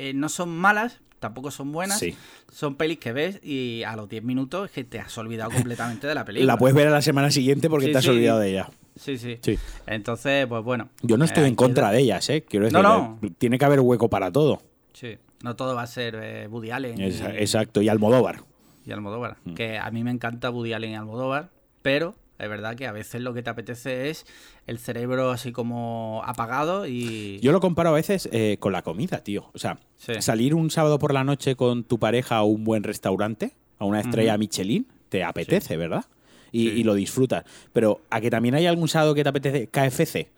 eh, 0.00 0.14
no 0.14 0.30
son 0.30 0.48
malas, 0.48 1.00
tampoco 1.18 1.50
son 1.50 1.72
buenas. 1.72 2.02
Son 2.50 2.74
pelis 2.76 2.98
que 2.98 3.12
ves 3.12 3.38
y 3.44 3.82
a 3.82 3.94
los 3.96 4.08
10 4.08 4.24
minutos 4.24 4.66
es 4.66 4.72
que 4.72 4.82
te 4.82 4.98
has 4.98 5.16
olvidado 5.18 5.50
completamente 5.50 6.06
de 6.06 6.14
la 6.14 6.24
película. 6.24 6.54
La 6.54 6.58
puedes 6.58 6.74
ver 6.74 6.88
a 6.88 6.90
la 6.90 7.02
semana 7.02 7.30
siguiente 7.30 7.68
porque 7.68 7.88
te 7.88 7.98
has 7.98 8.08
olvidado 8.08 8.40
de 8.40 8.50
ella. 8.50 8.70
Sí, 8.96 9.18
sí, 9.18 9.38
sí. 9.42 9.58
Entonces, 9.86 10.46
pues 10.46 10.64
bueno. 10.64 10.88
Yo 11.02 11.18
no 11.18 11.26
estoy 11.26 11.44
eh, 11.44 11.48
en 11.48 11.54
contra 11.54 11.90
de 11.90 12.00
ellas, 12.00 12.28
¿eh? 12.30 12.44
Quiero 12.48 12.64
decir, 12.64 12.80
no, 12.80 13.18
no. 13.20 13.20
tiene 13.36 13.58
que 13.58 13.64
haber 13.66 13.80
hueco 13.80 14.08
para 14.08 14.32
todo. 14.32 14.62
Sí. 14.94 15.18
No 15.42 15.54
todo 15.54 15.74
va 15.74 15.82
a 15.82 15.86
ser 15.86 16.18
eh, 16.22 16.48
Woody 16.48 16.70
Allen. 16.70 17.00
Exacto, 17.00 17.82
y 17.82 17.88
Almodóvar. 17.88 18.42
Y 18.86 18.92
Almodóvar. 18.92 19.36
Mm. 19.44 19.54
Que 19.54 19.78
a 19.78 19.90
mí 19.90 20.02
me 20.02 20.10
encanta 20.10 20.50
Woody 20.50 20.72
Allen 20.72 20.90
y 20.92 20.96
Almodóvar, 20.96 21.50
pero 21.82 22.14
es 22.40 22.48
verdad 22.48 22.74
que 22.74 22.86
a 22.86 22.92
veces 22.92 23.20
lo 23.20 23.34
que 23.34 23.42
te 23.42 23.50
apetece 23.50 24.10
es 24.10 24.26
el 24.66 24.78
cerebro 24.78 25.30
así 25.30 25.52
como 25.52 26.22
apagado 26.24 26.86
y... 26.86 27.38
Yo 27.40 27.52
lo 27.52 27.60
comparo 27.60 27.90
a 27.90 27.92
veces 27.92 28.28
eh, 28.32 28.56
con 28.58 28.72
la 28.72 28.82
comida, 28.82 29.22
tío. 29.22 29.50
O 29.52 29.58
sea, 29.58 29.78
salir 30.20 30.54
un 30.54 30.70
sábado 30.70 30.98
por 30.98 31.12
la 31.12 31.24
noche 31.24 31.56
con 31.56 31.84
tu 31.84 31.98
pareja 31.98 32.36
a 32.36 32.42
un 32.44 32.64
buen 32.64 32.82
restaurante, 32.82 33.52
a 33.78 33.84
una 33.84 34.00
estrella 34.00 34.38
Michelin, 34.38 34.86
te 35.08 35.24
apetece, 35.24 35.76
¿verdad? 35.76 36.04
Y, 36.52 36.82
lo 36.82 36.94
disfrutas. 36.94 37.44
Pero 37.72 38.00
a 38.10 38.20
que 38.20 38.30
también 38.30 38.54
hay 38.54 38.66
algún 38.66 38.88
sábado 38.88 39.14
que 39.14 39.22
te 39.22 39.28
apetece 39.28 39.66
KFC. 39.68 40.28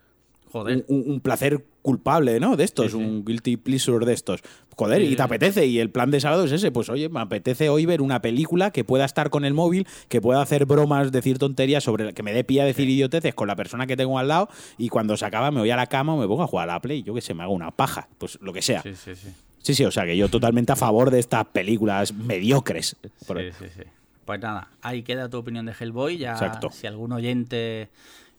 Joder. 0.52 0.84
Un, 0.88 1.20
placer 1.20 1.64
culpable, 1.80 2.38
¿no? 2.38 2.56
De 2.56 2.64
estos, 2.64 2.92
un 2.92 3.24
guilty 3.24 3.56
pleasure 3.56 4.04
de 4.04 4.12
estos. 4.12 4.42
Joder, 4.76 5.00
y 5.00 5.16
te 5.16 5.22
apetece. 5.22 5.64
Y 5.66 5.78
el 5.78 5.88
plan 5.88 6.10
de 6.10 6.20
sábado 6.20 6.44
es 6.44 6.52
ese. 6.52 6.70
Pues 6.70 6.90
oye, 6.90 7.08
me 7.08 7.20
apetece 7.20 7.70
hoy 7.70 7.86
ver 7.86 8.02
una 8.02 8.20
película 8.20 8.70
que 8.70 8.84
pueda 8.84 9.06
estar 9.06 9.30
con 9.30 9.46
el 9.46 9.54
móvil, 9.54 9.86
que 10.08 10.20
pueda 10.20 10.42
hacer 10.42 10.66
bromas, 10.66 11.10
decir 11.10 11.38
tonterías 11.38 11.84
sobre 11.84 12.12
que 12.12 12.22
me 12.22 12.34
dé 12.34 12.44
pie 12.44 12.60
a 12.60 12.64
decir 12.66 12.86
idioteces 12.86 13.34
con 13.34 13.48
la 13.48 13.56
persona 13.56 13.86
que 13.86 13.96
tengo 13.96 14.18
al 14.18 14.28
lado. 14.28 14.50
Y 14.76 14.90
cuando 14.90 15.16
se 15.16 15.24
acaba 15.24 15.50
me 15.50 15.60
voy 15.60 15.70
a 15.70 15.76
la 15.76 15.86
cama 15.86 16.14
o 16.14 16.18
me 16.18 16.26
pongo 16.26 16.42
a 16.42 16.46
jugar 16.46 16.68
a 16.68 16.74
la 16.74 16.80
Play. 16.82 17.02
Yo 17.02 17.14
que 17.14 17.22
sé, 17.22 17.32
me 17.32 17.44
hago 17.44 17.54
una 17.54 17.70
paja. 17.70 18.08
Pues 18.18 18.38
lo 18.42 18.52
que 18.52 18.60
sea. 18.60 18.82
Sí, 18.82 18.94
sí, 18.94 19.14
sí. 19.14 19.28
Sí, 19.62 19.74
sí, 19.74 19.84
o 19.86 19.90
sea 19.90 20.04
que 20.04 20.16
yo 20.16 20.28
totalmente 20.28 20.72
a 20.72 20.76
favor 20.76 21.10
de 21.10 21.20
estas 21.20 21.46
películas 21.46 22.12
mediocres. 22.12 22.96
Sí, 23.02 23.34
sí, 23.58 23.64
sí. 23.74 23.82
Pues 24.26 24.40
nada, 24.40 24.68
ahí 24.82 25.02
queda 25.02 25.30
tu 25.30 25.38
opinión 25.38 25.64
de 25.64 25.72
Hellboy. 25.72 26.18
Ya, 26.18 26.32
Exacto. 26.32 26.70
si 26.70 26.86
algún 26.86 27.12
oyente 27.12 27.88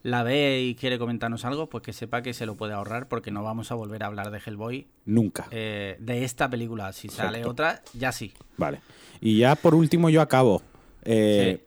la 0.04 0.22
ve 0.24 0.62
y 0.62 0.76
quiere 0.76 1.00
comentarnos 1.00 1.46
algo, 1.46 1.68
pues 1.70 1.82
que 1.82 1.94
sepa 1.94 2.22
que 2.22 2.34
se 2.34 2.46
lo 2.46 2.56
puede 2.56 2.74
ahorrar 2.74 3.08
porque 3.08 3.32
no 3.32 3.42
vamos 3.42 3.72
a 3.72 3.76
volver 3.76 4.04
a 4.04 4.08
hablar 4.08 4.32
de 4.32 4.40
Hellboy. 4.46 4.86
Nunca. 5.06 5.48
Eh, 5.50 5.96
de 6.00 6.26
esta 6.26 6.50
película. 6.50 6.92
Si 6.92 7.08
sale 7.08 7.46
otra, 7.46 7.82
ya 7.94 8.12
sí. 8.12 8.34
Vale. 8.58 8.82
Y 9.22 9.40
ya 9.40 9.56
por 9.56 9.74
último 9.74 10.10
yo 10.10 10.22
acabo. 10.22 10.62
Eh, 11.04 11.66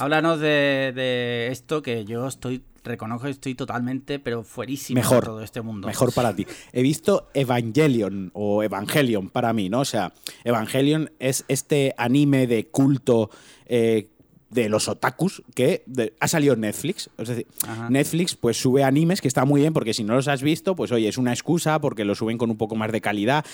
Háblanos 0.00 0.40
de, 0.40 1.48
esto 1.50 1.80
que 1.80 2.04
yo 2.04 2.26
estoy 2.26 2.62
reconozco 2.82 3.24
que 3.24 3.32
estoy 3.32 3.54
totalmente, 3.56 4.20
pero 4.20 4.44
fuerísimo 4.44 5.00
mejor, 5.00 5.20
de 5.20 5.26
todo 5.26 5.40
este 5.42 5.60
mundo. 5.60 5.88
Mejor 5.88 6.12
para 6.12 6.34
ti. 6.34 6.46
He 6.72 6.82
visto 6.82 7.28
Evangelion 7.34 8.30
o 8.32 8.62
Evangelion 8.62 9.28
para 9.28 9.52
mí, 9.52 9.68
¿no? 9.68 9.80
O 9.80 9.84
sea, 9.84 10.12
Evangelion 10.44 11.10
es 11.18 11.44
este 11.48 11.94
anime 11.98 12.46
de 12.46 12.68
culto 12.68 13.30
eh, 13.66 14.10
de 14.56 14.70
los 14.70 14.88
otakus 14.88 15.42
que 15.54 15.84
ha 16.18 16.28
salido 16.28 16.56
Netflix. 16.56 17.10
Es 17.18 17.28
decir, 17.28 17.46
Netflix 17.90 18.34
pues 18.34 18.56
sube 18.56 18.82
animes 18.82 19.20
que 19.20 19.28
está 19.28 19.44
muy 19.44 19.60
bien 19.60 19.74
porque 19.74 19.92
si 19.92 20.02
no 20.02 20.14
los 20.14 20.28
has 20.28 20.42
visto, 20.42 20.74
pues 20.74 20.90
oye, 20.92 21.08
es 21.08 21.18
una 21.18 21.32
excusa 21.32 21.78
porque 21.78 22.06
lo 22.06 22.14
suben 22.14 22.38
con 22.38 22.50
un 22.50 22.56
poco 22.56 22.74
más 22.74 22.90
de 22.90 23.02
calidad. 23.02 23.44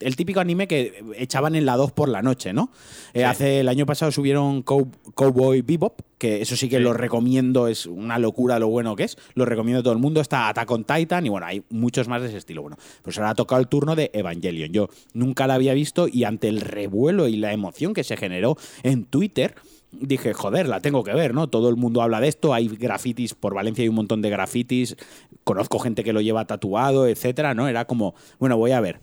El 0.00 0.16
típico 0.16 0.40
anime 0.40 0.66
que 0.66 1.04
echaban 1.16 1.54
en 1.54 1.64
la 1.64 1.76
2 1.76 1.92
por 1.92 2.08
la 2.08 2.22
noche, 2.22 2.52
¿no? 2.52 2.72
Eh, 3.14 3.24
hace 3.24 3.60
el 3.60 3.68
año 3.68 3.86
pasado 3.86 4.10
subieron 4.10 4.62
Cowboy 4.62 5.62
Bebop, 5.62 6.00
que 6.18 6.42
eso 6.42 6.56
sí 6.56 6.68
que 6.68 6.80
lo 6.80 6.92
recomiendo, 6.92 7.68
es 7.68 7.86
una 7.86 8.18
locura 8.18 8.58
lo 8.58 8.66
bueno 8.66 8.96
que 8.96 9.04
es. 9.04 9.16
Lo 9.34 9.44
recomiendo 9.44 9.80
a 9.80 9.82
todo 9.84 9.92
el 9.92 10.00
mundo. 10.00 10.20
Está 10.20 10.48
Attack 10.48 10.70
on 10.72 10.82
Titan 10.82 11.24
y 11.24 11.28
bueno, 11.28 11.46
hay 11.46 11.62
muchos 11.70 12.08
más 12.08 12.20
de 12.20 12.28
ese 12.28 12.38
estilo. 12.38 12.62
Bueno, 12.62 12.78
pues 13.02 13.16
ahora 13.18 13.30
ha 13.30 13.34
tocado 13.36 13.60
el 13.60 13.68
turno 13.68 13.94
de 13.94 14.10
Evangelion. 14.12 14.72
Yo 14.72 14.88
nunca 15.14 15.46
la 15.46 15.54
había 15.54 15.72
visto 15.72 16.08
y 16.08 16.24
ante 16.24 16.48
el 16.48 16.60
revuelo 16.60 17.28
y 17.28 17.36
la 17.36 17.52
emoción 17.52 17.94
que 17.94 18.02
se 18.02 18.16
generó 18.16 18.56
en 18.82 19.04
Twitter, 19.04 19.54
dije, 19.92 20.34
joder, 20.34 20.68
la 20.68 20.80
tengo 20.80 21.02
que 21.02 21.12
ver, 21.12 21.34
¿no? 21.34 21.48
Todo 21.48 21.68
el 21.68 21.76
mundo 21.76 22.02
habla 22.02 22.20
de 22.20 22.28
esto, 22.28 22.54
hay 22.54 22.68
grafitis, 22.68 23.34
por 23.34 23.54
Valencia 23.54 23.82
hay 23.82 23.88
un 23.88 23.94
montón 23.94 24.22
de 24.22 24.30
grafitis, 24.30 24.96
conozco 25.44 25.78
gente 25.78 26.04
que 26.04 26.12
lo 26.12 26.20
lleva 26.20 26.46
tatuado, 26.46 27.06
etcétera, 27.06 27.54
¿no? 27.54 27.68
Era 27.68 27.86
como, 27.86 28.14
bueno, 28.38 28.56
voy 28.56 28.72
a 28.72 28.80
ver. 28.80 29.00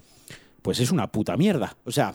Pues 0.61 0.79
es 0.79 0.91
una 0.91 1.11
puta 1.11 1.37
mierda. 1.37 1.75
O 1.85 1.91
sea. 1.91 2.13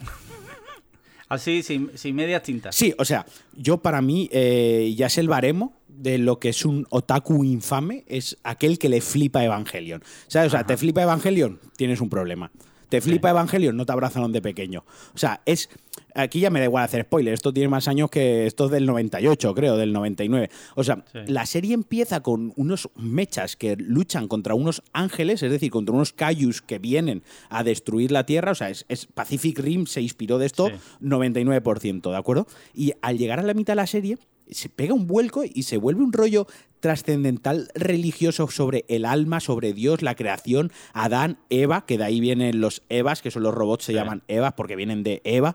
Así, 1.29 1.63
sin, 1.63 1.91
sin 1.97 2.17
medias 2.17 2.43
tintas. 2.43 2.75
Sí, 2.75 2.93
o 2.99 3.05
sea, 3.05 3.25
yo 3.55 3.79
para 3.79 4.03
mí 4.03 4.29
eh, 4.33 4.93
ya 4.97 5.07
es 5.07 5.17
el 5.19 5.29
baremo 5.29 5.75
de 5.87 6.19
lo 6.19 6.41
que 6.41 6.49
es 6.49 6.65
un 6.65 6.87
otaku 6.91 7.45
infame, 7.45 8.05
es 8.09 8.37
aquel 8.43 8.79
que 8.79 8.89
le 8.89 9.01
flipa 9.01 9.45
Evangelion. 9.45 10.03
O 10.03 10.31
sea, 10.31 10.67
te 10.67 10.77
flipa 10.77 11.03
Evangelion, 11.03 11.61
tienes 11.77 12.01
un 12.01 12.09
problema 12.09 12.51
¿Te 12.91 13.01
flipa 13.01 13.31
Evangelion? 13.31 13.77
No 13.77 13.87
te 13.87 13.93
abrazaron 13.93 14.33
de 14.33 14.43
pequeño. 14.43 14.85
O 15.15 15.19
sea, 15.19 15.41
es. 15.47 15.71
Aquí 16.15 16.41
ya 16.41 16.51
me 16.51 16.59
da 16.61 16.67
igual 16.67 16.85
hacer 16.85 17.03
spoiler. 17.05 17.35
Esto 17.35 17.53
tiene 17.53 17.69
más 17.69 17.89
años 17.89 18.11
que. 18.11 18.47
Esto 18.47 18.67
es 18.67 18.71
del 18.71 18.87
98, 18.87 19.55
creo, 19.55 19.77
del 19.77 19.93
99. 19.93 20.51
O 20.77 20.85
sea, 20.85 21.05
Sí. 21.13 21.19
la 21.27 21.47
serie 21.47 21.75
empieza 21.75 22.23
con 22.23 22.53
unos 22.57 22.89
mechas 22.97 23.57
que 23.57 23.77
luchan 23.77 24.29
contra 24.29 24.55
unos 24.55 24.83
ángeles, 24.93 25.43
es 25.43 25.51
decir, 25.51 25.71
contra 25.71 25.95
unos 25.95 26.13
Kaijus 26.13 26.63
que 26.63 26.79
vienen 26.79 27.23
a 27.49 27.63
destruir 27.65 28.11
la 28.13 28.25
Tierra. 28.27 28.53
O 28.53 28.55
sea, 28.55 28.71
es, 28.71 28.85
es 28.89 29.07
Pacific 29.07 29.59
Rim 29.59 29.87
se 29.87 30.01
inspiró 30.03 30.39
de 30.39 30.47
esto 30.47 30.69
Sí. 30.69 30.75
99%, 31.01 32.11
¿de 32.11 32.17
acuerdo? 32.17 32.47
Y 32.75 32.93
al 33.03 33.19
llegar 33.19 33.39
a 33.39 33.43
la 33.43 33.55
mitad 33.55 33.73
de 33.73 33.77
la 33.77 33.87
serie, 33.87 34.19
se 34.51 34.69
pega 34.69 34.95
un 34.95 35.07
vuelco 35.07 35.43
y 35.45 35.63
se 35.63 35.77
vuelve 35.77 36.03
un 36.03 36.13
rollo 36.13 36.47
trascendental 36.81 37.69
religioso 37.75 38.49
sobre 38.51 38.85
el 38.89 39.05
alma, 39.05 39.39
sobre 39.39 39.73
Dios, 39.73 40.03
la 40.03 40.17
creación, 40.17 40.73
Adán, 40.93 41.39
Eva, 41.51 41.85
que 41.87 41.99
de 41.99 42.05
ahí 42.05 42.21
vienen 42.21 42.61
los 42.61 42.83
Evas, 42.89 43.23
que 43.23 43.31
son 43.31 43.43
los 43.45 43.55
robots, 43.55 43.85
se 43.85 43.93
Sí. 43.93 43.97
llaman 43.99 44.23
Evas 44.29 44.55
porque 44.55 44.75
vienen 44.77 45.03
de 45.05 45.21
Eva. 45.25 45.55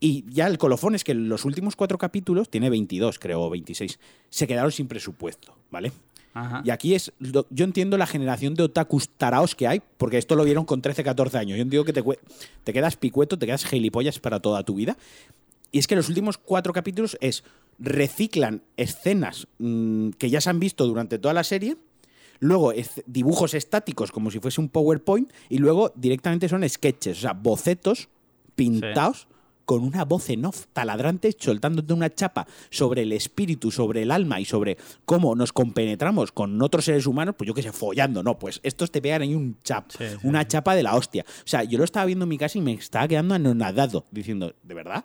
Y 0.00 0.24
ya 0.32 0.46
el 0.46 0.56
colofón 0.56 0.94
es 0.94 1.04
que 1.04 1.12
los 1.14 1.44
últimos 1.44 1.76
cuatro 1.76 1.98
capítulos, 1.98 2.48
tiene 2.48 2.70
22 2.70 3.18
creo, 3.18 3.42
o 3.42 3.50
26, 3.50 3.98
se 4.30 4.46
quedaron 4.46 4.72
sin 4.72 4.88
presupuesto, 4.88 5.54
¿vale? 5.70 5.92
Ajá. 6.32 6.62
Y 6.64 6.70
aquí 6.70 6.94
es, 6.94 7.12
yo 7.18 7.64
entiendo 7.64 7.98
la 7.98 8.06
generación 8.06 8.54
de 8.54 8.62
otakus 8.62 9.08
taraos 9.10 9.54
que 9.54 9.66
hay, 9.68 9.82
porque 9.98 10.16
esto 10.16 10.36
lo 10.36 10.44
vieron 10.44 10.64
con 10.64 10.80
13, 10.80 11.04
14 11.04 11.38
años. 11.38 11.56
Yo 11.58 11.62
entiendo 11.62 11.84
que 11.84 11.92
te, 11.92 12.02
te 12.64 12.72
quedas 12.72 12.96
picueto, 12.96 13.38
te 13.38 13.46
quedas 13.46 13.64
gilipollas 13.66 14.18
para 14.20 14.40
toda 14.40 14.62
tu 14.62 14.74
vida. 14.74 14.96
Y 15.72 15.78
es 15.80 15.86
que 15.86 15.96
los 15.96 16.08
últimos 16.08 16.38
cuatro 16.38 16.72
capítulos 16.72 17.18
es, 17.20 17.44
reciclan 17.78 18.62
escenas 18.76 19.48
mm, 19.58 20.10
que 20.10 20.30
ya 20.30 20.40
se 20.40 20.50
han 20.50 20.60
visto 20.60 20.86
durante 20.86 21.18
toda 21.18 21.34
la 21.34 21.44
serie, 21.44 21.76
luego 22.38 22.72
es- 22.72 23.02
dibujos 23.06 23.52
estáticos 23.54 24.12
como 24.12 24.30
si 24.30 24.38
fuese 24.38 24.60
un 24.60 24.68
PowerPoint, 24.68 25.30
y 25.48 25.58
luego 25.58 25.92
directamente 25.96 26.48
son 26.48 26.66
sketches, 26.68 27.18
o 27.18 27.20
sea, 27.22 27.32
bocetos 27.32 28.08
pintados 28.54 29.26
con 29.70 29.84
una 29.84 30.04
voz 30.04 30.28
en 30.30 30.44
off 30.46 30.66
taladrante, 30.72 31.30
soltándote 31.38 31.92
una 31.92 32.12
chapa 32.12 32.44
sobre 32.70 33.02
el 33.02 33.12
espíritu, 33.12 33.70
sobre 33.70 34.02
el 34.02 34.10
alma 34.10 34.40
y 34.40 34.44
sobre 34.44 34.76
cómo 35.04 35.36
nos 35.36 35.52
compenetramos 35.52 36.32
con 36.32 36.60
otros 36.60 36.86
seres 36.86 37.06
humanos, 37.06 37.36
pues 37.38 37.46
yo 37.46 37.54
qué 37.54 37.62
sé, 37.62 37.70
follando, 37.70 38.24
no, 38.24 38.36
pues 38.36 38.58
estos 38.64 38.90
te 38.90 39.00
pegan 39.00 39.22
ahí 39.22 39.32
un 39.32 39.58
chap, 39.62 39.84
Sí, 39.96 39.98
sí, 40.08 40.16
una 40.24 40.40
sí. 40.42 40.48
chapa 40.48 40.74
de 40.74 40.82
la 40.82 40.96
hostia. 40.96 41.24
O 41.24 41.46
sea, 41.46 41.62
yo 41.62 41.78
lo 41.78 41.84
estaba 41.84 42.04
viendo 42.06 42.24
en 42.24 42.30
mi 42.30 42.36
casa 42.36 42.58
y 42.58 42.62
me 42.62 42.72
estaba 42.72 43.06
quedando 43.06 43.36
anonadado, 43.36 44.04
diciendo, 44.10 44.52
¿de 44.64 44.74
verdad? 44.74 45.04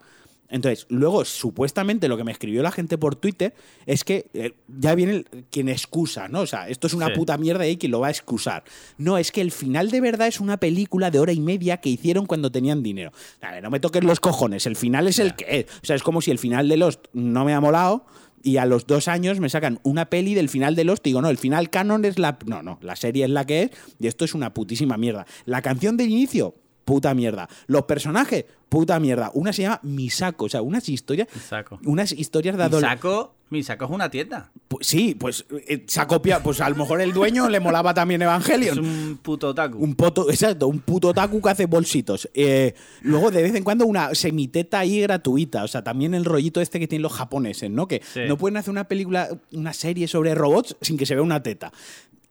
Entonces, 0.50 0.86
luego, 0.90 1.26
supuestamente, 1.26 2.08
lo 2.08 2.18
que 2.18 2.24
me 2.24 2.32
escribió 2.32 2.62
la 2.62 2.72
gente 2.72 2.98
por 2.98 3.16
Twitter 3.16 3.54
es 3.86 4.04
que 4.04 4.28
eh, 4.34 4.54
ya 4.68 4.94
viene 4.96 5.12
el- 5.14 5.26
quien 5.50 5.70
excusa, 5.70 6.28
¿no? 6.28 6.42
O 6.42 6.48
sea, 6.48 6.70
esto 6.70 6.88
es 6.88 6.94
una 6.94 7.08
Sí. 7.08 7.14
puta 7.16 7.38
mierda 7.38 7.66
y 7.66 7.70
hay 7.70 7.78
quien 7.78 7.92
lo 7.92 8.00
va 8.00 8.08
a 8.08 8.12
excusar. 8.12 8.64
No, 8.98 9.18
es 9.18 9.32
que 9.32 9.42
el 9.42 9.52
final 9.52 9.90
de 9.90 10.02
verdad 10.02 10.28
es 10.28 10.40
una 10.40 10.58
película 10.58 11.10
de 11.12 11.20
hora 11.20 11.32
y 11.34 11.40
media 11.40 11.78
que 11.78 11.90
hicieron 11.90 12.26
cuando 12.26 12.52
tenían 12.52 12.84
dinero. 12.84 13.12
Ver, 13.42 13.64
no 13.64 13.70
me 13.72 13.80
toques 13.80 14.04
los 14.04 14.20
cojones, 14.20 14.66
el 14.68 14.76
final 14.76 15.08
es 15.08 15.20
el 15.20 15.36
que 15.36 15.46
es. 15.60 15.66
O 15.82 15.86
sea, 15.86 15.96
es 15.96 16.04
como 16.04 16.22
si 16.22 16.32
el 16.32 16.40
final 16.40 16.70
de 16.70 16.78
Lost 16.78 17.06
no 17.14 17.44
me 17.46 17.54
ha 17.54 17.60
molado 17.60 18.06
y 18.44 18.58
a 18.58 18.66
los 18.66 18.86
dos 18.86 19.08
años 19.08 19.40
me 19.40 19.50
sacan 19.50 19.80
una 19.82 20.06
peli 20.06 20.36
del 20.36 20.50
final 20.50 20.76
de 20.76 20.84
Lost 20.84 21.06
y 21.08 21.10
digo, 21.10 21.22
no, 21.22 21.30
el 21.32 21.38
final 21.40 21.72
canon 21.72 22.06
es 22.06 22.20
la... 22.20 22.38
No, 22.46 22.62
no, 22.62 22.78
la 22.84 22.96
serie 22.96 23.26
es 23.26 23.32
la 23.32 23.46
que 23.46 23.64
es 23.64 23.72
y 24.00 24.06
esto 24.06 24.24
es 24.26 24.36
una 24.36 24.54
putísima 24.54 24.98
mierda. 24.98 25.26
La 25.46 25.64
canción 25.64 25.98
del 25.98 26.10
inicio, 26.12 26.54
puta 26.86 27.14
mierda. 27.14 27.50
Los 27.68 27.84
personajes, 27.84 28.46
puta 28.70 29.00
mierda. 29.00 29.32
Una 29.34 29.52
se 29.52 29.64
llama 29.64 29.80
Misako, 29.84 30.46
o 30.46 30.50
sea, 30.50 30.62
unas 30.62 30.88
historias... 30.88 31.28
Saco. 31.48 31.80
Unas 31.84 32.12
historias 32.12 32.56
de 32.56 32.64
Mi 32.64 32.68
adolescencia. 32.68 33.30
Mi 33.50 33.64
saco 33.64 33.86
es 33.86 33.92
una 33.92 34.10
tienda. 34.10 34.50
Pues 34.68 34.88
sí, 34.88 35.16
pues 35.16 35.46
eh, 35.68 35.86
copiado. 36.08 36.42
Pues 36.44 36.60
a 36.62 36.70
lo 36.70 36.76
mejor 36.76 37.00
el 37.02 37.14
dueño 37.14 37.48
le 37.48 37.60
molaba 37.60 37.94
también 37.94 38.22
Es 38.22 38.26
Evangelion. 38.26 38.80
un 38.80 39.20
puto 39.22 39.50
otaku. 39.50 39.78
Un 39.78 39.96
poto, 39.96 40.30
exacto, 40.30 40.68
un 40.68 40.80
puto 40.80 41.14
taku 41.14 41.42
que 41.42 41.50
hace 41.50 41.66
bolsitos. 41.68 42.30
Eh, 42.34 42.74
luego, 43.02 43.30
de 43.32 43.44
vez 43.44 43.56
en 43.56 43.64
cuando, 43.64 43.86
una 43.86 44.14
semiteta 44.16 44.80
ahí 44.80 45.02
gratuita. 45.02 45.64
O 45.64 45.68
sea, 45.68 45.84
también 45.84 46.14
el 46.16 46.26
rollito 46.26 46.60
este 46.60 46.80
que 46.80 46.88
tienen 46.88 47.04
los 47.04 47.14
japoneses, 47.14 47.70
¿no? 47.70 47.88
Que 47.88 48.02
Sí. 48.14 48.22
no 48.28 48.38
pueden 48.38 48.58
hacer 48.58 48.72
una 48.72 48.88
película, 48.88 49.30
una 49.52 49.74
serie 49.74 50.08
sobre 50.08 50.34
robots 50.36 50.76
sin 50.82 50.98
que 50.98 51.06
se 51.06 51.14
vea 51.16 51.24
una 51.24 51.44
teta. 51.44 51.72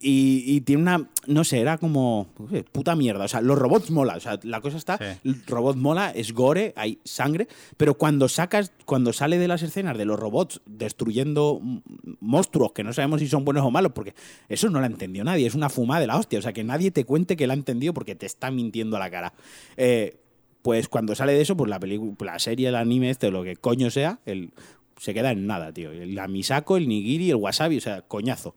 Y, 0.07 0.43
y 0.47 0.61
tiene 0.61 0.83
una, 0.83 1.09
no 1.29 1.45
sé, 1.45 1.61
era 1.61 1.79
como 1.79 2.29
puta 2.73 2.95
mierda. 2.95 3.25
O 3.25 3.29
sea, 3.29 3.41
los 3.41 3.57
robots 3.59 3.91
mola. 3.91 4.17
O 4.17 4.21
sea, 4.21 4.39
la 4.43 4.61
cosa 4.61 4.77
está, 4.77 4.99
Sí. 4.99 5.05
el 5.25 5.47
robot 5.47 5.77
mola, 5.77 6.11
es 6.11 6.35
gore, 6.35 6.75
hay 6.77 6.99
sangre, 7.05 7.49
pero 7.79 7.95
cuando 7.95 8.29
sacas, 8.29 8.73
cuando 8.85 9.15
sale 9.15 9.39
de 9.39 9.49
las 9.49 9.63
escenas 9.63 9.97
de 9.97 10.05
los 10.05 10.19
robots 10.21 10.61
destruyendo 10.67 11.04
mm, 11.05 11.81
monstruos 12.21 12.73
que 12.73 12.85
no 12.85 12.93
sabemos 12.93 13.21
si 13.21 13.29
son 13.29 13.45
buenos 13.45 13.65
o 13.65 13.71
malos, 13.71 13.93
porque 13.93 14.15
eso 14.49 14.69
no 14.71 14.79
lo 14.79 14.85
ha 14.85 14.89
entendido 14.89 15.25
nadie, 15.25 15.47
es 15.47 15.55
una 15.55 15.69
fumada 15.69 16.01
de 16.01 16.07
la 16.07 16.17
hostia. 16.17 16.39
O 16.39 16.43
sea, 16.43 16.53
que 16.53 16.65
nadie 16.65 16.91
te 16.91 17.05
cuente 17.05 17.37
que 17.37 17.47
la 17.47 17.55
ha 17.55 17.57
entendido 17.57 17.95
porque 17.95 18.15
te 18.15 18.27
está 18.27 18.51
mintiendo 18.51 18.97
a 18.97 19.01
la 19.01 19.11
cara. 19.11 19.33
Eh, 19.77 20.17
pues 20.63 20.89
cuando 20.89 21.15
sale 21.15 21.35
de 21.35 21.43
eso, 21.43 21.57
pues 21.57 21.69
la 21.69 21.79
película, 21.79 22.33
la 22.33 22.39
serie, 22.39 22.69
el 22.69 22.75
anime, 22.77 23.11
este, 23.11 23.31
lo 23.31 23.45
que 23.45 23.57
coño 23.57 23.91
sea, 23.91 24.21
el, 24.25 24.51
se 24.99 25.13
queda 25.13 25.31
en 25.31 25.47
nada, 25.47 25.73
tío. 25.73 25.91
El 25.91 26.19
amisako, 26.19 26.77
el 26.77 26.89
nigiri, 26.89 27.31
el 27.31 27.37
wasabi, 27.37 27.79
o 27.79 27.81
sea, 27.81 28.03
coñazo. 28.03 28.55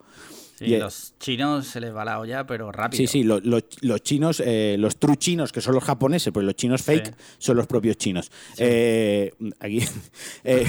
Sí, 0.58 0.66
y- 0.66 0.78
los 0.78 1.14
chinos 1.20 1.68
se 1.68 1.80
les 1.80 1.94
va 1.96 2.04
la 2.04 2.20
olla, 2.20 2.48
pero 2.48 2.72
rápido. 2.72 2.98
Sí, 2.98 3.06
sí, 3.08 3.24
lo- 3.24 3.40
lo- 3.42 3.60
los 3.82 4.02
chinos, 4.02 4.42
eh, 4.44 4.76
los 4.80 4.98
true 4.98 5.16
chinos, 5.18 5.52
que 5.52 5.62
son 5.62 5.76
los 5.76 5.84
japoneses, 5.84 6.34
pues 6.34 6.46
los 6.46 6.56
chinos 6.56 6.82
fake 6.82 7.08
Sí. 7.08 7.14
son 7.38 7.58
los 7.58 7.68
propios 7.68 7.96
chinos. 7.98 8.32
Eh, 8.58 9.32
aquí, 9.60 9.80
eh, 10.44 10.66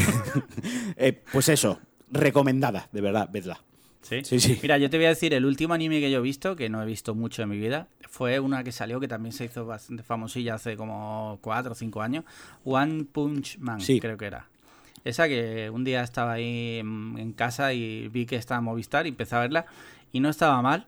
eh, 0.97 1.23
pues 1.33 1.49
eso, 1.49 1.81
recomendada, 2.11 2.89
de 2.93 3.01
verdad, 3.01 3.29
vedla. 3.33 3.61
¿Sí? 4.03 4.21
Sí, 4.25 4.41
sí. 4.41 4.59
Mira, 4.63 4.79
yo 4.79 4.89
te 4.89 4.97
voy 4.97 5.07
a 5.07 5.11
decir, 5.11 5.35
el 5.35 5.45
último 5.45 5.75
anime 5.75 6.01
que 6.01 6.11
yo 6.11 6.19
he 6.19 6.23
visto, 6.23 6.57
que 6.57 6.69
no 6.71 6.83
he 6.83 6.87
visto 6.87 7.15
mucho 7.15 7.43
en 7.43 7.49
mi 7.51 7.59
vida, 7.59 7.89
fue 8.09 8.41
una 8.41 8.65
que 8.65 8.73
salió 8.73 9.01
que 9.01 9.09
también 9.09 9.33
se 9.35 9.45
hizo 9.45 9.67
bastante 9.67 10.03
famosilla 10.03 10.55
hace 10.55 10.77
como 10.77 11.39
4 11.43 11.73
o 11.73 11.75
5 11.75 12.01
años, 12.01 12.25
One 12.65 13.05
Punch 13.05 13.59
Man, 13.59 13.81
creo 14.01 14.17
que 14.17 14.25
era. 14.27 14.49
Esa 15.05 15.29
que 15.29 15.71
un 15.71 15.85
día 15.85 16.03
estaba 16.03 16.33
ahí 16.33 16.79
en, 16.79 17.17
en 17.19 17.33
casa 17.33 17.73
y 17.73 18.09
vi 18.09 18.27
que 18.27 18.37
estaba 18.37 18.61
Movistar 18.61 19.07
y 19.07 19.11
empecé 19.11 19.37
a 19.37 19.41
verla 19.41 19.67
y 20.13 20.21
no 20.21 20.29
estaba 20.29 20.61
mal. 20.63 20.87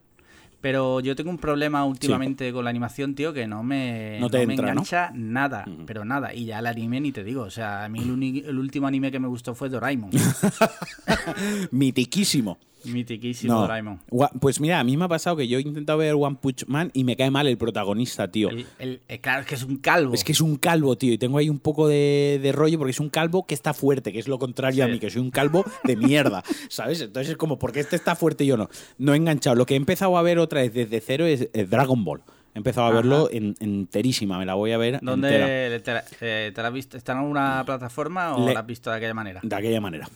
Pero 0.60 1.00
yo 1.00 1.16
tengo 1.16 1.30
un 1.30 1.38
problema 1.38 1.84
últimamente 1.86 2.52
con 2.52 2.64
la 2.64 2.70
animación, 2.70 3.14
tío, 3.14 3.32
que 3.32 3.46
no 3.46 3.62
me, 3.62 4.18
No 4.20 4.28
te 4.28 4.42
entra, 4.42 4.70
engancha 4.70 5.10
nada, 5.14 5.64
pero 5.86 6.04
nada. 6.04 6.34
Y 6.34 6.44
ya 6.44 6.58
el 6.58 6.66
anime 6.66 7.00
ni 7.00 7.12
te 7.12 7.24
digo. 7.24 7.44
O 7.44 7.50
sea, 7.50 7.84
a 7.84 7.88
mí 7.88 8.00
el, 8.00 8.44
el 8.46 8.58
último 8.58 8.86
anime 8.86 9.10
que 9.10 9.18
me 9.18 9.26
gustó 9.28 9.54
fue 9.54 9.70
Doraemon. 9.70 10.10
Mitiquísimo. 11.70 12.58
Mitiquísimo 12.84 13.52
No. 13.54 13.60
Doraemon. 13.62 14.00
Pues 14.40 14.60
mira, 14.60 14.80
a 14.80 14.84
mí 14.84 14.96
me 14.96 15.04
ha 15.04 15.08
pasado 15.08 15.36
que 15.36 15.46
yo 15.48 15.58
he 15.58 15.62
intentado 15.62 15.98
ver 15.98 16.14
One 16.14 16.36
Punch 16.40 16.66
Man 16.66 16.90
y 16.94 17.04
me 17.04 17.16
cae 17.16 17.30
mal 17.30 17.46
el 17.46 17.58
protagonista, 17.58 18.30
tío. 18.30 18.50
El- 18.50 18.66
el- 18.78 19.00
eh, 19.08 19.18
claro, 19.20 19.40
es 19.42 19.46
que 19.46 19.54
es 19.54 19.62
un 19.64 19.76
calvo. 19.76 20.14
Es 20.14 20.24
que 20.24 20.32
es 20.32 20.40
un 20.40 20.56
calvo, 20.56 20.96
tío, 20.96 21.12
y 21.12 21.18
tengo 21.18 21.38
ahí 21.38 21.48
un 21.48 21.58
poco 21.58 21.88
de, 21.88 22.38
de 22.42 22.52
rollo 22.52 22.78
porque 22.78 22.90
es 22.92 23.00
un 23.00 23.10
calvo 23.10 23.46
que 23.46 23.54
está 23.54 23.74
fuerte, 23.74 24.12
que 24.12 24.18
es 24.18 24.28
lo 24.28 24.38
contrario 24.38 24.84
a 24.84 24.88
mí, 24.88 24.98
que 24.98 25.10
soy 25.10 25.20
un 25.22 25.30
calvo 25.30 25.64
de 25.84 25.96
mierda, 25.96 26.42
¿sabes? 26.68 27.00
Entonces 27.00 27.30
es 27.32 27.36
como, 27.36 27.58
¿por 27.58 27.72
qué 27.72 27.80
este 27.80 27.96
está 27.96 28.16
fuerte 28.16 28.44
y 28.44 28.48
yo 28.48 28.56
no? 28.56 28.68
No 28.98 29.14
he 29.14 29.16
enganchado. 29.16 29.56
Lo 29.56 29.66
que 29.66 29.74
he 29.74 29.76
empezado 29.76 30.16
a 30.18 30.22
ver 30.22 30.38
otra 30.38 30.60
vez 30.62 30.72
desde 30.74 31.00
cero 31.00 31.26
es, 31.26 31.48
es 31.52 31.70
Dragon 31.70 32.04
Ball. 32.04 32.22
He 32.52 32.58
empezado 32.58 32.88
a 32.88 32.90
verlo 32.90 33.28
en- 33.30 33.54
enterísima, 33.60 34.36
me 34.36 34.44
la 34.44 34.54
voy 34.54 34.72
a 34.72 34.78
ver 34.78 34.94
entera. 34.94 35.10
¿Dónde 35.12 35.80
te, 35.80 35.92
la- 35.92 36.04
eh, 36.20 36.50
te 36.52 36.60
la 36.62 36.68
has 36.68 36.74
visto? 36.74 36.96
¿Está 36.96 37.12
en 37.12 37.18
alguna 37.18 37.62
plataforma 37.64 38.34
o 38.34 38.44
Le- 38.48 38.54
la 38.54 38.60
has 38.60 38.66
visto 38.66 38.90
de 38.90 38.96
aquella 38.96 39.14
manera? 39.14 39.38
De 39.42 39.54
aquella 39.54 39.80
manera. 39.80 40.08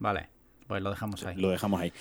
Vale, 0.00 0.28
pues 0.66 0.82
lo 0.82 0.90
dejamos 0.90 1.24
ahí. 1.24 1.36
Lo 1.36 1.50
dejamos 1.50 1.80
ahí. 1.80 1.92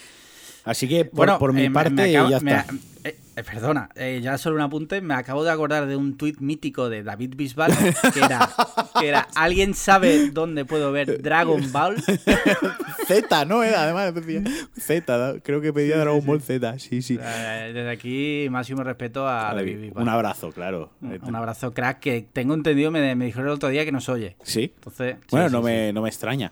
Así 0.63 0.87
que, 0.87 1.05
por, 1.05 1.15
Bueno, 1.17 1.37
por 1.39 1.53
mi 1.53 1.65
eh, 1.65 1.69
parte, 1.71 1.91
me 1.91 2.03
acabo- 2.17 2.29
ya 2.31 2.37
está. 2.37 2.65
eh, 3.03 3.15
eh, 3.35 3.43
perdona, 3.43 3.89
eh, 3.95 4.19
ya 4.23 4.35
solo 4.39 4.55
un 4.55 4.63
apunte. 4.63 4.99
Me 4.99 5.13
acabo 5.13 5.43
de 5.43 5.51
acordar 5.51 5.85
de 5.85 5.95
un 5.95 6.17
tuit 6.17 6.39
mítico 6.39 6.89
de 6.89 7.03
David 7.03 7.33
Bisbal 7.35 7.71
que 8.11 8.19
era, 8.19 8.49
que 8.99 9.07
era 9.07 9.27
¿Alguien 9.35 9.75
sabe 9.75 10.31
dónde 10.31 10.65
puedo 10.65 10.91
ver 10.91 11.21
Dragon 11.21 11.71
Ball? 11.71 11.97
Z, 13.07 13.45
¿no? 13.45 13.61
Era, 13.63 13.83
además 13.83 14.13
decía 14.15 14.41
Z, 14.75 15.35
creo 15.43 15.61
que 15.61 15.71
pedía 15.71 15.97
Dragon 15.99 16.25
Ball 16.25 16.41
Z, 16.41 16.79
sí, 16.79 17.03
sí. 17.03 17.17
Desde 17.17 17.89
aquí, 17.91 18.47
máximo 18.49 18.83
respeto 18.83 19.27
a 19.27 19.53
David 19.53 19.79
Bisbal. 19.81 20.01
Un 20.03 20.09
abrazo, 20.09 20.51
claro. 20.51 20.89
Un- 21.01 21.19
un 21.21 21.35
abrazo, 21.35 21.75
crack, 21.75 21.99
que 21.99 22.25
tengo 22.33 22.55
entendido, 22.55 22.89
me, 22.89 23.15
me 23.15 23.25
dijeron 23.25 23.47
el 23.49 23.53
otro 23.53 23.69
día 23.69 23.85
que 23.85 23.91
nos 23.91 24.09
oye. 24.09 24.35
Sí. 24.41 24.71
Entonces, 24.77 25.17
Bueno, 25.29 25.47
sí, 25.49 25.53
no, 25.53 25.59
sí. 25.59 25.65
Me, 25.65 25.93
no 25.93 26.01
me 26.01 26.09
extraña. 26.09 26.51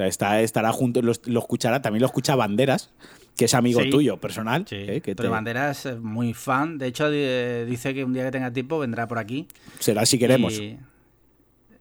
Sea, 0.00 0.06
está, 0.06 0.40
estará 0.40 0.72
junto, 0.72 1.02
lo, 1.02 1.12
lo 1.26 1.40
escuchará, 1.40 1.82
también 1.82 2.00
lo 2.00 2.06
escucha 2.06 2.34
Banderas, 2.36 2.90
que 3.36 3.44
es 3.44 3.52
amigo 3.54 3.82
Sí. 3.82 3.90
tuyo, 3.90 4.16
personal. 4.16 4.64
Sí, 4.66 4.76
¿eh? 4.76 5.00
que 5.02 5.14
pero 5.14 5.28
te- 5.28 5.32
Banderas 5.32 5.84
es 5.84 5.98
muy 6.00 6.32
fan. 6.32 6.78
De 6.78 6.86
hecho, 6.86 7.10
di- 7.10 7.64
dice 7.66 7.92
que 7.92 8.02
un 8.04 8.14
día 8.14 8.24
que 8.24 8.30
tenga 8.30 8.50
tiempo 8.50 8.78
vendrá 8.78 9.06
por 9.08 9.18
aquí. 9.18 9.46
será 9.78 10.06
si 10.06 10.18
queremos. 10.18 10.54
Y- 10.58 10.78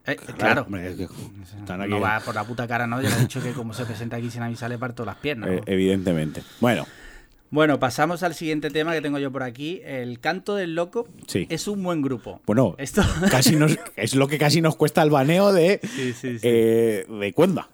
Eh, 0.06 0.16
claro. 0.38 0.66
No 1.88 2.00
va 2.00 2.20
por 2.20 2.36
la 2.36 2.44
puta 2.44 2.68
cara, 2.68 2.88
¿no? 2.88 3.02
Ya 3.02 3.10
le 3.10 3.16
he 3.16 3.20
dicho 3.20 3.42
que 3.42 3.52
como 3.54 3.74
se 3.74 3.86
presenta 3.86 4.18
aquí 4.18 4.30
sin 4.30 4.42
avisar 4.42 4.70
le 4.70 4.78
parto 4.78 5.06
las 5.06 5.18
piernas. 5.18 5.50
¿no? 5.50 5.56
eh, 5.58 5.62
evidentemente. 5.66 6.42
Bueno, 6.60 6.86
Bueno, 7.52 7.80
pasamos 7.80 8.22
al 8.22 8.36
siguiente 8.36 8.70
tema 8.70 8.94
que 8.94 9.02
tengo 9.02 9.18
yo 9.18 9.32
por 9.32 9.42
aquí. 9.42 9.82
El 9.84 10.20
canto 10.20 10.56
del 10.56 10.76
loco 10.76 11.08
Sí. 11.26 11.48
es 11.50 11.68
un 11.68 11.82
buen 11.82 12.02
grupo. 12.04 12.42
bueno, 12.46 12.76
Esto. 12.78 13.02
casi 13.32 13.56
nos, 13.56 13.76
es 13.96 14.14
lo 14.14 14.28
que 14.28 14.38
casi 14.38 14.62
nos 14.62 14.76
cuesta 14.76 15.02
el 15.02 15.10
baneo 15.10 15.52
de, 15.52 15.80
sí, 15.96 16.14
sí, 16.14 16.38
sí. 16.38 16.40
eh, 16.44 17.06
de 17.10 17.34
Cuenda. 17.34 17.68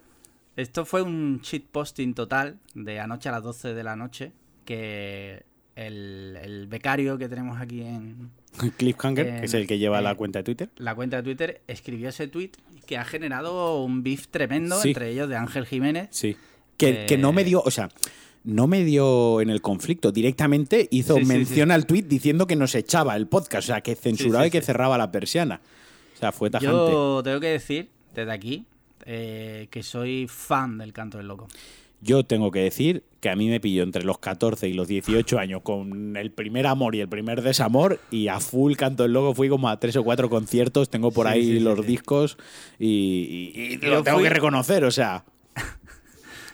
Esto 0.56 0.86
fue 0.86 1.02
un 1.02 1.41
shitposting 1.41 2.13
total 2.13 2.60
de 2.74 3.00
anoche 3.00 3.30
a 3.30 3.34
las 3.34 3.44
12 3.44 3.74
de 3.74 3.84
la 3.84 3.96
noche 3.96 4.32
que 4.63 5.44
el, 5.76 6.38
el 6.41 6.68
becario 6.68 7.18
que 7.18 7.28
tenemos 7.28 7.60
aquí 7.60 7.82
en, 7.82 8.32
Cliffhanger, 8.78 9.39
que 9.41 9.46
es 9.46 9.54
el 9.54 9.68
que 9.68 9.78
lleva 9.78 10.02
la 10.02 10.15
cuenta 10.15 10.39
de 10.39 10.44
Twitter. 10.44 10.70
La 10.78 10.96
cuenta 10.96 11.18
de 11.18 11.24
Twitter 11.24 11.62
escribió 11.68 12.10
ese 12.10 12.28
tweet 12.28 12.52
que 12.86 12.98
ha 12.98 13.04
generado 13.06 13.84
un 13.84 14.02
beef 14.04 14.28
tremendo 14.30 14.80
Sí. 14.80 14.89
entre 14.89 15.10
ellos 15.10 15.28
de 15.28 15.36
Ángel 15.36 15.65
Jiménez. 15.65 16.08
Sí. 16.12 16.38
Que, 16.78 17.06
que 17.06 17.18
no 17.18 17.34
me 17.34 17.44
dio, 17.44 17.62
o 17.65 17.72
sea, 17.72 17.89
no 18.44 18.68
me 18.68 18.84
dio 18.84 19.41
en 19.41 19.50
el 19.50 19.62
conflicto. 19.62 20.12
Directamente 20.12 20.88
hizo 20.91 21.15
Sí, 21.18 21.26
mención 21.26 21.70
sí. 21.70 21.74
al 21.74 21.86
tweet 21.86 22.04
diciendo 22.04 22.48
que 22.48 22.56
nos 22.56 22.76
echaba 22.76 23.15
el 23.18 23.28
podcast, 23.28 23.68
o 23.70 23.74
sea, 23.74 23.82
que 23.82 23.96
censuraba 23.96 24.48
y 24.48 24.52
que 24.52 24.62
cerraba 24.62 24.98
la 24.98 25.12
persiana. 25.12 25.62
O 26.15 26.18
sea, 26.18 26.32
fue 26.32 26.50
tajante. 26.50 26.74
Yo 26.74 27.22
tengo 27.24 27.39
que 27.41 27.48
decir 27.48 27.89
desde 28.13 28.32
aquí 28.32 28.65
eh, 29.06 29.68
que 29.72 29.84
soy 29.84 30.28
fan 30.30 30.78
del 30.78 30.91
canto 30.94 31.18
del 31.18 31.28
loco. 31.28 31.48
Yo 32.02 32.24
tengo 32.26 32.52
que 32.52 32.60
decir 32.60 33.04
que 33.20 33.30
a 33.30 33.36
mí 33.36 33.48
me 33.50 33.60
pilló 33.60 33.82
entre 33.82 34.04
los 34.04 34.20
14 34.20 34.68
y 34.68 34.74
los 34.74 34.88
18 34.88 35.39
años 35.39 35.62
con 35.63 36.15
el 36.18 36.30
primer 36.32 36.68
amor 36.68 36.94
y 36.94 37.00
el 37.00 37.08
primer 37.08 37.41
desamor 37.41 38.00
y 38.12 38.28
a 38.28 38.39
full 38.39 38.74
canto 38.76 39.06
el 39.06 39.13
loco 39.13 39.34
fui 39.34 39.50
como 39.50 39.70
a 39.70 39.80
tres 39.80 39.96
o 39.96 40.04
cuatro 40.04 40.30
conciertos, 40.30 40.89
tengo 40.89 41.12
por 41.12 41.26
Sí, 41.28 41.34
ahí 41.34 41.44
sí, 41.54 41.60
los 41.62 41.80
sí. 41.80 41.86
discos 41.86 42.38
y, 42.78 43.52
y- 43.56 43.74
y 43.76 43.80
Yo 43.80 43.89
lo 43.89 44.04
tengo 44.04 44.18
fui- 44.20 44.28
que 44.28 44.34
reconocer, 44.34 44.84
o 44.84 44.91
sea, 44.91 45.24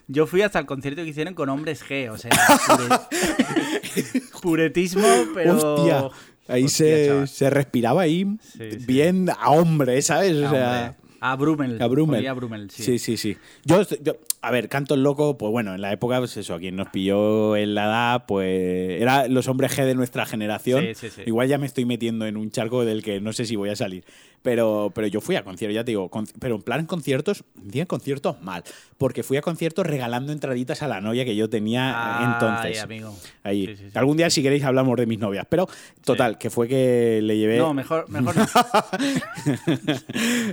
Yo 0.08 0.28
fui 0.28 0.42
hasta 0.42 0.60
el 0.60 0.66
concierto 0.66 1.04
que 1.04 1.10
hicieron 1.10 1.34
con 1.34 1.50
hombres 1.50 1.84
G, 1.84 2.10
o 2.12 2.18
sea, 2.18 2.32
pure- 2.68 4.22
puretismo, 4.42 5.08
pero... 5.34 5.56
hostia, 5.56 6.10
ahí 6.48 6.66
Hostia, 6.66 7.28
se, 7.28 7.50
respiraba 7.50 8.02
ahí 8.04 8.38
bien 8.86 9.30
a 9.30 9.50
hombre, 9.52 10.02
¿sabes? 10.02 10.34
O 10.38 10.50
sea, 10.50 10.96
hombre. 10.96 11.11
A 11.22 11.36
Brummel. 11.36 11.82
A 11.82 11.88
Brummel. 11.88 12.28
A 12.28 12.34
Brummel, 12.34 12.70
sí. 12.72 12.84
Sí, 12.84 13.00
sí, 13.00 13.16
sí. 13.16 13.38
Yo, 13.64 13.84
yo- 14.02 14.18
a 14.42 14.52
ver, 14.52 14.70
Canto 14.70 14.96
el 14.96 15.04
Loco, 15.04 15.38
pues 15.38 15.52
bueno, 15.52 15.76
en 15.76 15.82
la 15.82 15.92
época, 15.92 16.18
pues 16.20 16.36
eso, 16.38 16.56
a 16.56 16.60
quien 16.60 16.76
nos 16.76 16.90
pilló 16.90 17.56
en 17.56 17.76
la 17.76 17.86
edad, 17.86 18.26
pues 18.28 19.02
era 19.02 19.28
los 19.28 19.48
hombres 19.48 19.78
G 19.78 19.86
de 19.86 19.96
nuestra 19.96 20.26
generación. 20.26 20.84
Sí, 20.84 20.96
sí, 20.96 21.10
sí. 21.10 21.22
Igual 21.26 21.48
ya 21.48 21.58
me 21.58 21.66
estoy 21.68 21.86
metiendo 21.86 22.26
en 22.26 22.38
un 22.38 22.50
charco 22.52 22.84
del 22.86 23.04
que 23.04 23.22
no 23.22 23.34
sé 23.34 23.46
si 23.46 23.56
voy 23.56 23.70
a 23.70 23.76
salir. 23.76 24.04
Pero, 24.44 24.92
pero 24.96 25.06
yo 25.06 25.22
fui 25.22 25.36
a 25.36 25.44
conciertos, 25.44 25.76
ya 25.76 25.84
te 25.84 25.92
digo, 25.92 26.10
con- 26.10 26.26
pero 26.40 26.56
en 26.56 26.64
plan 26.64 26.88
conciertos, 26.88 27.44
en 27.72 27.86
conciertos 27.86 28.42
mal. 28.42 28.64
Porque 28.98 29.22
fui 29.22 29.38
a 29.38 29.42
conciertos 29.44 29.86
regalando 29.86 30.32
entraditas 30.34 30.82
a 30.82 30.88
la 30.88 31.00
novia 31.00 31.24
que 31.26 31.36
yo 31.36 31.48
tenía 31.48 32.18
Ay, 32.18 32.26
entonces. 32.34 32.82
amigo. 32.82 33.16
Ahí. 33.44 33.78
Algún 33.94 34.18
día, 34.18 34.32
si 34.32 34.42
queréis, 34.42 34.64
hablamos 34.64 34.98
de 34.98 35.06
mis 35.06 35.20
novias. 35.20 35.46
Pero, 35.48 35.68
total, 36.04 36.40
que 36.40 36.50
fue 36.50 36.68
que 36.68 37.20
le 37.22 37.38
llevé. 37.38 37.60
No, 37.60 37.76
mejor, 37.76 38.10
mejor 38.10 38.36
no. 38.36 38.46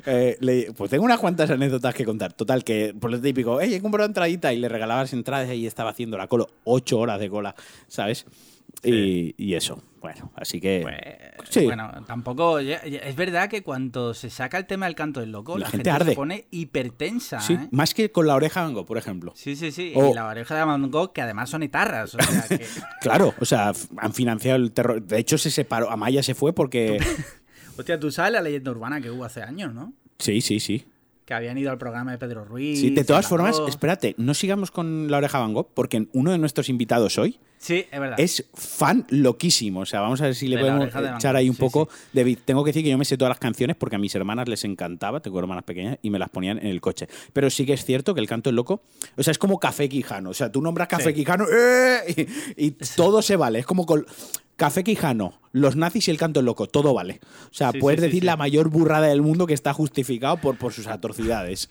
Eh, 0.06 0.36
le- 0.40 0.72
pues 0.76 0.90
tengo 0.90 1.04
unas 1.04 1.18
cuantas 1.18 1.50
anécdotas 1.50 1.94
que 1.94 2.04
contar. 2.04 2.32
Total, 2.34 2.64
que 2.64 2.94
por 2.98 3.10
lo 3.10 3.20
típico, 3.20 3.58
hey, 3.60 3.77
he 3.78 3.82
comprado 3.82 4.06
entradita 4.06 4.52
y 4.52 4.58
le 4.58 4.68
regalaba 4.68 5.02
las 5.02 5.12
entradas 5.12 5.52
y 5.52 5.66
estaba 5.66 5.90
haciendo 5.90 6.16
la 6.18 6.26
cola, 6.28 6.46
ocho 6.64 6.98
horas 6.98 7.18
de 7.20 7.28
cola, 7.30 7.54
¿sabes? 7.88 8.26
Y, 8.84 9.34
y 9.36 9.54
eso, 9.54 9.82
bueno, 10.00 10.30
así 10.36 10.60
que... 10.60 10.80
Pues, 10.82 10.96
Sí. 11.50 11.64
Bueno, 11.64 11.90
tampoco. 12.06 12.58
Es 12.58 13.16
verdad 13.16 13.48
que 13.48 13.62
cuando 13.62 14.12
se 14.12 14.28
saca 14.28 14.58
el 14.58 14.66
tema 14.66 14.84
del 14.84 14.94
canto 14.94 15.20
del 15.20 15.32
loco, 15.32 15.56
La 15.56 15.64
la, 15.64 15.70
gente 15.70 15.90
gente, 15.90 15.90
arde. 15.90 16.10
se 16.10 16.16
pone 16.16 16.44
hipertensa. 16.50 17.40
sí, 17.40 17.54
¿eh? 17.54 17.68
más 17.70 17.94
que 17.94 18.12
con 18.12 18.26
la 18.26 18.34
oreja 18.34 18.62
Van 18.62 18.74
Gogh, 18.74 18.84
por 18.86 18.98
ejemplo. 18.98 19.32
Sí, 19.34 19.56
sí, 19.56 19.72
sí. 19.72 19.92
O- 19.96 20.10
Y 20.10 20.14
la 20.14 20.26
oreja 20.26 20.54
de 20.56 20.64
Van 20.64 20.90
Gogh, 20.90 21.12
que 21.14 21.22
además 21.22 21.48
son 21.48 21.62
etarras. 21.62 22.14
O 22.14 22.18
sea, 22.20 22.58
que... 22.58 22.66
Claro, 23.00 23.34
o 23.40 23.44
sea, 23.46 23.72
han 23.96 24.12
financiado 24.12 24.56
el 24.56 24.72
terror. 24.72 25.02
De 25.02 25.18
hecho, 25.18 25.38
se 25.38 25.50
separó. 25.50 25.90
Amaya 25.90 26.22
se 26.22 26.34
fue 26.34 26.52
porque. 26.52 26.98
Hostia, 27.78 27.98
tú 27.98 28.10
sabes 28.10 28.32
la 28.32 28.42
leyenda 28.42 28.70
urbana 28.72 29.00
que 29.00 29.10
hubo 29.10 29.24
hace 29.24 29.40
años, 29.42 29.72
¿no? 29.72 29.94
Sí, 30.18 30.40
sí, 30.42 30.60
sí. 30.60 30.84
Que 31.28 31.34
habían 31.34 31.58
ido 31.58 31.70
al 31.70 31.76
programa 31.76 32.10
de 32.10 32.16
Pedro 32.16 32.46
Ruiz. 32.46 32.80
Sí, 32.80 32.88
de 32.88 33.04
todas 33.04 33.26
formas, 33.26 33.60
espérate, 33.68 34.14
no 34.16 34.32
sigamos 34.32 34.70
con 34.70 35.10
la 35.10 35.18
oreja 35.18 35.38
Van 35.38 35.52
Gogh, 35.52 35.68
porque 35.74 36.08
uno 36.14 36.30
de 36.32 36.38
nuestros 36.38 36.70
invitados 36.70 37.18
hoy 37.18 37.38
Sí, 37.58 37.84
es 37.92 38.00
verdad. 38.00 38.18
es 38.18 38.46
fan 38.54 39.04
loquísimo. 39.10 39.80
O 39.80 39.84
sea, 39.84 40.00
vamos 40.00 40.22
a 40.22 40.24
ver 40.24 40.34
si 40.34 40.48
le 40.48 40.56
De 40.56 40.62
podemos 40.62 40.90
de 40.90 41.10
echar 41.16 41.36
ahí 41.36 41.50
un 41.50 41.56
sí, 41.56 41.60
poco 41.60 41.90
de 42.14 42.24
beat. 42.24 42.38
Tengo 42.46 42.64
que 42.64 42.70
decir 42.70 42.82
que 42.82 42.88
yo 42.88 42.96
me 42.96 43.04
sé 43.04 43.18
todas 43.18 43.28
las 43.28 43.40
canciones 43.40 43.76
porque 43.76 43.96
a 43.96 43.98
mis 43.98 44.14
hermanas 44.14 44.48
les 44.48 44.64
encantaba, 44.64 45.20
tengo 45.20 45.38
hermanas 45.38 45.64
pequeñas, 45.64 45.98
y 46.00 46.08
me 46.08 46.18
las 46.18 46.30
ponían 46.30 46.56
en 46.60 46.68
el 46.68 46.80
coche. 46.80 47.08
Pero 47.34 47.50
sí 47.50 47.66
que 47.66 47.74
es 47.74 47.84
cierto 47.84 48.14
que 48.14 48.22
el 48.22 48.26
canto 48.26 48.48
es 48.48 48.56
loco. 48.56 48.80
O 49.18 49.22
sea, 49.22 49.30
es 49.32 49.36
como 49.38 49.58
Café 49.60 49.86
Quijano. 49.90 50.30
O 50.30 50.34
sea, 50.34 50.50
tú 50.50 50.62
nombras 50.62 50.88
Café 50.88 51.10
Sí. 51.10 51.14
Quijano 51.14 51.44
¡eh! 51.52 52.26
y, 52.56 52.66
y 52.68 52.70
todo 52.96 53.20
se 53.20 53.36
vale. 53.36 53.58
Es 53.58 53.66
como 53.66 53.84
con 53.84 54.06
Café 54.58 54.84
Quijano, 54.84 55.40
los 55.52 55.76
nazis 55.76 56.08
y 56.08 56.10
el 56.10 56.18
canto 56.18 56.42
loco. 56.42 56.66
Todo 56.66 56.92
vale. 56.92 57.20
O 57.50 57.54
sea, 57.54 57.70
Sí, 57.72 57.78
puedes 57.78 58.00
sí, 58.00 58.06
decir 58.06 58.20
sí. 58.22 58.26
la 58.26 58.36
mayor 58.36 58.68
burrada 58.68 59.06
del 59.06 59.22
mundo 59.22 59.46
que 59.46 59.54
está 59.54 59.72
justificado 59.72 60.36
por, 60.36 60.58
por 60.58 60.72
sus 60.74 60.86
atrocidades. 60.88 61.68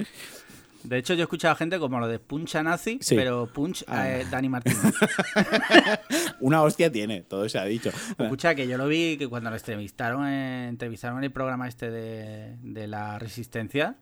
De 0.83 0.97
hecho, 0.97 1.13
yo 1.15 1.19
he 1.19 1.23
escuchado 1.23 1.51
a 1.51 1.55
gente 1.57 1.79
como 1.79 1.99
lo 1.99 2.07
de 2.07 2.17
Puncha 2.17 2.63
Nazi, 2.63 2.97
Sí. 3.01 3.15
pero 3.15 3.45
Punch 3.51 3.83
Ah. 3.89 4.09
eh, 4.09 4.25
Dani 4.31 4.47
Martínez. 4.47 4.79
Una 6.39 6.61
hostia 6.63 6.91
tiene, 6.91 7.21
todo 7.21 7.47
se 7.49 7.59
ha 7.59 7.65
dicho. 7.65 7.89
Escucha, 8.17 8.55
que 8.55 8.67
yo 8.67 8.77
lo 8.77 8.87
vi 8.87 9.17
que 9.17 9.27
cuando 9.27 9.49
lo 9.49 9.57
entrevistaron, 9.57 10.25
en- 10.27 10.69
entrevistaron 10.69 11.17
en 11.17 11.25
el 11.25 11.31
programa 11.31 11.67
este 11.67 11.91
de, 11.91 12.55
de 12.61 12.87
la 12.87 13.19
Resistencia, 13.19 13.95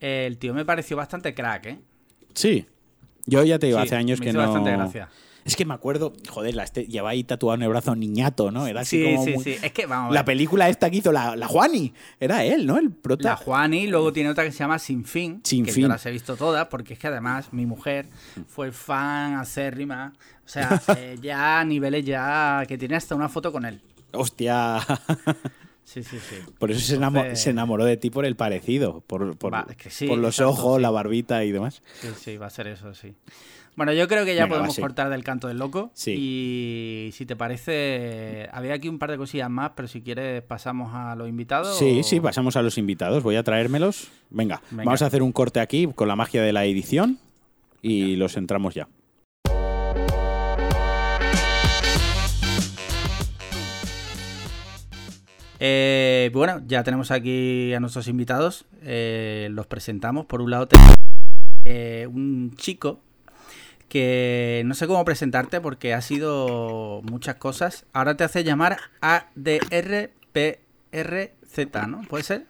eh, 0.00 0.24
el 0.26 0.38
tío 0.38 0.52
me 0.54 0.64
pareció 0.64 0.96
bastante 0.96 1.32
crack, 1.34 1.66
¿eh? 1.66 1.78
Sí. 2.34 2.66
Yo 3.26 3.44
ya 3.44 3.58
te 3.58 3.66
digo, 3.66 3.78
Sí, 3.78 3.84
hace 3.86 3.96
años 3.96 4.18
me 4.18 4.24
que 4.24 4.30
hizo 4.30 4.40
no. 4.40 4.46
bastante 4.46 4.72
gracia. 4.72 5.08
Es 5.50 5.56
que 5.56 5.64
me 5.64 5.74
acuerdo, 5.74 6.12
joder, 6.28 6.54
la 6.54 6.62
este, 6.62 6.86
lleva 6.86 7.10
ahí 7.10 7.24
tatuado 7.24 7.56
en 7.56 7.62
el 7.62 7.68
brazo 7.70 7.96
niñato, 7.96 8.52
¿no? 8.52 8.68
Era 8.68 8.82
así 8.82 8.98
Sí, 9.02 9.04
como 9.04 9.24
sí, 9.24 9.32
muy- 9.34 9.42
sí. 9.44 9.56
Es 9.60 9.72
que 9.72 9.86
vamos 9.86 10.12
a 10.12 10.14
La 10.14 10.24
película 10.24 10.68
esta 10.68 10.88
que 10.90 10.98
hizo 10.98 11.10
la, 11.10 11.34
la 11.34 11.48
Juani, 11.48 11.92
era 12.20 12.44
él, 12.44 12.66
¿no? 12.66 12.78
El 12.78 12.92
prota. 12.92 13.30
La 13.30 13.36
Juani, 13.36 13.88
luego 13.88 14.12
tiene 14.12 14.30
otra 14.30 14.44
que 14.44 14.52
se 14.52 14.58
llama 14.58 14.78
Sin 14.78 15.04
Fin, 15.04 15.40
Sin 15.44 15.64
que 15.64 15.72
Fin. 15.72 15.82
yo 15.82 15.88
las 15.88 16.06
he 16.06 16.10
visto 16.12 16.36
todas, 16.36 16.66
porque 16.68 16.92
es 16.94 16.98
que 17.00 17.08
además 17.08 17.52
mi 17.52 17.66
mujer 17.66 18.06
fue 18.46 18.70
fan 18.70 19.34
acérrima, 19.34 20.12
o 20.44 20.48
sea, 20.48 20.80
eh, 20.96 21.18
ya 21.20 21.58
a 21.60 21.64
niveles 21.64 22.04
ya 22.04 22.62
que 22.68 22.78
tiene 22.78 22.94
hasta 22.94 23.14
una 23.16 23.28
foto 23.28 23.50
con 23.50 23.64
él. 23.64 23.80
Hostia. 24.12 24.78
Sí, 25.82 26.04
sí, 26.04 26.18
sí. 26.20 26.36
por 26.60 26.70
eso 26.70 26.78
se, 26.80 26.96
enamo- 26.96 27.18
Entonces- 27.18 27.42
se 27.42 27.50
enamoró 27.50 27.84
de 27.84 27.96
ti 27.96 28.10
por 28.10 28.24
el 28.24 28.36
parecido, 28.36 29.00
por, 29.08 29.36
por, 29.36 29.52
Va, 29.52 29.66
es 29.68 29.76
que 29.76 29.90
sí, 29.90 30.06
por 30.06 30.18
los 30.18 30.36
exacto, 30.36 30.50
ojos, 30.50 30.76
sí. 30.76 30.82
la 30.82 30.90
barbita 30.90 31.42
y 31.42 31.50
demás. 31.50 31.82
Sí, 32.00 32.08
sí, 32.16 32.36
va 32.36 32.46
a 32.46 32.50
ser 32.50 32.68
eso, 32.68 32.94
sí. 32.94 33.16
Bueno, 33.76 33.92
yo 33.94 34.08
creo 34.08 34.24
que 34.26 34.34
ya 34.34 34.44
Venga, 34.44 34.56
podemos 34.56 34.78
cortar 34.78 35.08
del 35.08 35.24
canto 35.24 35.48
del 35.48 35.58
loco. 35.58 35.90
Sí. 35.94 36.14
Y 36.18 37.12
si 37.12 37.24
te 37.24 37.34
parece, 37.34 38.48
había 38.52 38.74
aquí 38.74 38.88
un 38.88 38.98
par 38.98 39.10
de 39.10 39.16
cosillas 39.16 39.48
más, 39.48 39.70
pero 39.74 39.88
si 39.88 40.02
quieres 40.02 40.42
pasamos 40.42 40.92
a 40.94 41.14
los 41.14 41.28
invitados. 41.28 41.78
Sí, 41.78 42.00
o- 42.00 42.02
sí, 42.02 42.20
pasamos 42.20 42.56
a 42.56 42.62
los 42.62 42.76
invitados. 42.76 43.22
Voy 43.22 43.36
a 43.36 43.42
traérmelos. 43.42 44.08
Venga, 44.28 44.60
Venga. 44.70 44.84
vamos 44.84 45.00
a 45.02 45.06
hacer 45.06 45.22
un 45.22 45.32
corte 45.32 45.60
aquí 45.60 45.88
con 45.94 46.08
la 46.08 46.16
magia 46.16 46.42
de 46.42 46.52
la 46.52 46.64
edición 46.66 47.18
y 47.80 48.16
los 48.16 48.36
entramos 48.36 48.74
ya. 48.74 48.88
Eh, 55.58 56.30
bueno, 56.32 56.62
ya 56.66 56.82
tenemos 56.82 57.10
aquí 57.10 57.72
a 57.74 57.80
nuestros 57.80 58.08
invitados. 58.08 58.64
eh, 58.82 59.48
los 59.50 59.66
presentamos. 59.66 60.24
Por 60.26 60.40
un 60.40 60.50
lado, 60.50 60.66
tenemos 60.68 60.94
eh, 61.66 62.08
un 62.10 62.54
chico 62.56 63.00
que 63.90 64.62
no 64.64 64.72
sé 64.74 64.86
cómo 64.86 65.04
presentarte 65.04 65.60
porque 65.60 65.92
ha 65.92 66.00
sido 66.00 67.02
muchas 67.04 67.34
cosas. 67.34 67.84
Ahora 67.92 68.16
te 68.16 68.24
hace 68.24 68.44
llamar 68.44 68.78
ADRPRZ, 69.00 70.08
¿no? 71.88 72.02
¿Puede 72.08 72.24
ser? 72.24 72.46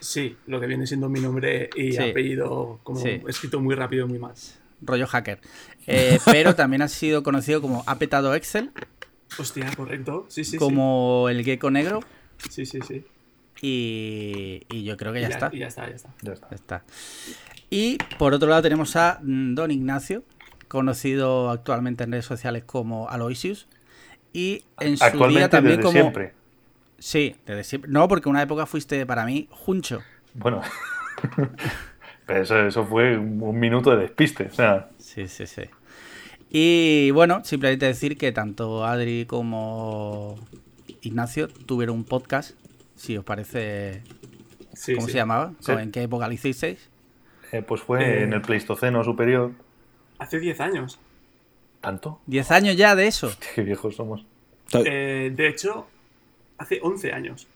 Sí, 0.00 0.36
lo 0.46 0.60
que 0.60 0.66
viene 0.66 0.86
siendo 0.86 1.08
mi 1.08 1.20
nombre 1.20 1.70
y 1.76 1.92
Sí. 1.92 1.98
apellido 1.98 2.80
como 2.82 3.00
Sí. 3.00 3.20
escrito 3.28 3.60
muy 3.60 3.74
rápido, 3.74 4.06
muy 4.08 4.18
mal. 4.18 4.34
Rollo 4.82 5.06
hacker. 5.06 5.40
Eh, 5.86 6.18
pero 6.24 6.54
también 6.56 6.82
ha 6.82 6.88
sido 6.88 7.22
conocido 7.22 7.60
como 7.62 7.84
Ha 7.86 7.98
petado 7.98 8.34
Excel, 8.34 8.70
Hostia, 9.38 9.70
correcto. 9.76 10.26
Sí, 10.28 10.42
sí, 10.44 10.56
como 10.56 11.28
el 11.30 11.44
gecko 11.44 11.70
negro. 11.70 12.00
sí. 12.38 12.48
Sí, 12.50 12.66
sí, 12.66 12.78
sí. 12.86 13.04
Y, 13.62 14.62
y 14.70 14.84
yo 14.84 14.96
creo 14.96 15.12
que 15.12 15.18
Y 15.20 15.22
ya 15.22 15.28
está. 15.28 15.50
Y 15.52 15.58
ya 15.58 15.66
está, 15.68 15.88
ya 15.88 15.94
está. 15.94 16.08
Ya 16.22 16.32
está. 16.32 16.48
Ya 16.50 16.56
está. 16.56 16.84
Y 17.68 17.98
por 18.18 18.32
otro 18.34 18.48
lado 18.48 18.62
tenemos 18.62 18.96
a 18.96 19.20
mm, 19.22 19.54
Don 19.54 19.70
Ignacio, 19.70 20.24
conocido 20.70 21.50
actualmente 21.50 22.04
en 22.04 22.12
redes 22.12 22.24
sociales 22.24 22.62
como 22.64 23.10
Aloysius. 23.10 23.66
Y 24.32 24.62
en 24.78 24.96
su 24.96 25.26
día 25.26 25.50
también 25.50 25.76
desde 25.78 25.82
como. 25.82 25.92
siempre. 26.00 26.32
Sí, 26.98 27.34
desde 27.44 27.64
siempre. 27.64 27.90
No, 27.90 28.06
porque 28.08 28.28
una 28.28 28.40
época 28.42 28.64
fuiste 28.66 29.04
para 29.04 29.26
mí 29.26 29.48
Juncho. 29.50 30.00
Bueno. 30.34 30.62
Pero 32.26 32.42
eso, 32.42 32.58
eso 32.64 32.84
fue 32.86 33.18
un 33.18 33.42
un 33.42 33.58
minuto 33.58 33.90
de 33.90 33.96
despiste. 34.02 34.44
O 34.44 34.54
sea, 34.54 34.88
Sí, 34.98 35.26
sí, 35.26 35.46
sí. 35.46 35.62
Y 36.48 37.10
bueno, 37.12 37.42
simplemente 37.44 37.86
decir 37.86 38.16
que 38.16 38.30
tanto 38.32 38.84
Adri 38.84 39.24
como 39.26 40.36
Ignacio 41.02 41.48
tuvieron 41.48 41.96
un 41.96 42.04
podcast. 42.04 42.52
Si 42.96 43.16
os 43.16 43.24
parece. 43.24 44.02
Sí, 44.74 44.94
¿Cómo 44.94 45.06
sí. 45.06 45.12
se 45.12 45.18
llamaba? 45.18 45.52
Sí. 45.58 45.72
¿En 45.72 45.90
qué 45.90 46.02
época 46.04 46.28
lo 46.28 46.34
hicisteis? 46.34 46.88
eh, 47.52 47.62
pues 47.62 47.80
fue 47.80 48.04
Eh. 48.04 48.22
en 48.22 48.32
el 48.32 48.42
Pleistoceno 48.42 49.02
superior. 49.02 49.50
Hace 50.20 50.38
10 50.38 50.60
años. 50.60 50.98
¿Tanto? 51.80 52.20
¿Diez 52.26 52.50
años 52.50 52.76
ya 52.76 52.94
de 52.94 53.06
eso? 53.06 53.32
Qué 53.54 53.62
viejos 53.62 53.96
somos. 53.96 54.24
Eh, 54.72 55.32
de 55.34 55.48
hecho, 55.48 55.86
hace 56.58 56.78
11 56.82 57.12
años. 57.12 57.46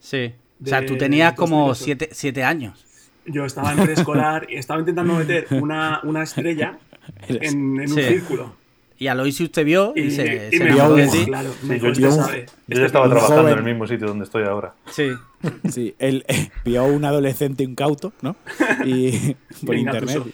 Sí. 0.00 0.32
O 0.64 0.66
sea, 0.68 0.86
tú 0.86 0.96
tenías 0.96 1.34
como 1.34 1.66
2008. 1.68 1.84
siete, 1.84 2.08
siete 2.12 2.44
años. 2.44 2.86
Yo 3.26 3.44
estaba 3.44 3.72
en 3.72 3.80
preescolar 3.82 4.46
y 4.48 4.56
estaba 4.56 4.80
intentando 4.80 5.14
meter 5.14 5.46
una, 5.50 6.00
una 6.04 6.22
estrella 6.22 6.78
en, 7.28 7.42
en 7.80 7.80
un 7.80 7.88
Sí. 7.88 8.02
círculo. 8.02 8.54
Y 8.98 9.08
Aloysius 9.08 9.50
te 9.50 9.64
vio 9.64 9.92
y, 9.96 10.02
Y, 10.02 10.10
se, 10.12 10.48
y 10.52 10.56
se 10.58 10.64
me 10.64 10.70
enamoró 10.70 10.94
de 10.94 11.08
ti. 11.08 11.24
claro, 11.26 11.50
Sí, 11.60 11.66
me 11.66 11.80
yo- 11.80 11.92
yo- 11.92 12.08
"Este 12.08 12.22
sabe, 12.22 12.46
Yo 12.46 12.52
este 12.68 12.80
ya 12.80 12.86
estaba 12.86 13.06
trabajando 13.08 13.42
joven- 13.42 13.52
en 13.54 13.58
el 13.58 13.64
mismo 13.64 13.86
sitio 13.88 14.06
donde 14.06 14.24
estoy 14.24 14.44
ahora. 14.44 14.74
Sí. 14.92 15.10
Sí, 15.72 15.96
él 15.98 16.24
eh, 16.28 16.50
vio 16.64 16.82
a 16.82 16.84
un 16.84 17.04
adolescente 17.04 17.64
incauto, 17.64 18.12
¿no? 18.22 18.36
Y 18.86 19.34
por 19.66 19.74
Venga, 19.74 19.90
internet. 19.94 20.16
Tuso. 20.22 20.30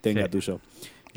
Tenga 0.00 0.28
Sí. 0.30 0.30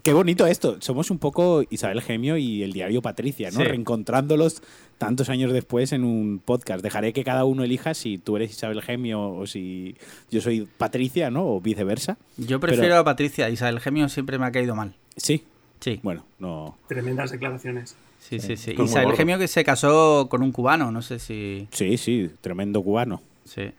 Qué 0.06 0.13
bonito 0.13 0.46
esto. 0.46 0.78
Somos 0.82 1.10
un 1.10 1.18
poco 1.18 1.63
Isabel 1.72 2.00
Gemio 2.00 2.38
y 2.38 2.62
el 2.62 2.74
diario 2.74 3.02
Patricia, 3.02 3.50
¿no? 3.50 3.58
Sí. 3.58 3.63
Reencontrándolos 3.63 4.62
tantos 5.00 5.30
años 5.30 5.52
después 5.52 5.91
en 5.94 6.04
un 6.04 6.39
podcast. 6.46 6.84
Dejaré 6.84 7.12
que 7.12 7.24
cada 7.24 7.44
uno 7.44 7.63
elija 7.63 7.96
si 7.96 8.20
tú 8.20 8.36
eres 8.36 8.52
Isabel 8.52 8.84
Gemio 8.84 9.32
o 9.32 9.48
si 9.48 9.96
yo 10.30 10.41
soy 10.41 10.68
Patricia, 10.78 11.32
¿no? 11.32 11.48
O 11.48 11.60
viceversa. 11.60 12.20
Yo 12.38 12.60
prefiero 12.60 12.84
Pero- 12.84 13.00
a 13.00 13.04
Patricia. 13.04 13.50
Isabel 13.50 13.80
Gemio 13.80 14.08
siempre 14.08 14.38
me 14.38 14.46
ha 14.46 14.52
caído 14.52 14.76
mal. 14.76 14.94
Sí. 15.18 15.44
Sí, 15.80 16.00
Bueno, 16.04 16.24
no. 16.38 16.78
Tremendas 16.88 17.32
declaraciones. 17.32 17.96
sí, 18.20 18.39
sí. 18.39 18.58
sí. 18.58 18.74
Isabel 18.80 19.06
gordo. 19.06 19.18
Gemio 19.18 19.39
que 19.39 19.48
se 19.48 19.63
casó 19.63 20.28
con 20.30 20.44
un 20.44 20.52
cubano, 20.52 20.91
no 20.91 21.02
sé 21.02 21.18
si... 21.18 21.68
Sí, 21.72 21.98
sí, 21.98 22.30
tremendo 22.41 22.84
cubano. 22.84 23.24
Sí. 23.44 23.72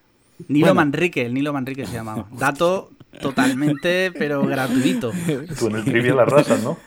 Nilo 0.49 0.67
Bueno. 0.67 0.75
Manrique, 0.75 1.25
el 1.25 1.35
Nilo 1.35 1.53
Manrique 1.53 1.87
se 1.87 1.93
llamaba. 1.95 2.27
Dato 2.37 2.91
totalmente, 3.20 4.12
pero 4.12 4.44
gratuito. 4.46 5.12
Tú 5.59 5.66
en 5.68 5.76
el 5.76 5.85
trivial 5.85 6.16
las 6.16 6.29
rasas, 6.29 6.62
¿no? 6.62 6.79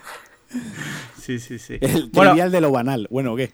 Sí, 1.19 1.39
sí, 1.39 1.59
sí. 1.59 1.77
El 1.81 2.09
Bueno, 2.11 2.31
trivial 2.31 2.51
de 2.51 2.61
lo 2.61 2.71
banal. 2.71 3.07
Bueno, 3.09 3.35
¿qué? 3.35 3.51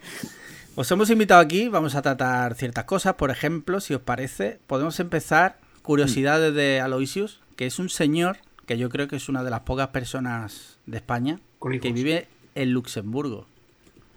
os 0.76 0.92
hemos 0.92 1.10
invitado 1.10 1.40
aquí, 1.42 1.70
vamos 1.70 1.96
a 1.96 2.02
tratar 2.02 2.56
ciertas 2.56 2.84
cosas. 2.86 3.16
Por 3.16 3.32
ejemplo, 3.32 3.80
si 3.80 3.94
os 3.94 4.02
parece, 4.02 4.60
podemos 4.68 5.00
empezar 5.00 5.58
curiosidades 5.82 6.54
de 6.54 6.82
Aloysius, 6.82 7.42
que 7.56 7.66
es 7.66 7.80
un 7.80 7.90
señor 7.90 8.38
que 8.66 8.78
yo 8.78 8.90
creo 8.90 9.08
que 9.08 9.16
es 9.16 9.30
una 9.30 9.44
de 9.44 9.52
las 9.52 9.62
pocas 9.62 9.90
personas 9.90 10.80
de 10.86 10.98
España 10.98 11.40
Con 11.60 11.80
que 11.80 11.94
vive 11.94 12.28
en 12.56 12.72
Luxemburgo. 12.72 13.46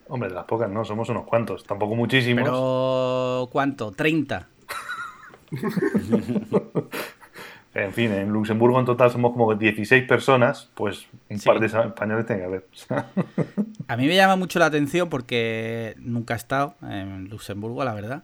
Hombre, 0.09 0.31
de 0.31 0.35
las 0.35 0.47
pocas 0.47 0.71
no, 0.71 0.85
somos 0.85 1.09
unos 1.11 1.27
cuantos. 1.27 1.65
Tampoco 1.65 1.95
muchísimos. 1.95 2.45
Pero, 2.45 3.49
¿cuánto? 3.53 3.93
30. 3.93 4.49
En 7.75 7.93
fin, 7.93 8.11
en 8.13 8.31
Luxemburgo 8.31 8.81
en 8.81 8.87
total 8.87 9.11
somos 9.11 9.33
como 9.33 9.55
16 9.55 10.05
personas, 10.05 10.69
pues 10.75 11.07
un 11.29 11.39
Sí. 11.39 11.47
par 11.47 11.61
de 11.61 11.67
españoles 11.67 12.27
tiene 12.27 12.41
que 12.43 12.47
haber. 12.47 12.67
A 13.89 13.97
mí 13.97 14.07
me 14.07 14.17
llama 14.17 14.37
mucho 14.37 14.59
la 14.59 14.67
atención 14.67 15.09
porque 15.09 15.95
nunca 15.99 16.35
he 16.35 16.37
estado 16.39 16.75
en 16.83 17.29
Luxemburgo, 17.29 17.85
la 17.85 17.95
verdad. 17.95 18.23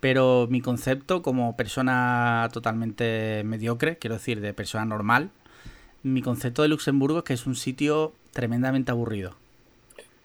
Pero 0.00 0.46
mi 0.50 0.60
concepto 0.60 1.22
como 1.22 1.56
persona 1.56 2.48
totalmente 2.52 3.42
mediocre, 3.44 3.96
quiero 3.98 4.14
decir, 4.16 4.40
de 4.40 4.52
persona 4.52 4.84
normal, 4.84 5.30
mi 6.02 6.22
concepto 6.22 6.62
de 6.62 6.68
Luxemburgo 6.68 7.18
es 7.18 7.24
que 7.24 7.32
es 7.34 7.46
un 7.46 7.54
sitio 7.54 8.12
tremendamente 8.32 8.90
aburrido. 8.90 9.34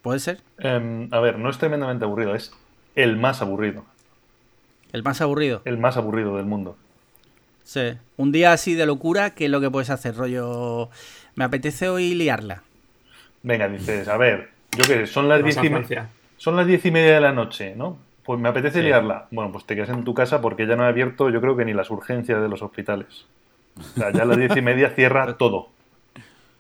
¿Puede 0.01 0.19
ser? 0.19 0.41
Em, 0.60 1.08
a 1.13 1.19
ver, 1.19 1.38
no 1.39 1.49
es 1.49 1.58
tremendamente 1.58 2.06
aburrido, 2.06 2.34
es 2.36 2.51
el 2.95 3.17
más 3.17 3.41
aburrido. 3.41 3.86
El 4.93 5.03
más 5.03 5.21
aburrido. 5.21 5.62
El 5.65 5.77
más 5.77 5.97
aburrido 5.97 6.38
del 6.38 6.45
mundo. 6.45 6.75
Sí. 7.67 7.97
Un 8.15 8.32
día 8.32 8.53
así 8.53 8.75
de 8.75 8.86
locura, 8.86 9.32
¿qué 9.32 9.43
es 9.45 9.51
lo 9.51 9.60
que 9.60 9.69
puedes 9.69 9.89
hacer? 9.89 10.15
Rollo, 10.15 10.89
me 11.36 11.43
apetece 11.43 11.89
hoy 11.89 12.15
liarla. 12.15 12.63
Venga, 13.43 13.67
dices, 13.67 14.08
a 14.08 14.15
ver, 14.15 14.51
yo 14.71 14.86
qué 14.86 15.06
sé, 15.06 15.08
son 15.08 15.27
las 15.27 15.43
10 15.43 15.58
a 15.58 15.60
y, 15.60 15.63
me- 15.63 15.69
Francia. 15.75 16.10
son 16.38 16.56
las 16.56 16.65
diez 16.65 16.86
y 16.86 16.91
media 16.91 17.15
de 17.15 17.19
la 17.21 17.34
noche, 17.34 17.75
¿no? 17.75 17.97
Pues 18.23 18.39
me 18.39 18.47
apetece 18.47 18.80
Sí. 18.80 18.86
liarla. 18.86 19.27
Bueno, 19.32 19.51
pues 19.51 19.65
te 19.65 19.75
quedas 19.75 19.89
en 19.89 20.06
tu 20.06 20.13
casa 20.13 20.39
porque 20.39 20.65
ya 20.65 20.77
no 20.77 20.84
ha 20.84 20.88
abierto, 20.88 21.30
yo 21.30 21.41
creo 21.41 21.58
que 21.58 21.65
ni 21.65 21.73
las 21.73 21.89
urgencias 21.91 22.41
de 22.41 22.47
los 22.47 22.62
hospitales. 22.62 23.25
O 23.77 23.99
sea, 23.99 24.12
ya 24.13 24.21
a 24.23 24.25
las 24.25 24.38
diez 24.38 24.56
y 24.56 24.62
media 24.62 24.91
cierra 24.91 25.34
todo. 25.38 25.67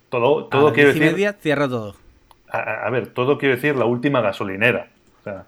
Todo, 0.09 0.47
A 0.47 0.49
todo 0.49 0.65
las 0.65 0.73
quiero 0.73 0.89
diez 0.91 0.97
y 0.97 0.99
decir. 0.99 1.13
media 1.15 1.33
cierro 1.33 1.69
todo. 1.69 1.95
A, 2.49 2.57
a- 2.57 2.85
a 2.85 2.89
ver, 2.89 3.07
todo 3.07 3.37
quiero 3.37 3.55
decir 3.55 3.77
la 3.77 3.85
última 3.85 4.19
gasolinera. 4.19 4.89
O 5.21 5.23
sea, 5.23 5.45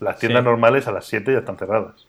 las 0.00 0.20
tiendas 0.20 0.42
Sí. 0.42 0.44
normales 0.48 0.86
a 0.86 0.92
las 0.92 1.04
7 1.06 1.32
ya 1.32 1.40
están 1.40 1.56
cerradas. 1.58 2.06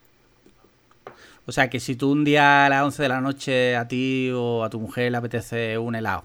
O 1.46 1.52
sea, 1.52 1.70
que 1.70 1.80
si 1.80 1.96
tú 1.96 2.12
un 2.12 2.24
día 2.24 2.66
a 2.66 2.70
las 2.70 2.84
11 2.84 3.02
de 3.04 3.10
la 3.10 3.20
noche 3.22 3.76
a 3.76 3.88
ti 3.88 4.30
o 4.34 4.64
a 4.64 4.70
tu 4.70 4.80
mujer 4.80 5.12
le 5.12 5.18
apetece 5.18 5.78
un 5.78 5.96
helado, 5.96 6.24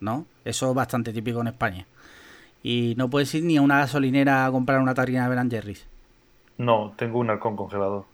¿no? 0.00 0.26
Eso 0.44 0.68
es 0.70 0.74
bastante 0.74 1.12
típico 1.12 1.40
en 1.40 1.46
España. 1.48 1.86
Y 2.62 2.94
no 2.96 3.08
puedes 3.08 3.32
ir 3.34 3.44
ni 3.44 3.56
a 3.56 3.62
una 3.62 3.78
gasolinera 3.78 4.44
a 4.46 4.50
comprar 4.50 4.80
una 4.80 4.94
tarrina 4.94 5.28
de 5.28 5.34
Ben 5.34 5.50
Jerry's. 5.50 5.86
No, 6.58 6.92
tengo 6.96 7.20
un 7.20 7.30
halcón 7.30 7.54
congelador. 7.56 8.04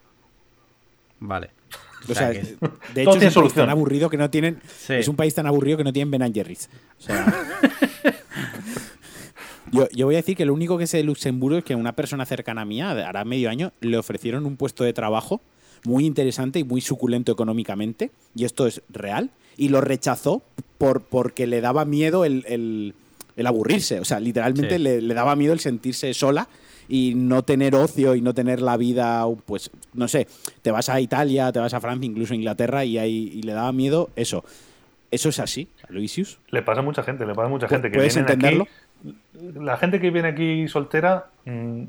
Vale. 1.19 1.51
O 2.09 2.15
sea, 2.15 2.31
que- 2.33 2.57
de 2.93 3.03
hecho 3.03 3.11
es 3.13 3.15
un 3.15 3.21
país 3.21 3.33
solución. 3.33 3.63
tan 3.67 3.71
aburrido 3.71 4.11
que 4.11 4.19
no 4.19 4.29
tienen. 4.29 4.61
Sí. 4.77 4.95
Es 4.95 5.09
un 5.09 5.17
país 5.17 5.35
tan 5.35 5.47
aburrido 5.47 5.79
que 5.79 5.85
no 5.85 5.93
tienen 5.95 6.11
Ben 6.11 6.35
Jerry's. 6.35 6.69
O 6.99 7.03
sea. 7.03 7.25
yo, 9.73 9.89
yo 9.95 10.07
voy 10.07 10.15
a 10.17 10.19
decir 10.19 10.37
que 10.37 10.45
lo 10.45 10.53
único 10.53 10.77
que 10.77 10.87
sé 10.87 10.99
de 10.99 11.05
Luxemburgo 11.05 11.59
es 11.59 11.65
que 11.65 11.73
a 11.73 11.77
una 11.79 11.93
persona 11.93 12.27
cercana 12.27 12.65
mía, 12.67 12.91
hará 12.91 13.25
medio 13.25 13.49
año, 13.49 13.73
le 13.81 13.97
ofrecieron 13.97 14.45
un 14.45 14.57
puesto 14.59 14.85
de 14.85 14.93
trabajo 14.93 15.41
muy 15.87 16.05
interesante 16.07 16.59
y 16.59 16.65
muy 16.65 16.81
suculento 16.81 17.33
económicamente. 17.33 18.11
Y 18.35 18.45
esto 18.45 18.67
es 18.67 18.83
real. 18.89 19.31
Y 19.57 19.69
lo 19.69 19.81
rechazó 19.81 20.43
por, 20.79 21.03
porque 21.03 21.47
le 21.47 21.61
daba 21.61 21.85
miedo 21.85 22.25
el, 22.25 22.45
el- 22.49 22.95
el 23.37 23.47
aburrirse. 23.47 24.01
O 24.01 24.05
sea, 24.05 24.21
literalmente 24.21 24.77
Sí. 24.77 24.83
le, 24.83 25.01
le 25.03 25.15
daba 25.15 25.35
miedo 25.37 25.53
el 25.53 25.61
sentirse 25.61 26.13
sola 26.15 26.49
y 26.89 27.15
no 27.17 27.43
tener 27.43 27.75
ocio 27.75 28.15
y 28.15 28.21
no 28.21 28.35
tener 28.35 28.61
la 28.61 28.77
vida, 28.77 29.25
pues, 29.47 29.71
no 29.95 30.07
sé, 30.07 30.29
te 30.63 30.71
vas 30.71 30.89
a 30.89 31.01
Italia, 31.01 31.51
te 31.51 31.59
vas 31.59 31.73
a 31.75 31.81
Francia, 31.81 32.07
incluso 32.07 32.33
a 32.35 32.37
Inglaterra 32.37 32.85
y, 32.85 32.99
ahí, 32.99 33.31
y 33.35 33.43
le 33.43 33.53
daba 33.55 33.73
miedo 33.73 34.11
eso. 34.17 34.45
¿Eso 35.11 35.29
es 35.31 35.39
así, 35.41 35.69
Aloysius? 35.89 36.39
Le 36.51 36.63
pasa 36.63 36.81
a 36.81 36.83
mucha 36.83 37.03
gente, 37.03 37.25
le 37.27 37.35
pasa 37.35 37.47
a 37.47 37.51
mucha 37.51 37.67
¿Pu- 37.67 37.71
gente 37.71 37.91
que 37.91 37.97
puedes 37.97 38.15
viene 38.15 38.29
entenderlo? 38.31 38.65
aquí. 38.65 39.15
La 39.61 39.77
gente 39.79 40.01
que 40.01 40.11
viene 40.11 40.29
aquí 40.29 40.69
soltera, 40.69 41.27
mm, 41.45 41.83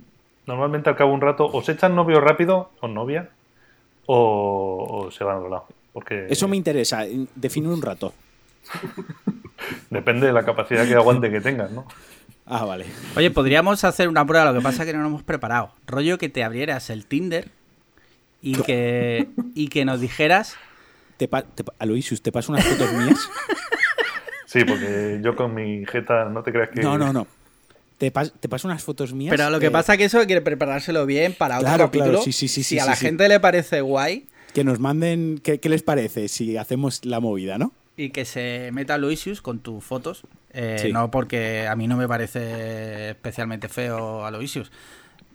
normalmente 0.48 0.90
al 0.90 0.96
cabo 0.96 1.10
de 1.12 1.16
un 1.16 1.22
rato, 1.22 1.46
o 1.52 1.62
se 1.62 1.74
echan 1.74 1.96
novio 1.96 2.20
rápido 2.22 2.70
o 2.82 2.88
novia, 2.88 3.30
o, 4.08 5.06
o 5.08 5.12
se 5.12 5.24
van 5.24 5.36
a 5.36 5.40
otro 5.40 5.50
lado. 5.50 5.66
Porque 5.94 6.28
Eso 6.30 6.48
me 6.48 6.58
interesa. 6.58 7.04
Define 7.36 7.70
un 7.70 7.82
rato. 7.82 8.14
depende 9.90 10.28
de 10.28 10.34
la 10.34 10.44
capacidad 10.44 10.86
que 10.88 10.94
aguante 10.96 11.30
que 11.32 11.42
tengas, 11.42 11.72
¿no? 11.72 11.86
Ah, 12.46 12.64
vale. 12.66 12.86
Oye, 13.16 13.32
podríamos 13.32 13.84
hacer 13.84 14.08
una 14.08 14.26
prueba, 14.26 14.52
lo 14.52 14.58
que 14.60 14.64
pasa 14.64 14.84
es 14.84 14.88
que 14.88 14.94
no 14.94 15.00
nos 15.00 15.08
hemos 15.10 15.24
preparado. 15.24 15.72
Rollo 15.88 16.18
que 16.18 16.30
te 16.30 16.44
abrieras 16.44 16.90
el 16.90 17.06
Tinder 17.06 17.50
y 18.42 18.54
que, 18.62 19.28
y 19.56 19.70
que 19.70 19.86
nos 19.86 20.00
dijeras... 20.02 20.56
Te 21.18 21.28
pa- 21.28 21.44
te 21.44 21.64
pa- 21.64 21.74
Aloysius, 21.80 22.22
¿te 22.22 22.32
paso 22.32 22.52
unas 22.52 22.66
fotos 22.66 22.92
mías? 22.94 23.30
Sí, 24.48 24.64
porque 24.66 25.20
yo 25.24 25.36
con 25.36 25.54
mi 25.56 25.86
jeta 25.86 26.26
no 26.26 26.44
te 26.44 26.52
creas 26.52 26.70
que. 26.70 26.82
No, 26.82 26.98
no, 26.98 27.12
no. 27.14 27.26
Te, 27.98 28.12
pas- 28.12 28.34
te 28.40 28.50
paso 28.50 28.68
unas 28.68 28.84
fotos 28.84 29.14
mías. 29.14 29.32
Pero 29.36 29.50
lo 29.50 29.60
que 29.60 29.68
eh, 29.68 29.72
pasa 29.72 29.94
es 29.94 29.98
que 30.00 30.06
eso 30.06 30.24
quiere 30.26 30.42
preparárselo 30.42 31.06
bien 31.06 31.34
para 31.34 31.56
otro 31.58 31.68
Claro, 31.68 31.92
claro, 31.92 32.06
capítulo. 32.12 32.22
sí, 32.24 32.32
sí, 32.34 32.48
sí, 32.48 32.64
si 32.64 32.76
sí, 32.76 32.80
a 32.80 32.86
la 32.86 32.96
sí. 32.96 33.06
gente 33.06 33.28
le 33.30 33.40
parece 33.40 33.82
guay 33.82 34.28
Que 34.54 34.64
nos 34.66 34.80
manden. 34.80 35.40
¿qué, 35.42 35.60
qué 35.60 35.70
les 35.70 35.82
parece 35.84 36.28
si 36.28 36.58
hacemos 36.58 37.06
la 37.06 37.20
movida, 37.20 37.58
no? 37.58 37.72
y 37.98 38.10
que 38.10 38.26
se 38.26 38.72
meta 38.74 38.98
Luisius 38.98 39.42
con 39.42 39.60
tus 39.60 39.82
fotos, 39.82 40.24
eh, 40.52 40.80
Sí. 40.82 40.92
no 40.92 41.10
porque 41.12 41.66
a 41.66 41.78
mí 41.78 41.88
no 41.88 41.96
me 41.96 42.10
parece 42.10 43.12
especialmente 43.12 43.70
feo 43.70 44.26
a 44.26 44.32
Luisius, 44.32 44.70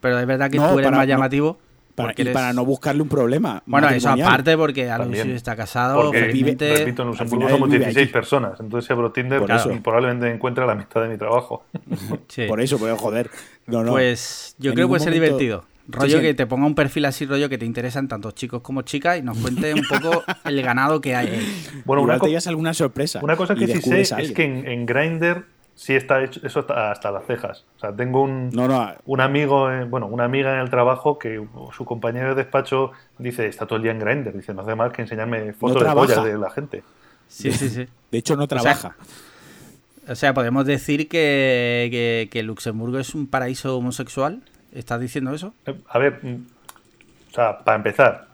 pero 0.02 0.18
es 0.20 0.26
verdad 0.26 0.50
que 0.50 0.58
No, 0.58 0.66
tú 0.72 0.74
eres 0.78 0.84
para- 0.88 0.98
más 0.98 1.06
no, 1.06 1.08
llamativo. 1.08 1.58
Para, 2.02 2.14
y 2.16 2.20
eres- 2.22 2.34
para 2.34 2.52
no 2.52 2.64
buscarle 2.64 3.02
un 3.02 3.08
problema. 3.08 3.62
Bueno, 3.66 3.88
eso 3.90 4.08
aparte 4.10 4.56
porque 4.56 4.86
También. 4.86 5.20
Aloysius 5.22 5.36
está 5.36 5.56
casado, 5.56 6.02
Porque, 6.02 6.20
felizmente- 6.26 6.74
repito, 6.76 7.02
en 7.02 7.08
Luxemburgo 7.08 7.40
final 7.46 7.52
somos 7.54 7.66
él 7.68 7.72
vive 7.72 7.84
16 7.86 8.04
allí. 8.06 8.12
personas. 8.12 8.60
Entonces, 8.60 8.86
si 8.86 8.92
abro 8.92 9.12
Tinder, 9.12 9.40
Por 9.40 9.50
eso. 9.50 9.70
y 9.72 9.78
probablemente 9.80 10.30
encuentre 10.30 10.66
la 10.66 10.74
mitad 10.74 11.02
de 11.02 11.08
mi 11.08 11.16
trabajo. 11.18 11.64
Sí. 12.28 12.46
Por 12.46 12.60
eso, 12.60 12.78
pues 12.78 12.98
joder. 12.98 13.30
No, 13.66 13.82
no. 13.82 13.92
Pues 13.92 14.54
yo 14.58 14.70
En 14.70 14.74
creo 14.76 14.86
que 14.86 14.90
puede 14.90 15.00
ser 15.04 15.12
momento- 15.12 15.36
divertido. 15.38 15.64
Rollo 15.92 16.18
sí. 16.18 16.22
que 16.22 16.34
te 16.34 16.46
ponga 16.46 16.66
un 16.66 16.76
perfil 16.76 17.04
así, 17.06 17.26
rollo 17.26 17.48
que 17.48 17.58
te 17.58 17.64
interesan 17.66 18.06
tanto 18.06 18.30
chicos 18.30 18.60
como 18.62 18.82
chicas 18.82 19.18
y 19.18 19.22
nos 19.22 19.36
cuente 19.38 19.74
un 19.74 19.82
poco 19.88 20.22
el 20.44 20.62
ganado 20.62 21.00
que 21.00 21.16
hay. 21.16 21.28
Bueno, 21.84 22.02
una, 22.02 22.14
Igual 22.14 22.20
te 22.20 22.28
llevas 22.28 22.46
alguna 22.46 22.74
sorpresa. 22.74 23.18
una 23.24 23.34
cosa 23.34 23.56
que 23.56 23.66
sí 23.66 23.80
sé 23.82 24.00
es 24.02 24.30
que 24.30 24.44
en, 24.44 24.68
en 24.68 24.86
Grindr 24.86 25.44
sí 25.80 25.94
está 25.96 26.22
hecho 26.22 26.40
eso 26.44 26.60
hasta, 26.60 26.90
hasta 26.90 27.10
las 27.10 27.24
cejas. 27.24 27.64
O 27.76 27.80
sea, 27.80 27.96
tengo 27.96 28.22
un, 28.22 28.50
No, 28.50 28.68
no. 28.68 28.92
un 29.06 29.20
amigo, 29.22 29.70
eh, 29.70 29.84
bueno, 29.84 30.08
una 30.08 30.24
amiga 30.24 30.52
en 30.52 30.60
el 30.60 30.68
trabajo 30.68 31.18
que 31.18 31.42
su 31.74 31.84
compañero 31.86 32.28
de 32.30 32.34
despacho 32.34 32.92
dice, 33.16 33.46
está 33.46 33.64
todo 33.64 33.76
el 33.78 33.82
día 33.84 33.92
en 33.92 33.98
Grindr. 33.98 34.36
Dice, 34.36 34.52
no 34.52 34.60
hace 34.60 34.74
más 34.74 34.92
que 34.92 35.00
enseñarme 35.00 35.54
fotos 35.54 35.82
de 35.82 35.90
pollas 35.90 36.22
de 36.22 36.36
la 36.36 36.50
gente. 36.50 36.82
Sí, 37.28 37.50
sí, 37.50 37.70
sí. 37.70 37.86
De 38.10 38.18
hecho, 38.18 38.36
no 38.36 38.46
trabaja. 38.46 38.94
O 40.06 40.14
sea, 40.14 40.34
podemos 40.34 40.66
decir 40.66 41.08
que, 41.08 41.88
que, 41.90 42.28
que 42.30 42.42
Luxemburgo 42.42 42.98
es 42.98 43.14
un 43.14 43.26
paraíso 43.26 43.78
homosexual. 43.78 44.42
¿Estás 44.72 45.00
diciendo 45.00 45.32
eso? 45.32 45.54
Eh, 45.64 45.74
A 45.88 45.98
ver, 45.98 46.20
mm, 46.22 46.46
o 47.30 47.34
sea, 47.34 47.58
para 47.60 47.76
empezar, 47.76 48.26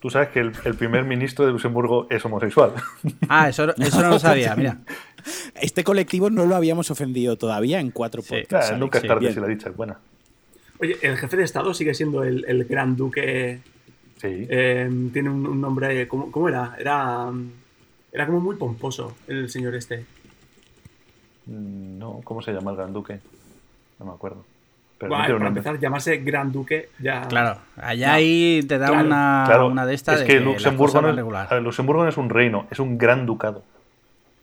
tú 0.00 0.10
sabes 0.10 0.30
que 0.30 0.40
el, 0.40 0.52
el 0.64 0.74
primer 0.74 1.04
ministro 1.04 1.46
de 1.46 1.52
Luxemburgo 1.52 2.08
es 2.10 2.24
homosexual. 2.24 2.72
Ah, 3.28 3.48
eso, 3.50 3.72
eso 3.76 4.02
no 4.02 4.08
lo 4.10 4.18
sabía, 4.18 4.56
mira. 4.56 4.78
Este 5.60 5.84
colectivo 5.84 6.30
no 6.30 6.46
lo 6.46 6.56
habíamos 6.56 6.90
ofendido 6.90 7.36
todavía 7.36 7.80
en 7.80 7.90
cuatro 7.90 8.22
Sí. 8.22 8.28
podcasts. 8.30 8.48
Claro, 8.48 8.66
Alex. 8.66 8.80
nunca 8.80 8.98
es 8.98 9.06
tarde 9.06 9.32
si 9.32 9.40
la 9.40 9.46
dicha 9.46 9.68
es 9.70 9.76
buena. 9.76 9.98
Oye, 10.80 10.96
el 11.02 11.16
jefe 11.16 11.36
de 11.36 11.44
Estado 11.44 11.74
sigue 11.74 11.94
siendo 11.94 12.22
el, 12.24 12.44
el 12.46 12.64
gran 12.64 12.96
duque. 12.96 13.60
Sí. 14.20 14.46
eh, 14.48 14.90
tiene 15.12 15.30
un, 15.30 15.46
un 15.46 15.60
nombre. 15.60 16.06
¿cómo, 16.08 16.30
cómo 16.32 16.48
era? 16.48 16.74
Era. 16.78 17.30
Era 18.12 18.26
como 18.26 18.40
muy 18.40 18.56
pomposo 18.56 19.16
el 19.26 19.48
señor 19.50 19.74
este. 19.74 20.04
Mm, 21.46 21.98
No, 21.98 22.20
¿cómo 22.24 22.42
se 22.42 22.52
llama 22.52 22.70
el 22.72 22.76
gran 22.76 22.92
duque? 22.92 23.20
no 23.98 24.06
me 24.06 24.12
acuerdo. 24.12 24.44
Pero 24.98 25.10
no 25.10 25.16
para 25.16 25.28
nombre. 25.28 25.48
empezar, 25.48 25.78
llamarse 25.78 26.16
Gran 26.18 26.50
Duque 26.50 26.88
ya. 27.00 27.22
Claro, 27.28 27.60
allá 27.76 28.08
No. 28.08 28.12
ahí 28.14 28.62
te 28.66 28.78
da 28.78 28.88
Claro. 28.88 29.06
una, 29.06 29.44
Claro, 29.46 29.66
una 29.68 29.86
de 29.86 29.94
estas 29.94 30.16
es 30.16 30.20
de 30.22 30.26
que 30.26 30.40
Luxemburgo 30.40 31.00
no 31.00 31.10
es, 31.10 31.14
regular. 31.16 31.62
Luxemburgo 31.62 32.02
no 32.02 32.08
es 32.08 32.16
un 32.16 32.28
reino, 32.28 32.66
es 32.70 32.80
un 32.80 32.98
gran 32.98 33.24
ducado. 33.24 33.62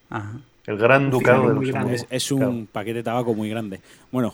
Ajá. 0.09 0.31
El 0.68 0.78
gran 0.78 1.11
ducado 1.11 1.47
de 1.49 1.53
Luxemburgo. 1.55 1.95
Es, 1.95 2.07
es 2.09 2.32
un 2.32 2.39
Claro. 2.39 2.68
paquete 2.72 2.93
de 2.95 3.03
tabaco 3.03 3.34
muy 3.34 3.49
grande. 3.49 3.82
Bueno, 4.11 4.34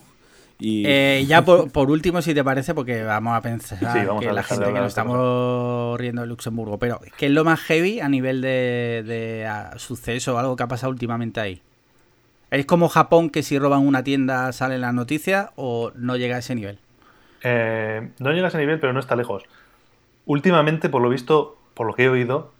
y 0.59 0.83
Eh, 0.85 1.25
ya 1.27 1.43
por, 1.43 1.71
por 1.71 1.89
último, 1.91 2.21
si 2.21 2.33
te 2.33 2.43
parece, 2.43 2.73
porque 2.73 3.03
vamos 3.03 3.33
a 3.35 3.41
pensar 3.41 3.77
Sí, 3.79 4.05
vamos 4.05 4.21
que 4.23 4.29
a 4.29 4.33
la 4.33 4.43
gente 4.43 4.65
que 4.65 4.79
nos 4.79 4.87
estamos 4.87 5.99
riendo 5.99 6.21
de 6.21 6.27
Luxemburgo, 6.27 6.77
pero 6.77 7.01
¿qué 7.17 7.25
es 7.25 7.31
lo 7.31 7.43
más 7.43 7.59
heavy 7.61 7.99
a 7.99 8.07
nivel 8.09 8.41
de, 8.41 9.03
de 9.05 9.49
suceso 9.77 10.35
o 10.35 10.37
algo 10.37 10.55
que 10.55 10.63
ha 10.63 10.67
pasado 10.67 10.91
últimamente 10.91 11.39
ahí? 11.39 11.61
¿Es 12.51 12.65
como 12.65 12.89
Japón 12.89 13.29
que 13.29 13.43
si 13.43 13.57
roban 13.57 13.85
una 13.87 14.03
tienda 14.03 14.51
sale 14.51 14.75
en 14.75 14.81
las 14.81 14.93
noticias 14.93 15.49
o 15.55 15.91
no 15.95 16.17
llega 16.17 16.35
a 16.35 16.39
ese 16.39 16.53
nivel? 16.53 16.79
Eh, 17.43 18.09
no 18.19 18.31
llega 18.31 18.45
a 18.45 18.49
ese 18.49 18.57
nivel, 18.57 18.79
pero 18.79 18.93
no 18.93 18.99
está 18.99 19.15
lejos. 19.15 19.43
Últimamente, 20.25 20.89
por 20.89 21.01
lo 21.01 21.09
visto, 21.09 21.57
por 21.73 21.87
lo 21.87 21.93
que 21.93 22.03
he 22.03 22.09
oído, 22.09 22.51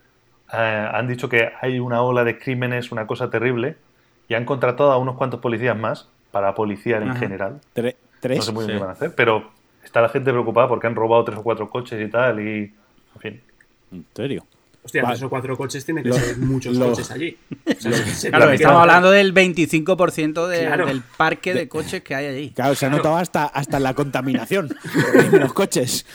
eh, 0.54 0.90
han 0.94 1.08
dicho 1.08 1.30
que 1.30 1.50
hay 1.62 1.80
una 1.80 2.02
ola 2.02 2.24
de 2.24 2.38
crímenes, 2.38 2.92
una 2.92 3.08
cosa 3.08 3.30
terrible, 3.30 3.76
y 4.28 4.34
han 4.34 4.46
contratado 4.46 4.92
a 4.92 4.98
unos 4.98 5.16
cuantos 5.18 5.40
policías 5.40 5.78
más 5.78 6.08
para 6.32 6.56
policiar 6.56 7.02
en 7.04 7.10
Ajá. 7.12 7.20
general. 7.20 7.62
tre- 7.76 7.96
tres. 8.20 8.38
No 8.38 8.44
sé 8.44 8.52
muy 8.52 8.66
bien 8.66 8.78
Sí. 8.78 8.80
qué 8.80 8.80
van 8.82 8.90
a 8.90 8.94
hacer, 8.94 9.16
pero 9.16 9.52
está 9.84 10.02
la 10.02 10.10
gente 10.10 10.32
preocupada 10.32 10.68
porque 10.68 10.88
han 10.88 10.96
robado 10.96 11.24
tres 11.26 11.38
o 11.40 11.44
cuatro 11.44 11.70
coches 11.70 12.00
y 12.06 12.10
tal, 12.10 12.40
y 12.40 12.74
en 13.16 13.20
fin. 13.22 13.42
¿En 13.92 14.06
serio? 14.16 14.46
Hostia, 14.84 15.04
Vale. 15.04 15.14
tres 15.14 15.24
o 15.24 15.30
cuatro 15.30 15.56
coches 15.58 15.86
tiene 15.86 16.02
que 16.02 16.10
Lo- 16.10 16.16
ser 16.16 16.38
muchos 16.40 16.76
lo- 16.76 16.90
coches 16.90 17.12
allí. 17.12 17.38
O 17.68 17.72
sea, 17.80 17.92
se 17.94 18.30
Claro, 18.30 18.52
estamos 18.52 18.82
hablando 18.82 19.12
del 19.12 19.32
25% 19.34 20.48
de- 20.48 20.66
Claro. 20.66 20.86
del 20.88 21.02
parque 21.18 21.54
de 21.54 21.68
coches 21.68 22.02
que 22.02 22.16
hay 22.16 22.26
allí. 22.26 22.50
Claro, 22.52 22.74
se 22.76 22.86
ha 22.88 22.90
notado 22.90 23.18
hasta, 23.18 23.46
hasta 23.46 23.80
la 23.80 23.94
contaminación 23.94 24.70
los 25.34 25.54
coches. 25.54 26.06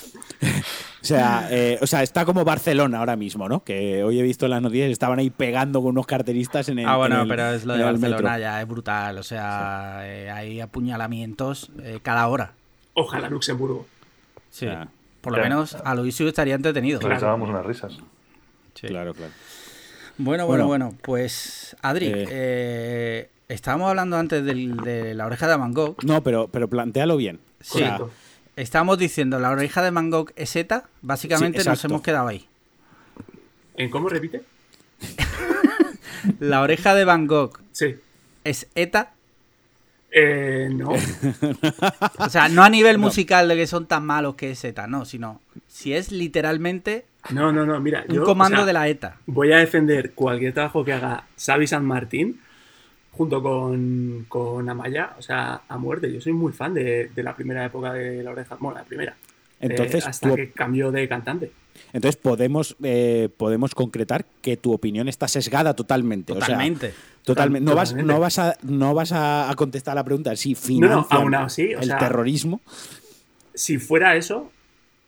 O 1.15 1.19
sea, 1.19 1.49
eh, 1.51 1.79
o 1.81 1.87
sea, 1.87 2.03
está 2.03 2.25
como 2.25 2.45
Barcelona 2.45 2.99
ahora 2.99 3.17
mismo, 3.17 3.49
¿no? 3.49 3.63
Que 3.65 4.03
hoy 4.03 4.19
he 4.19 4.23
visto 4.23 4.47
en 4.47 4.51
las 4.51 4.63
noticias 4.63 4.91
estaban 4.91 5.19
ahí 5.19 5.31
pegando 5.31 5.81
con 5.81 5.91
unos 5.91 6.07
carteristas 6.07 6.69
en 6.69 6.81
el. 6.81 6.87
Ah, 6.87 6.97
bueno, 6.97 7.23
el- 7.23 7.29
pero 7.29 7.51
es 7.51 7.65
lo 7.65 7.75
de 7.75 7.81
el 7.81 7.85
Barcelona 7.87 8.31
metro. 8.31 8.39
ya 8.41 8.61
es 8.63 8.69
brutal. 8.69 9.19
O 9.19 9.23
sea, 9.23 10.01
eh, 10.05 10.31
hay 10.31 10.61
apuñalamientos 10.61 11.71
eh, 11.83 12.01
cada 12.03 12.27
hora. 12.29 12.53
Ojalá 12.95 13.29
Luxemburgo. 13.29 13.87
Sí. 14.51 14.67
Por 15.21 15.37
lo 15.37 15.43
menos 15.43 15.75
a 15.75 15.95
Luisio 15.95 16.29
estaría 16.29 16.55
entretenido. 16.55 17.01
Nos 17.01 17.19
echábamos 17.19 17.49
unas 17.51 17.67
risas. 17.67 17.99
Sí. 18.75 18.87
Claro, 18.89 19.13
claro. 19.15 19.33
Bueno, 20.19 20.47
bueno, 20.47 20.67
Bueno. 20.67 20.87
bueno. 20.89 20.99
Pues, 21.03 21.77
Adri, 21.83 22.07
Eh. 22.07 22.27
eh, 22.31 23.29
estábamos 23.49 23.89
hablando 23.91 24.17
antes 24.17 24.45
del- 24.45 24.77
de 24.79 25.15
la 25.15 25.27
oreja 25.27 25.47
de 25.49 25.57
Van 25.57 25.73
Gogh. 25.75 25.97
No, 26.05 26.23
pero, 26.23 26.49
pero 26.49 26.69
plantealo 26.69 27.17
bien. 27.17 27.37
O 27.61 27.65
Sí. 27.65 27.79
sea, 27.79 27.99
Estábamos 28.57 28.97
diciendo, 28.99 29.39
la 29.39 29.51
oreja 29.51 29.83
de 29.83 29.91
Van 29.91 30.11
Gogh 30.11 30.33
es 30.35 30.57
ETA. 30.57 30.85
Básicamente 31.03 31.61
Sí, 31.61 31.69
nos 31.69 31.85
hemos 31.85 32.01
quedado 32.01 32.29
ahí. 32.29 32.47
¿En 33.77 33.91
cómo 33.91 34.09
repite? 34.09 34.43
La 36.41 36.63
oreja 36.63 36.95
de 36.95 37.05
Van 37.05 37.27
Gogh 37.27 37.61
Sí. 37.73 37.97
es 38.45 38.67
ETA. 38.75 39.13
Eh, 40.11 40.71
no. 40.73 40.95
O 42.19 42.29
sea, 42.31 42.49
no 42.49 42.63
a 42.63 42.71
nivel 42.71 42.97
musical 43.07 43.47
de 43.49 43.57
que 43.57 43.67
son 43.67 43.87
tan 43.87 44.07
malos 44.07 44.35
que 44.37 44.53
es 44.53 44.65
ETA, 44.65 44.87
no, 44.87 45.05
sino 45.05 45.43
si 45.69 45.93
es 45.93 46.11
literalmente 46.11 47.05
No, 47.31 47.53
no, 47.53 47.67
no. 47.67 47.79
Mira, 47.81 48.05
un 48.09 48.15
yo, 48.15 48.25
comando 48.25 48.57
o 48.57 48.59
sea, 48.61 48.67
de 48.67 48.73
la 48.73 48.89
ETA. 48.89 49.17
Voy 49.27 49.53
a 49.53 49.59
defender 49.59 50.13
cualquier 50.15 50.55
trabajo 50.55 50.83
que 50.85 50.95
haga 50.95 51.25
Xavi 51.39 51.67
San 51.67 51.85
Martín 51.85 52.41
junto 53.17 53.43
con, 53.43 54.27
con 54.29 54.69
Amaya, 54.69 55.15
o 55.19 55.23
sea, 55.23 55.63
a 55.69 55.79
muerte. 55.79 56.13
Yo 56.13 56.21
soy 56.21 56.33
muy 56.33 56.53
fan 56.53 56.75
de, 56.75 57.09
de 57.15 57.23
la 57.23 57.35
primera 57.35 57.65
época 57.65 57.93
de 57.93 58.23
la 58.23 58.31
oreja. 58.31 58.57
Bueno, 58.61 58.79
la 58.79 58.85
primera. 58.85 59.17
Entonces, 59.61 60.05
Eh, 60.05 60.09
hasta 60.09 60.29
tú- 60.29 60.35
que 60.37 60.51
cambió 60.51 60.91
de 60.93 61.09
cantante. 61.09 61.51
entonces 61.95 62.17
podemos, 62.21 62.77
eh, 62.83 63.31
podemos 63.37 63.75
concretar 63.75 64.27
que 64.43 64.57
tu 64.59 64.73
opinión 64.73 65.09
está 65.09 65.29
sesgada 65.29 65.75
totalmente. 65.75 66.33
o 66.33 66.37
sea, 66.37 66.47
Totalmente. 66.49 66.93
totalmente. 67.25 67.65
No 67.71 67.75
vas, 67.75 67.89
Totalmente. 67.91 68.13
no 68.15 68.21
vas, 68.21 68.39
a, 68.39 68.57
no 68.63 68.95
vas 68.95 69.13
a, 69.15 69.53
contestar 69.57 69.95
la 69.95 70.05
pregunta 70.05 70.37
si 70.37 70.53
no, 70.53 70.57
financian 70.59 71.21
aún 71.23 71.35
así, 71.35 71.75
o 71.75 71.81
el 71.81 71.87
sea- 71.87 71.99
terrorismo. 71.99 72.61
Si 73.55 73.79
fuera 73.79 74.17
eso, 74.17 74.53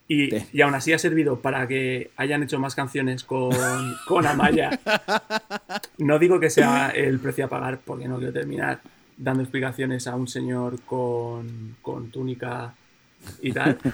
y, 0.09 0.31
Sí. 0.31 0.45
y 0.53 0.61
aún 0.61 0.73
así 0.75 0.91
ha 0.91 0.99
servido 0.99 1.39
para 1.39 1.65
que 1.67 2.09
hayan 2.17 2.43
hecho 2.43 2.59
más 2.59 2.75
canciones 2.75 3.23
con, 3.23 3.51
con 4.07 4.25
Amaya, 4.27 4.77
no 5.99 6.19
digo 6.19 6.39
que 6.41 6.49
sea 6.49 6.89
el 6.89 7.19
precio 7.19 7.45
a 7.45 7.47
pagar, 7.47 7.79
porque 7.85 8.07
no 8.09 8.17
quiero 8.17 8.33
terminar 8.33 8.81
dando 9.17 9.43
explicaciones 9.43 10.07
a 10.07 10.15
un 10.15 10.27
señor 10.27 10.81
con, 10.81 11.77
con 11.81 12.09
túnica 12.11 12.73
y 13.41 13.53
tal. 13.53 13.77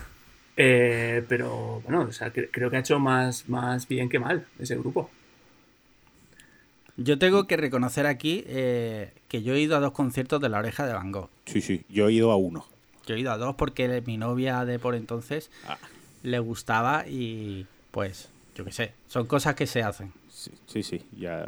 Eh, 0.57 1.21
pero 1.27 1.81
bueno, 1.83 2.03
o 2.07 2.13
sea, 2.13 2.31
cre- 2.31 2.47
creo 2.49 2.69
que 2.71 2.77
ha 2.77 2.79
hecho 2.79 2.97
más, 2.97 3.49
más 3.49 3.89
bien 3.89 4.07
que 4.07 4.19
mal 4.19 4.45
ese 4.57 4.77
grupo. 4.77 5.09
Yo 6.97 7.19
tengo 7.19 7.45
que 7.45 7.57
reconocer 7.57 8.05
aquí 8.05 8.43
eh, 8.47 9.11
que 9.27 9.43
yo 9.43 9.53
he 9.53 9.59
ido 9.59 9.75
a 9.75 9.81
dos 9.81 9.91
conciertos 9.91 10.39
de 10.39 10.47
la 10.47 10.59
oreja 10.59 10.87
de 10.87 10.93
Van 10.93 11.11
Gogh. 11.11 11.29
Sí, 11.45 11.59
sí, 11.59 11.83
yo 11.89 12.07
he 12.07 12.13
ido 12.13 12.31
a 12.31 12.37
uno. 12.37 12.65
Yo 13.05 13.15
he 13.15 13.19
ido 13.19 13.33
a 13.33 13.37
dos 13.37 13.55
porque 13.55 14.01
mi 14.05 14.15
novia 14.17 14.63
de 14.63 14.79
por 14.79 14.95
entonces 14.95 15.51
Ah. 15.67 15.77
Le 16.25 16.39
gustaba 16.39 17.07
y 17.07 17.65
pues, 17.91 18.29
yo 18.55 18.65
qué 18.65 18.71
sé, 18.71 18.91
son 19.07 19.25
cosas 19.27 19.55
que 19.55 19.67
se 19.67 19.81
hacen. 19.83 20.11
Sí, 20.29 20.51
sí, 20.67 20.83
sí, 20.83 21.01
ya, 21.17 21.47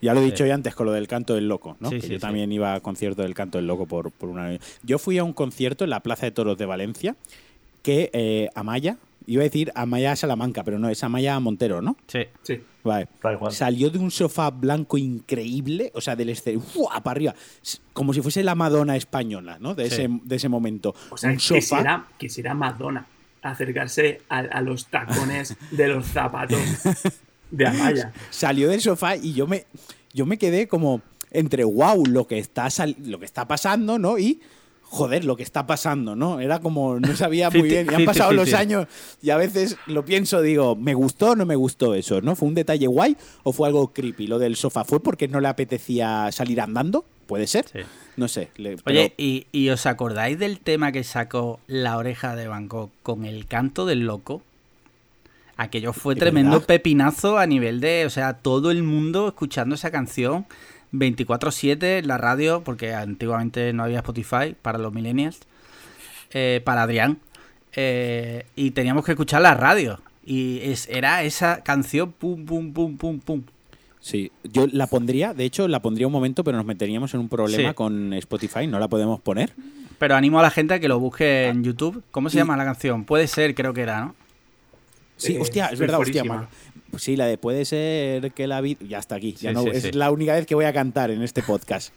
ya 0.00 0.14
lo 0.14 0.20
he 0.20 0.24
dicho 0.24 0.44
Sí. 0.44 0.48
ya 0.48 0.54
antes 0.54 0.74
con 0.74 0.86
lo 0.86 0.92
del 0.92 1.08
canto 1.08 1.34
del 1.34 1.48
loco, 1.48 1.76
¿no? 1.80 1.88
Sí, 1.90 1.96
Que 1.96 2.02
sí, 2.02 2.08
yo 2.12 2.14
sí. 2.16 2.20
también 2.20 2.52
iba 2.52 2.74
a 2.74 2.80
concierto 2.80 3.22
del 3.22 3.34
canto 3.34 3.58
del 3.58 3.66
loco 3.66 3.86
por, 3.86 4.10
por 4.12 4.28
una 4.28 4.58
Yo 4.82 4.98
fui 4.98 5.18
a 5.18 5.24
un 5.24 5.32
concierto 5.32 5.84
en 5.84 5.90
la 5.90 6.00
Plaza 6.00 6.26
de 6.26 6.32
Toros 6.32 6.58
de 6.58 6.66
Valencia 6.66 7.16
que 7.82 8.10
eh, 8.12 8.48
Amaya, 8.54 8.98
iba 9.26 9.42
a 9.42 9.44
decir 9.44 9.72
Amaya 9.74 10.14
Salamanca, 10.16 10.62
pero 10.64 10.78
no, 10.78 10.88
es 10.90 11.02
Amaya 11.04 11.38
Montero, 11.40 11.80
¿no? 11.80 11.96
Sí. 12.06 12.20
Sí. 12.42 12.60
Vale. 12.84 13.08
Salió 13.50 13.90
de 13.90 13.98
un 13.98 14.10
sofá 14.10 14.50
blanco 14.50 14.96
increíble, 14.98 15.90
o 15.94 16.00
sea, 16.00 16.16
del 16.16 16.30
escenario, 16.30 16.60
¡fua! 16.60 17.00
para 17.02 17.12
arriba, 17.12 17.34
como 17.92 18.14
si 18.14 18.20
fuese 18.22 18.42
la 18.42 18.54
Madonna 18.54 18.96
española, 18.96 19.58
¿no? 19.60 19.74
De, 19.74 19.88
Sí. 19.90 20.02
ese, 20.02 20.08
de 20.22 20.36
ese 20.36 20.48
momento. 20.48 20.94
O 21.10 21.16
sea, 21.16 21.30
un 21.30 21.38
sofá. 21.40 21.58
quisiera, 21.60 22.06
quisiera 22.18 22.54
Madonna 22.54 23.06
acercarse 23.42 24.20
a, 24.28 24.38
a 24.38 24.60
los 24.62 24.86
tacones 24.86 25.56
de 25.70 25.88
los 25.88 26.06
zapatos 26.06 26.60
de 27.50 27.66
Amaya. 27.66 28.12
salió 28.30 28.68
del 28.68 28.80
sofá 28.80 29.16
y 29.16 29.32
yo 29.32 29.46
me, 29.46 29.66
yo 30.12 30.26
me 30.26 30.38
quedé 30.38 30.68
como 30.68 31.00
entre 31.30 31.64
wow, 31.64 32.04
lo 32.06 32.26
que 32.26 32.38
está 32.38 32.70
sal- 32.70 32.96
lo 33.04 33.18
que 33.18 33.24
está 33.26 33.46
pasando, 33.46 33.98
¿no? 33.98 34.18
Y 34.18 34.40
joder, 34.82 35.24
lo 35.26 35.36
que 35.36 35.42
está 35.42 35.66
pasando, 35.66 36.16
¿no? 36.16 36.40
Era 36.40 36.60
como 36.60 36.98
no 36.98 37.14
sabía 37.14 37.50
muy 37.50 37.62
bien. 37.62 37.86
Y 37.90 37.94
han 37.94 38.04
pasado 38.06 38.32
los 38.32 38.54
años 38.54 38.86
y 39.20 39.28
a 39.28 39.36
veces 39.36 39.76
lo 39.86 40.04
pienso, 40.06 40.40
digo, 40.40 40.76
¿me 40.76 40.94
gustó 40.94 41.32
o 41.32 41.36
no 41.36 41.44
me 41.44 41.56
gustó 41.56 41.94
eso? 41.94 42.22
¿No? 42.22 42.34
¿Fue 42.36 42.48
un 42.48 42.54
detalle 42.54 42.86
guay 42.86 43.14
o 43.42 43.52
fue 43.52 43.68
algo 43.68 43.92
creepy? 43.92 44.26
Lo 44.26 44.38
del 44.38 44.56
sofá 44.56 44.84
fue 44.84 45.02
porque 45.02 45.28
no 45.28 45.40
le 45.40 45.48
apetecía 45.48 46.30
salir 46.32 46.60
andando, 46.62 47.04
puede 47.28 47.46
ser. 47.46 47.66
Sí. 47.72 47.80
No 48.16 48.26
sé. 48.26 48.50
le- 48.56 48.70
Oye, 48.70 48.80
pero- 48.84 49.14
¿y, 49.16 49.46
y 49.52 49.68
os 49.68 49.86
acordáis 49.86 50.36
del 50.40 50.58
tema 50.58 50.90
que 50.90 51.04
sacó 51.04 51.60
la 51.68 51.96
oreja 51.96 52.34
de 52.34 52.48
Gogh 52.48 52.90
con 53.04 53.24
el 53.24 53.46
canto 53.46 53.86
del 53.86 54.00
loco? 54.00 54.42
Aquello 55.56 55.92
fue 55.92 56.14
¿De 56.14 56.20
tremendo 56.20 56.52
verdad? 56.52 56.66
pepinazo 56.66 57.38
a 57.38 57.46
nivel 57.46 57.80
de, 57.80 58.04
o 58.06 58.10
sea, 58.10 58.32
todo 58.34 58.70
el 58.72 58.82
mundo 58.82 59.28
escuchando 59.28 59.74
esa 59.74 59.90
canción 59.90 60.46
24/7 60.92 61.98
en 61.98 62.08
la 62.08 62.16
radio, 62.18 62.62
porque 62.64 62.94
antiguamente 62.94 63.72
no 63.72 63.82
había 63.84 63.98
Spotify 63.98 64.54
para 64.60 64.78
los 64.78 64.92
millennials, 64.92 65.40
eh, 66.32 66.60
para 66.64 66.82
Adrián, 66.82 67.18
eh, 67.74 68.46
y 68.56 68.70
teníamos 68.70 69.04
que 69.04 69.12
escuchar 69.12 69.42
la 69.42 69.54
radio. 69.54 70.00
Y 70.24 70.60
es, 70.62 70.88
era 70.88 71.22
esa 71.24 71.62
canción, 71.64 72.12
pum, 72.12 72.44
pum, 72.44 72.72
pum, 72.72 72.96
pum, 72.96 73.18
pum. 73.20 73.42
Sí, 74.08 74.32
yo 74.42 74.66
la 74.72 74.86
pondría, 74.86 75.34
de 75.34 75.44
hecho 75.44 75.68
la 75.68 75.82
pondría 75.82 76.06
un 76.06 76.12
momento, 76.14 76.42
pero 76.42 76.56
nos 76.56 76.64
meteríamos 76.64 77.12
en 77.12 77.20
un 77.20 77.28
problema 77.28 77.68
Sí. 77.70 77.74
con 77.74 78.14
Spotify, 78.14 78.66
no 78.66 78.78
la 78.78 78.88
podemos 78.88 79.20
poner. 79.20 79.52
Pero 79.98 80.14
animo 80.14 80.38
a 80.38 80.42
la 80.42 80.50
gente 80.50 80.72
a 80.72 80.80
que 80.80 80.88
lo 80.88 80.98
busque 80.98 81.48
en 81.48 81.62
YouTube. 81.62 82.02
¿Cómo 82.10 82.30
se 82.30 82.36
Y- 82.36 82.40
llama 82.40 82.56
la 82.56 82.64
canción? 82.64 83.04
Puede 83.04 83.26
ser, 83.26 83.54
creo 83.54 83.74
que 83.74 83.82
era, 83.82 84.00
¿no? 84.00 84.14
Sí, 85.18 85.34
Eh, 85.34 85.40
hostia, 85.40 85.66
es 85.66 85.78
verdad, 85.78 86.00
hostia. 86.00 86.24
ma- 86.24 86.48
Sí, 86.96 87.16
la 87.16 87.26
de 87.26 87.36
puede 87.36 87.66
ser 87.66 88.32
que 88.32 88.46
la 88.46 88.62
vida. 88.62 88.78
Ya 88.88 88.98
está 88.98 89.16
aquí. 89.16 89.32
ya 89.32 89.50
Sí, 89.50 89.54
no, 89.54 89.62
sí, 89.64 89.68
es 89.74 89.94
la 89.94 90.10
única 90.10 90.32
vez 90.32 90.46
que 90.46 90.54
voy 90.54 90.64
a 90.64 90.72
cantar 90.72 91.10
en 91.10 91.22
este 91.22 91.42
podcast. 91.42 91.92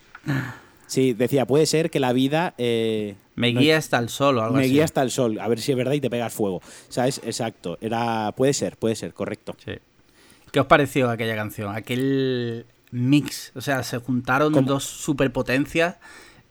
Sí, 0.87 1.13
decía, 1.13 1.45
puede 1.47 1.65
ser 1.65 1.89
que 1.89 2.01
la 2.01 2.11
vida. 2.11 2.53
eh, 2.57 3.15
Me 3.35 3.53
no- 3.53 3.61
guía 3.61 3.77
hasta 3.77 3.97
el 3.99 4.09
sol 4.09 4.37
o 4.37 4.41
algo 4.43 4.57
me 4.57 4.63
así. 4.63 4.71
guía 4.73 4.83
hasta 4.83 5.01
el 5.01 5.09
sol. 5.11 5.39
A 5.39 5.47
ver 5.47 5.61
si 5.61 5.71
es 5.71 5.77
verdad 5.77 5.93
y 5.93 6.01
te 6.01 6.09
pegas 6.09 6.33
fuego. 6.33 6.61
¿Sabes? 6.89 7.21
Exacto. 7.23 7.77
Era. 7.79 8.33
Puede 8.35 8.51
ser, 8.53 8.75
puede 8.75 8.95
ser, 8.95 9.13
correcto. 9.13 9.55
Sí. 9.63 9.71
¿Qué 10.51 10.59
os 10.59 10.65
pareció 10.67 11.09
aquella 11.09 11.35
canción? 11.35 11.73
Aquel 11.75 12.65
mix. 12.91 13.51
O 13.55 13.61
sea, 13.61 13.83
se 13.83 13.97
juntaron 13.99 14.53
¿Cómo? 14.53 14.67
dos 14.67 14.83
superpotencias 14.83 15.95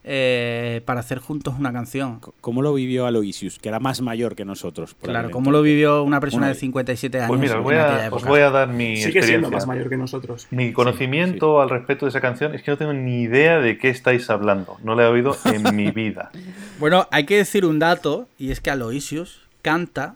eh, 0.02 0.80
para 0.86 1.00
hacer 1.00 1.18
juntos 1.18 1.54
una 1.58 1.70
canción. 1.74 2.20
¿Cómo 2.40 2.62
lo 2.62 2.72
vivió 2.72 3.04
Aloysius? 3.04 3.58
Que 3.58 3.68
era 3.68 3.78
más 3.80 4.00
mayor 4.00 4.34
que 4.34 4.46
nosotros. 4.46 4.96
Claro. 5.02 5.30
¿cómo 5.30 5.50
lo 5.50 5.60
vivió 5.60 6.02
una 6.02 6.18
persona 6.20 6.46
Bueno, 6.46 6.54
de 6.54 6.60
57 6.60 7.18
años 7.18 7.28
Pues 7.28 7.40
mira, 7.40 7.58
os 7.58 7.62
voy, 7.62 7.74
a, 7.74 7.96
os 7.96 8.02
época? 8.06 8.28
voy 8.30 8.40
a 8.40 8.50
dar 8.50 8.68
mi 8.68 8.96
Sigue 8.96 9.02
siendo 9.02 9.18
experiencia. 9.18 9.50
más 9.58 9.66
mayor 9.66 9.90
que 9.90 9.96
nosotros. 9.98 10.46
Mi 10.50 10.72
conocimiento 10.72 11.60
al 11.60 11.68
respecto 11.68 12.06
de 12.06 12.10
esa 12.10 12.22
canción 12.22 12.54
es 12.54 12.62
que 12.62 12.70
no 12.70 12.78
tengo 12.78 12.94
ni 12.94 13.20
idea 13.20 13.58
de 13.60 13.76
qué 13.76 13.90
estáis 13.90 14.30
hablando. 14.30 14.78
No 14.82 14.94
la 14.94 15.02
he 15.04 15.06
oído 15.08 15.36
en 15.44 15.76
mi 15.76 15.90
vida. 15.92 16.30
Bueno, 16.78 17.06
hay 17.10 17.26
que 17.26 17.36
decir 17.36 17.66
un 17.66 17.78
dato, 17.78 18.26
y 18.38 18.50
es 18.50 18.60
que 18.60 18.70
Aloysius 18.70 19.42
canta 19.60 20.14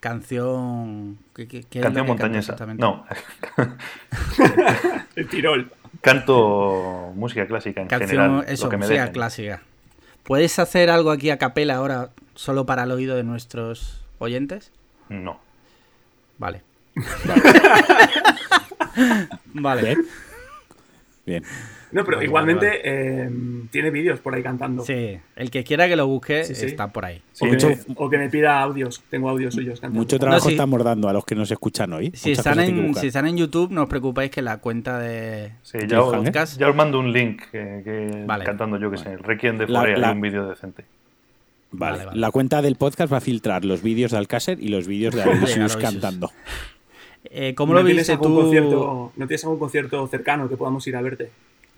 canción... 0.00 1.18
¿qué- 1.34 1.48
qué- 1.48 1.64
qué 1.64 1.80
Canción 1.80 2.06
montañesa. 2.06 2.56
No, 2.76 3.04
El 5.16 5.28
Tirol. 5.28 5.70
canto 6.00 7.12
música 7.14 7.46
clásica 7.46 7.80
en 7.82 7.88
Canción, 7.88 8.08
general. 8.10 8.44
eso, 8.48 8.64
lo 8.66 8.70
que 8.70 8.76
me 8.76 8.84
música 8.86 9.00
dejen. 9.00 9.12
clásica. 9.14 9.62
¿Puedes 10.22 10.58
hacer 10.58 10.90
algo 10.90 11.10
aquí 11.10 11.30
a 11.30 11.38
capela 11.38 11.76
ahora, 11.76 12.10
solo 12.34 12.66
para 12.66 12.82
el 12.84 12.90
oído 12.92 13.16
de 13.16 13.24
nuestros 13.24 14.04
oyentes? 14.18 14.72
No. 15.08 15.40
Vale. 16.38 16.62
vale. 19.54 19.82
Bien. 19.82 20.06
Bien. 21.26 21.44
No, 21.90 22.04
pero 22.04 22.16
Vale, 22.18 22.26
igualmente 22.26 22.80
eh, 22.84 23.30
tiene 23.70 23.90
vídeos 23.90 24.20
por 24.20 24.34
ahí 24.34 24.42
cantando. 24.42 24.84
Sí, 24.84 25.18
el 25.36 25.50
que 25.50 25.64
quiera 25.64 25.88
que 25.88 25.96
lo 25.96 26.06
busque 26.06 26.44
Sí, 26.44 26.54
sí. 26.54 26.66
está 26.66 26.88
por 26.92 27.04
ahí. 27.04 27.22
O, 27.40 27.44
que, 27.46 27.50
mucho- 27.52 27.70
o 27.96 28.10
que 28.10 28.18
me 28.18 28.28
pida 28.28 28.60
audios. 28.60 29.02
Tengo 29.08 29.28
audios 29.30 29.54
suyos 29.54 29.80
cantando. 29.80 29.98
Mucho 30.00 30.18
trabajo 30.18 30.46
sí. 30.48 30.54
estamos 30.54 30.84
dando 30.84 31.08
a 31.08 31.12
los 31.12 31.24
que 31.24 31.34
nos 31.34 31.50
escuchan 31.50 31.92
hoy. 31.92 32.10
Si 32.14 32.32
están, 32.32 32.60
en, 32.60 32.94
si 32.94 33.06
están 33.08 33.26
en 33.26 33.36
YouTube, 33.38 33.70
no 33.70 33.84
os 33.84 33.88
preocupéis 33.88 34.30
que 34.30 34.42
la 34.42 34.58
cuenta 34.58 34.98
de 34.98 35.52
ya, 35.86 36.02
os, 36.02 36.14
podcast. 36.14 36.58
ya 36.58 36.68
os 36.68 36.76
mando 36.76 36.98
un 36.98 37.12
link 37.12 37.42
que, 37.50 37.80
que- 37.84 38.24
Vale. 38.26 38.44
cantando 38.44 38.78
yo 38.78 38.90
que 38.90 38.98
sé, 38.98 39.12
el 39.12 39.20
Requiem 39.20 39.56
de 39.58 39.68
La- 39.68 39.80
Forea 39.80 39.96
la- 39.98 40.12
un 40.12 40.20
vídeo 40.20 40.48
decente. 40.48 40.84
Vale. 41.70 41.92
Vale, 41.98 42.06
vale. 42.06 42.20
La 42.20 42.30
cuenta 42.30 42.62
del 42.62 42.76
podcast 42.76 43.12
va 43.12 43.18
a 43.18 43.20
filtrar 43.20 43.64
los 43.64 43.82
vídeos 43.82 44.12
de 44.12 44.18
Alcácer 44.18 44.58
y 44.62 44.68
los 44.68 44.86
vídeos 44.86 45.14
de 45.14 45.22
Aloysius 45.24 45.76
cantando. 45.76 46.30
Eh, 47.30 47.54
¿Cómo 47.54 47.74
¿No 47.74 47.80
lo 47.80 47.84
viste 47.86 48.16
tú? 48.16 48.34
concierto- 48.34 49.12
¿No 49.16 49.26
tienes 49.26 49.44
algún 49.44 49.58
concierto 49.58 50.06
cercano 50.06 50.48
que 50.48 50.56
podamos 50.56 50.86
ir 50.86 50.96
a 50.96 51.02
verte? 51.02 51.30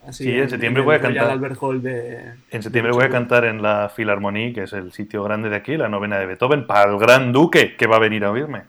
Así 0.06 0.24
Sí, 0.24 0.30
en 0.32 0.48
septiembre 0.48 0.80
el 0.80 0.86
voy 0.86 0.94
a 0.96 1.00
cantar. 1.00 1.30
Albert 1.30 1.56
Hall 1.60 1.82
de... 1.82 2.32
En 2.50 2.62
septiembre 2.62 2.92
voy 2.92 3.04
a 3.04 3.10
cantar 3.10 3.44
en 3.44 3.60
la 3.62 3.92
Philharmonie, 3.94 4.52
que 4.54 4.62
es 4.62 4.72
el 4.72 4.92
sitio 4.92 5.22
grande 5.22 5.50
de 5.50 5.56
aquí, 5.56 5.76
la 5.76 5.88
novena 5.88 6.18
de 6.18 6.26
Beethoven, 6.26 6.66
para 6.66 6.90
el 6.90 6.98
Gran 6.98 7.32
Duque, 7.32 7.76
que 7.76 7.86
va 7.86 7.96
a 7.96 7.98
venir 8.00 8.24
a 8.24 8.30
oírme. 8.30 8.62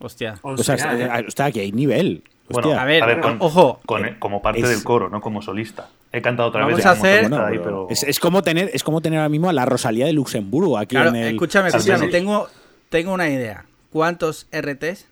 Hostia. 0.00 0.34
O 0.42 0.56
sea, 0.58 0.74
Hostia, 0.74 0.92
está, 0.92 1.18
eh. 1.20 1.24
está 1.28 1.44
aquí 1.46 1.60
hay 1.60 1.72
nivel. 1.72 2.24
Bueno, 2.48 2.68
Hostia. 2.68 2.82
A 2.82 2.84
ver, 2.84 3.20
con- 3.20 3.36
ojo. 3.40 3.80
con- 3.86 4.14
como 4.18 4.42
parte 4.42 4.60
Es- 4.60 4.68
del 4.68 4.82
coro, 4.84 5.08
no 5.08 5.20
como 5.20 5.40
solista. 5.40 5.88
He 6.12 6.20
cantado 6.20 6.48
otra 6.50 6.62
Vamos 6.62 6.76
vez 6.76 6.86
a 6.86 6.90
como 6.90 7.02
hacer- 7.04 7.16
solista 7.24 7.36
Bueno, 7.42 7.52
ahí, 7.52 7.60
pero 7.64 7.86
es, 7.90 8.02
es 8.02 8.20
como 8.20 8.42
tener, 8.42 8.70
es 8.74 8.84
como 8.84 9.00
tener 9.00 9.20
ahora 9.20 9.28
mismo 9.28 9.48
a 9.48 9.52
la 9.52 9.64
Rosalía 9.66 10.06
de 10.06 10.12
Luxemburgo 10.12 10.76
aquí 10.76 10.94
Claro, 10.96 11.10
en 11.10 11.16
el. 11.16 11.28
escúchame, 11.34 11.68
escúchame. 11.68 12.08
Tengo, 12.08 12.48
tengo 12.90 13.12
una 13.14 13.28
idea. 13.30 13.64
¿Cuántos 13.90 14.46
RTs 14.52 15.06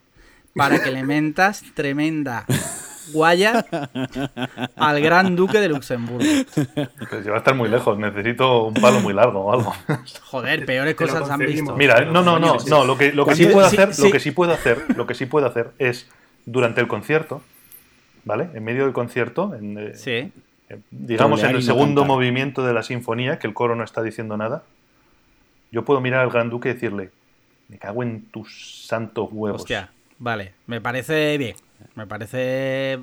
para 0.55 0.83
que 0.83 0.91
le 0.91 1.03
mentas 1.05 1.63
tremenda 1.75 2.45
guaya 3.13 3.65
al 4.77 5.01
gran 5.01 5.35
duque 5.37 5.61
de 5.61 5.69
Luxemburgo? 5.69 6.25
Pues 7.11 7.29
va 7.29 7.35
a 7.35 7.39
estar 7.39 7.55
muy 7.55 7.69
lejos, 7.69 7.99
necesito 7.99 8.65
un 8.65 8.75
palo 8.75 9.01
muy 9.01 9.13
largo 9.15 9.41
o 9.47 9.53
algo. 9.53 9.75
Joder, 10.25 10.65
peores 10.67 10.95
cosas 10.95 11.29
han 11.31 11.41
visto. 11.41 11.77
Mira, 11.77 12.01
no, 12.05 12.23
no, 12.23 12.39
no, 12.39 12.57
no, 12.69 12.85
lo 12.85 12.97
que, 12.97 13.13
lo 13.13 13.27
que 13.27 13.35
sí 13.35 13.43
¿Cuándo- 13.45 13.55
puedo 13.55 13.67
hacer, 13.67 13.99
lo 13.99 14.11
que 14.11 14.21
sí 14.21 14.31
puedo 14.31 14.53
hacer, 14.53 14.85
lo 14.97 15.07
que 15.07 15.15
sí 15.15 15.27
puedo 15.27 15.47
hacer 15.47 15.71
es 15.79 16.09
durante 16.47 16.81
el 16.81 16.89
concierto, 16.89 17.43
¿vale? 18.25 18.49
En 18.55 18.65
medio 18.65 18.85
del 18.85 18.93
concierto, 18.93 19.55
en, 19.55 19.79
eh, 19.79 19.95
Sí. 19.95 20.33
eh, 20.69 20.79
digamos 20.91 21.43
en 21.43 21.51
el 21.57 21.63
segundo 21.63 22.05
movimiento 22.05 22.65
de 22.65 22.73
la 22.75 22.83
sinfonía, 22.83 23.39
que 23.39 23.47
el 23.47 23.55
coro 23.55 23.75
no 23.77 23.85
está 23.85 24.03
diciendo 24.03 24.37
nada, 24.37 24.63
yo 25.71 25.85
puedo 25.85 26.01
mirar 26.01 26.21
al 26.21 26.31
Gran 26.31 26.51
Duque 26.51 26.71
y 26.71 26.73
decirle, 26.75 27.11
me 27.69 27.79
cago 27.79 28.03
en 28.03 28.27
tus 28.27 28.87
santos 28.87 29.29
huevos. 29.33 29.63
Hostia, 29.63 29.91
vale, 30.19 30.53
me 30.67 30.81
parece 30.81 31.39
bien. 31.39 31.57
Me 31.95 32.07
parece 32.07 32.99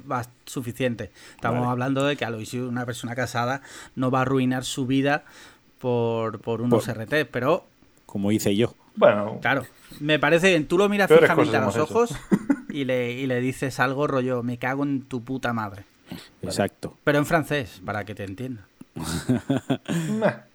suficiente. 0.45 1.11
Estamos 1.36 1.59
Vale. 1.61 1.71
hablando 1.71 2.05
de 2.05 2.15
que 2.15 2.25
Aloysius, 2.25 2.67
una 2.69 2.86
persona 2.86 3.15
casada, 3.15 3.61
no 3.95 4.11
va 4.11 4.19
a 4.19 4.21
arruinar 4.23 4.65
su 4.65 4.86
vida 4.86 5.23
por, 5.80 6.39
por 6.41 6.61
unos 6.61 6.86
Por- 6.86 6.97
RT, 6.97 7.25
pero 7.32 7.65
Como 8.05 8.32
hice 8.32 8.55
yo. 8.55 8.73
Bueno, 8.95 9.39
claro, 9.41 9.65
me 9.99 10.19
parece 10.19 10.49
bien. 10.49 10.67
Tú 10.67 10.77
lo 10.77 10.89
miras 10.89 11.09
fijamente 11.09 11.55
a 11.55 11.61
los 11.61 11.77
ojos 11.77 12.13
y 12.69 12.84
le, 12.86 13.13
y 13.13 13.27
le 13.27 13.39
dices 13.39 13.80
algo 13.80 14.07
rollo, 14.07 14.43
me 14.43 14.57
cago 14.57 14.84
en 14.84 15.03
tu 15.03 15.23
puta 15.23 15.53
madre. 15.53 15.86
Exacto. 16.41 16.97
Pero 17.03 17.19
en 17.19 17.25
francés, 17.25 17.82
para 17.86 18.03
que 18.03 18.15
te 18.15 18.23
entienda. 18.25 18.65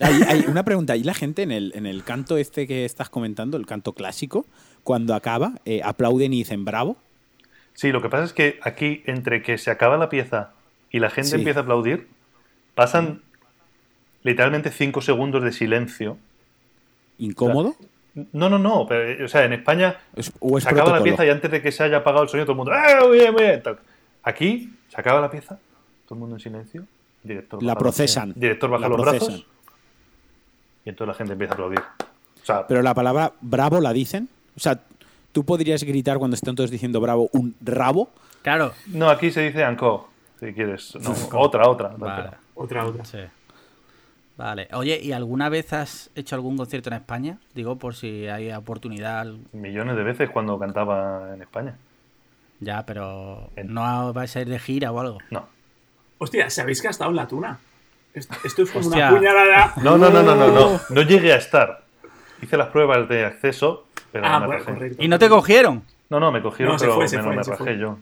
Hay, 0.00 0.22
hay 0.26 0.44
una 0.48 0.64
pregunta. 0.64 0.96
¿Y 0.96 1.02
la 1.02 1.12
gente 1.14 1.42
en 1.42 1.52
el, 1.52 1.72
en 1.74 1.84
el 1.86 2.04
canto 2.04 2.38
este 2.38 2.66
que 2.66 2.84
estás 2.86 3.10
comentando, 3.10 3.56
el 3.58 3.66
canto 3.66 3.92
clásico, 3.92 4.46
cuando 4.84 5.14
acaba, 5.14 5.52
eh, 5.64 5.80
aplauden 5.84 6.32
y 6.32 6.38
dicen 6.38 6.64
bravo? 6.64 6.96
sí, 7.72 7.92
lo 7.92 8.02
que 8.02 8.08
pasa 8.10 8.24
es 8.24 8.32
que 8.34 8.58
aquí, 8.62 9.02
entre 9.06 9.42
que 9.42 9.56
se 9.56 9.70
acaba 9.70 9.96
la 9.96 10.08
pieza 10.10 10.50
y 10.90 10.98
la 10.98 11.08
gente 11.08 11.30
Sí. 11.30 11.36
empieza 11.36 11.60
a 11.60 11.62
aplaudir, 11.62 12.08
pasan 12.74 13.22
literalmente 14.22 14.70
cinco 14.70 15.00
segundos 15.00 15.42
de 15.42 15.52
silencio. 15.52 16.18
¿Incómodo? 17.18 17.76
No, 18.32 18.50
no, 18.50 18.58
no. 18.58 18.86
pero, 18.88 19.24
o 19.24 19.28
sea, 19.28 19.44
en 19.44 19.52
España 19.54 19.96
Es- 20.14 20.32
¿O 20.40 20.58
es 20.58 20.64
se 20.64 20.70
acaba 20.70 20.92
la 20.98 21.02
pieza 21.02 21.24
y 21.24 21.30
antes 21.30 21.50
de 21.50 21.62
que 21.62 21.72
se 21.72 21.82
haya 21.84 21.98
apagado 21.98 22.24
el 22.24 22.28
sonido, 22.28 22.44
todo 22.46 22.52
el 22.52 22.56
mundo. 22.58 22.72
¡Eh, 22.72 23.06
muy 23.08 23.18
bien, 23.18 23.32
muy 23.32 23.42
bien! 23.44 23.62
Aquí 24.24 24.74
se 24.88 25.00
acaba 25.00 25.20
la 25.20 25.30
pieza, 25.30 25.58
todo 26.06 26.16
el 26.16 26.20
mundo 26.20 26.36
en 26.36 26.40
silencio. 26.40 26.84
Director 27.22 27.62
La 27.62 27.74
baja 27.74 27.84
los- 27.84 27.94
procesan. 27.96 28.32
director 28.36 28.68
baja 28.70 28.82
La 28.82 28.88
los 28.88 28.96
procesan. 29.00 29.28
brazos 29.28 29.46
y 30.84 30.88
entonces 30.88 31.08
la 31.08 31.14
gente 31.14 31.32
empieza 31.34 31.52
a 31.52 31.54
aplaudir. 31.54 31.80
O 31.80 32.44
sea, 32.44 32.66
Pero 32.66 32.82
la 32.82 32.94
palabra 32.94 33.32
bravo 33.40 33.80
la 33.80 33.92
dicen. 33.92 34.28
O 34.60 34.62
sea, 34.62 34.78
tú 35.32 35.42
podrías 35.42 35.82
gritar 35.82 36.18
cuando 36.18 36.34
están 36.34 36.54
todos 36.54 36.70
diciendo 36.70 37.00
bravo 37.00 37.30
un 37.32 37.54
rabo. 37.62 38.10
Claro. 38.42 38.74
no, 38.88 39.08
aquí 39.08 39.30
se 39.30 39.40
dice 39.40 39.62
encore, 39.62 40.04
si 40.38 40.52
quieres. 40.52 40.94
No, 41.00 41.14
otra, 41.40 41.66
otra. 41.66 41.94
Vale. 41.96 42.30
Otra, 42.54 42.84
otra. 42.84 43.06
Sí. 43.06 43.20
Vale. 44.36 44.68
Oye, 44.74 45.00
¿y 45.02 45.12
alguna 45.12 45.48
vez 45.48 45.72
has 45.72 46.10
hecho 46.14 46.34
algún 46.34 46.58
concierto 46.58 46.90
en 46.90 46.96
España? 46.96 47.38
Digo, 47.54 47.76
por 47.76 47.94
si 47.94 48.26
hay 48.28 48.52
oportunidad. 48.52 49.26
Millones 49.52 49.96
de 49.96 50.02
veces 50.02 50.28
cuando 50.28 50.58
cantaba 50.58 51.32
en 51.34 51.40
España. 51.40 51.74
Ya, 52.60 52.84
pero 52.84 53.48
no 53.64 54.12
vais 54.12 54.36
a 54.36 54.40
ir 54.42 54.48
de 54.50 54.58
gira 54.58 54.92
o 54.92 55.00
algo. 55.00 55.18
No. 55.30 55.48
Hostia, 56.18 56.50
¿sabéis 56.50 56.82
que 56.82 56.88
ha 56.88 56.90
estado 56.90 57.08
en 57.08 57.16
la 57.16 57.26
tuna? 57.26 57.58
Esto, 58.12 58.34
esto 58.44 58.62
es 58.64 58.70
como 58.72 58.88
Hostia. 58.88 59.08
una 59.08 59.16
puñalada. 59.18 59.72
No, 59.82 59.96
no, 59.96 60.10
no, 60.10 60.22
no, 60.22 60.34
no, 60.34 60.48
no. 60.48 60.80
No 60.90 61.02
llegué 61.02 61.32
a 61.32 61.36
estar. 61.36 61.84
Hice 62.42 62.56
las 62.58 62.68
pruebas 62.68 63.08
de 63.08 63.24
acceso, 63.24 63.86
pero 64.12 64.26
Ah, 64.26 64.40
me 64.40 64.46
bueno, 64.46 64.60
rajé. 64.64 64.72
correcto. 64.74 65.02
¿Y 65.02 65.08
no 65.08 65.18
te 65.18 65.28
cogieron? 65.28 65.82
No, 66.08 66.18
no, 66.20 66.32
me 66.32 66.42
cogieron, 66.42 66.74
No, 66.74 66.78
se 66.78 66.84
pero 66.86 66.96
fue, 66.96 67.08
se 67.08 67.16
me, 67.18 67.22
fue, 67.22 67.36
me 67.36 67.42
rajé 67.42 67.56
fue. 67.56 67.78
yo. 67.78 67.98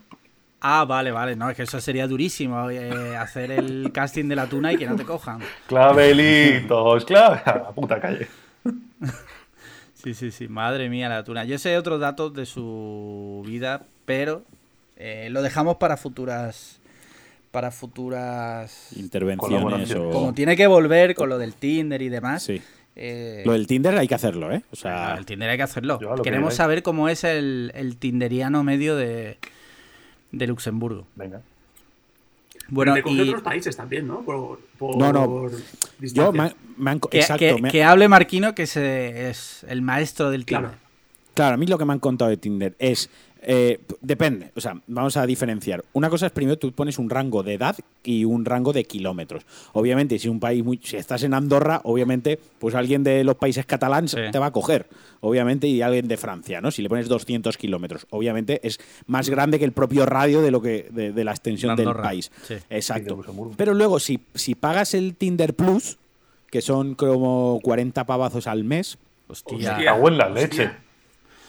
Ah, 0.61 0.85
vale, 0.87 1.13
vale. 1.13 1.37
No, 1.37 1.49
es 1.51 1.57
que 1.57 1.63
eso 1.63 1.81
sería 1.81 2.07
durísimo. 2.09 2.69
eh, 2.71 3.17
hacer 3.17 3.51
el 3.53 3.91
casting 3.95 4.25
de 4.29 4.37
la 4.37 4.47
tuna 4.47 4.73
y 4.73 4.77
que 4.77 4.87
no 4.87 4.97
te 4.97 5.05
cojan. 5.05 5.41
Clavelitos, 5.69 7.05
clave. 7.05 7.41
A 7.45 7.57
la 7.59 7.71
puta 7.71 8.01
calle. 8.01 8.29
Sí, 9.95 10.15
sí, 10.15 10.31
sí. 10.31 10.47
Madre 10.47 10.89
mía, 10.89 11.09
la 11.09 11.25
tuna. 11.25 11.45
Yo 11.45 11.59
sé 11.59 11.77
otros 11.77 11.99
datos 11.99 12.33
de 12.33 12.47
su 12.47 13.43
vida, 13.45 13.83
pero 14.05 14.43
eh, 14.97 15.27
lo 15.33 15.43
dejamos 15.43 15.77
para 15.79 15.97
futuras. 15.97 16.79
Para 17.51 17.73
futuras. 17.73 18.93
Intervenciones 18.97 19.93
o. 19.97 20.11
Como 20.11 20.35
tiene 20.35 20.57
que 20.57 20.69
volver 20.69 21.17
con 21.17 21.29
lo 21.29 21.37
del 21.37 21.55
Tinder 21.55 22.01
y 22.01 22.09
demás. 22.11 22.45
Sí. 22.45 22.63
Eh, 22.99 23.43
Lo 23.47 23.53
del 23.53 23.67
Tinder 23.67 23.97
hay 23.97 24.07
que 24.09 24.15
hacerlo, 24.15 24.53
¿eh? 24.53 24.63
O 24.73 24.77
sea, 24.77 25.15
el 25.17 25.25
Tinder 25.25 25.49
hay 25.49 25.57
que 25.57 25.63
hacerlo. 25.63 25.99
Que 25.99 26.23
Queremos 26.23 26.55
saber 26.55 26.83
cómo 26.83 27.09
es 27.09 27.25
el, 27.25 27.73
el 27.75 27.97
tinderiano 27.97 28.63
medio 28.65 28.97
de, 28.97 29.39
de 30.33 30.47
Luxemburgo. 30.47 31.07
Venga. 31.15 31.41
Bueno, 32.71 32.95
coge 33.03 33.15
y 33.15 33.29
otros 33.29 33.43
países 33.43 33.77
también, 33.77 34.07
¿no? 34.07 34.21
Por, 34.23 34.61
por 34.79 34.97
No, 34.99 35.11
no. 35.13 35.49
yo 36.01 36.33
me, 36.33 36.53
me 36.77 36.91
han- 36.91 37.01
que, 37.01 37.19
exacto, 37.19 37.39
que- 37.57 37.63
me- 37.63 37.71
que 37.71 37.83
hable 37.83 38.09
Marquino, 38.09 38.55
que 38.55 38.67
se- 38.67 39.31
es 39.31 39.65
el 39.69 39.81
maestro 39.81 40.31
del 40.31 40.45
Tinder. 40.45 40.65
Claro. 40.65 40.79
Claro, 41.35 41.55
a 41.55 41.57
mí 41.57 41.67
lo 41.67 41.79
que 41.79 41.85
me 41.85 41.93
han 41.95 42.01
contado 42.01 42.31
de 42.31 42.37
Tinder 42.37 42.75
es. 42.79 43.09
Eh, 43.43 43.81
depende, 44.01 44.51
o 44.57 44.61
sea, 44.61 44.81
vamos 44.87 45.17
a 45.17 45.25
diferenciar. 45.27 45.85
Una 45.93 46.11
cosa 46.11 46.27
es 46.27 46.33
primero 46.33 46.59
tú 46.59 46.73
pones 46.73 46.99
un 46.99 47.09
rango 47.11 47.43
de 47.43 47.55
edad 47.55 47.77
y 48.03 48.25
un 48.25 48.45
rango 48.45 48.73
de 48.73 48.85
kilómetros. 48.85 49.45
Obviamente, 49.73 50.19
si 50.19 50.29
un 50.29 50.41
país 50.41 50.65
muy, 50.65 50.81
si 50.83 50.97
estás 50.97 51.23
en 51.23 51.35
Andorra, 51.35 51.81
obviamente, 51.85 52.39
pues 52.59 52.75
alguien 52.75 53.05
de 53.05 53.23
los 53.25 53.37
países 53.37 53.65
catalanes 53.67 54.11
Sí. 54.13 54.19
te 54.33 54.39
va 54.39 54.47
a 54.47 54.51
coger, 54.53 54.87
obviamente, 55.21 55.67
y 55.69 55.83
alguien 55.83 56.09
de 56.09 56.17
Francia, 56.17 56.61
¿no? 56.61 56.71
Si 56.71 56.83
le 56.83 56.89
pones 56.89 57.09
200 57.09 57.57
kilómetros, 57.57 58.07
obviamente 58.11 58.61
es 58.67 58.79
más 59.07 59.29
grande 59.31 59.59
que 59.59 59.65
el 59.65 59.73
propio 59.73 60.05
radio 60.07 60.43
de 60.43 60.51
lo 60.51 60.61
que 60.61 60.89
de, 60.91 61.13
de 61.13 61.25
la 61.25 61.33
extensión 61.33 61.77
De 61.77 61.85
del 61.85 61.95
país. 61.95 62.31
sí. 62.47 62.55
Exacto. 62.71 63.19
Pero 63.57 63.75
luego, 63.75 63.99
si, 64.01 64.21
si 64.35 64.55
pagas 64.55 64.95
el 64.95 65.15
Tinder 65.15 65.55
Plus, 65.55 65.99
que 66.51 66.61
son 66.63 66.95
como 66.95 67.61
40 67.63 68.05
pavazos 68.05 68.47
al 68.47 68.65
mes, 68.65 68.99
Hostia. 69.29 69.57
Hostia. 69.73 69.85
Cago 69.85 70.09
en 70.09 70.17
la 70.19 70.27
Hostia. 70.29 70.79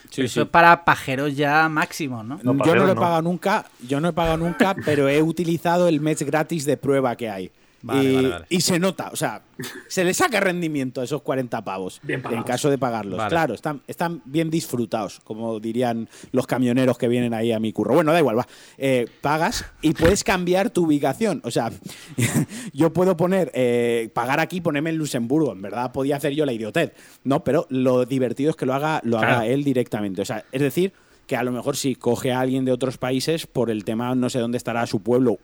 Sí, 0.09 0.23
Eso 0.23 0.33
sí. 0.33 0.39
es 0.41 0.47
para 0.47 0.83
pajeros 0.85 1.35
ya 1.35 1.69
máximos, 1.69 2.25
¿no? 2.25 2.39
No, 2.41 2.65
yo 2.65 2.75
no 2.75 2.85
lo 2.85 2.91
he 2.91 2.95
no. 2.95 3.01
pagado 3.01 3.21
nunca, 3.21 3.65
yo 3.87 3.99
no 4.01 4.09
he 4.09 4.13
pagado 4.13 4.37
nunca, 4.37 4.75
pero 4.85 5.07
he 5.07 5.21
utilizado 5.21 5.87
el 5.87 6.01
mes 6.01 6.21
gratis 6.23 6.65
de 6.65 6.77
prueba 6.77 7.15
que 7.15 7.29
hay. 7.29 7.51
Vale, 7.81 8.03
y, 8.03 8.15
vale, 8.15 8.29
vale. 8.29 8.45
y 8.49 8.61
se 8.61 8.79
nota, 8.79 9.09
o 9.11 9.15
sea, 9.15 9.41
se 9.87 10.03
le 10.03 10.13
saca 10.13 10.39
rendimiento 10.39 11.01
a 11.01 11.03
esos 11.03 11.21
40 11.21 11.63
pavos 11.63 11.99
Bien 12.03 12.21
en 12.29 12.43
caso 12.43 12.69
de 12.69 12.77
pagarlos. 12.77 13.17
Vale. 13.17 13.29
Claro, 13.29 13.53
están, 13.53 13.81
están 13.87 14.21
bien 14.25 14.49
disfrutados, 14.49 15.19
como 15.23 15.59
dirían 15.59 16.09
los 16.31 16.47
camioneros 16.47 16.97
que 16.97 17.07
vienen 17.07 17.33
ahí 17.33 17.51
a 17.51 17.59
mi 17.59 17.71
curro. 17.73 17.95
Bueno, 17.95 18.11
da 18.11 18.19
igual, 18.19 18.39
va. 18.39 18.47
Eh, 18.77 19.07
pagas 19.21 19.65
y 19.81 19.93
puedes 19.93 20.23
cambiar 20.23 20.69
tu 20.69 20.85
ubicación. 20.85 21.41
O 21.43 21.51
sea, 21.51 21.71
yo 22.73 22.93
puedo 22.93 23.17
poner, 23.17 23.51
eh, 23.53 24.09
pagar 24.13 24.39
aquí 24.39 24.57
y 24.57 24.61
ponerme 24.61 24.89
en 24.89 24.97
Luxemburgo. 24.97 25.51
En 25.51 25.61
verdad, 25.61 25.91
podía 25.91 26.17
hacer 26.17 26.33
yo 26.33 26.45
la 26.45 26.53
idiotez, 26.53 26.93
¿no? 27.23 27.43
Pero 27.43 27.65
lo 27.69 28.05
divertido 28.05 28.51
es 28.51 28.55
que 28.55 28.65
lo 28.65 28.73
haga, 28.73 29.01
lo 29.03 29.17
haga 29.17 29.45
él 29.45 29.63
directamente. 29.63 30.21
O 30.21 30.25
sea, 30.25 30.45
es 30.51 30.61
decir, 30.61 30.93
que 31.29 31.35
a 31.35 31.43
lo 31.43 31.51
mejor 31.51 31.77
si 31.77 31.95
coge 31.95 32.31
a 32.31 32.39
alguien 32.39 32.65
de 32.65 32.71
otros 32.71 32.97
países 32.97 33.45
por 33.45 33.69
el 33.69 33.83
tema, 33.85 34.15
no 34.15 34.29
sé 34.31 34.39
dónde 34.39 34.57
estará 34.57 34.85
su 34.87 35.03
pueblo, 35.03 35.37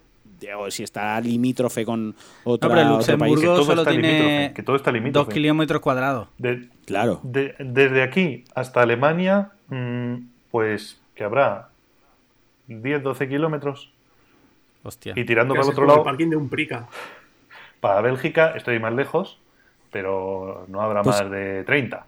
o 0.57 0.69
si 0.71 0.83
está 0.83 1.19
limítrofe 1.21 1.85
con 1.85 2.15
otra, 2.43 2.69
No, 2.69 2.75
pero 2.75 2.95
otro 2.95 3.17
país. 3.17 3.33
Luxemburgo 3.35 3.53
todo 3.55 3.65
solo 3.65 3.81
está 3.81 3.91
tiene 3.91 4.07
limítrofe, 4.11 4.53
que 4.53 4.63
todo 4.63 4.75
está 4.75 4.91
dos 4.91 4.95
limítrofe. 4.99 5.31
kilómetros 5.33 5.81
cuadrados. 5.81 6.27
De- 6.37 6.69
Claro. 6.85 7.19
de- 7.23 7.55
desde 7.59 8.03
aquí 8.03 8.43
hasta 8.53 8.81
Alemania, 8.81 9.51
mm, 9.69 10.15
pues 10.51 10.99
que 11.15 11.23
habrá 11.23 11.69
10, 12.67 13.01
12 13.03 13.27
kilómetros. 13.27 13.91
Hostia. 14.83 15.13
Y 15.15 15.23
tirando 15.25 15.53
para 15.55 15.63
el 15.63 15.69
otro 15.69 15.81
como 15.83 15.93
el 15.93 15.97
lado, 15.97 16.03
parking 16.03 16.29
de 16.29 16.35
un 16.35 16.49
prica. 16.49 16.87
para 17.79 18.01
Bélgica 18.01 18.53
estoy 18.55 18.79
más 18.79 18.93
lejos, 18.93 19.37
pero 19.91 20.65
no 20.67 20.81
habrá 20.81 21.01
Pues- 21.03 21.21
más 21.21 21.29
de 21.31 21.63
30. 21.65 22.05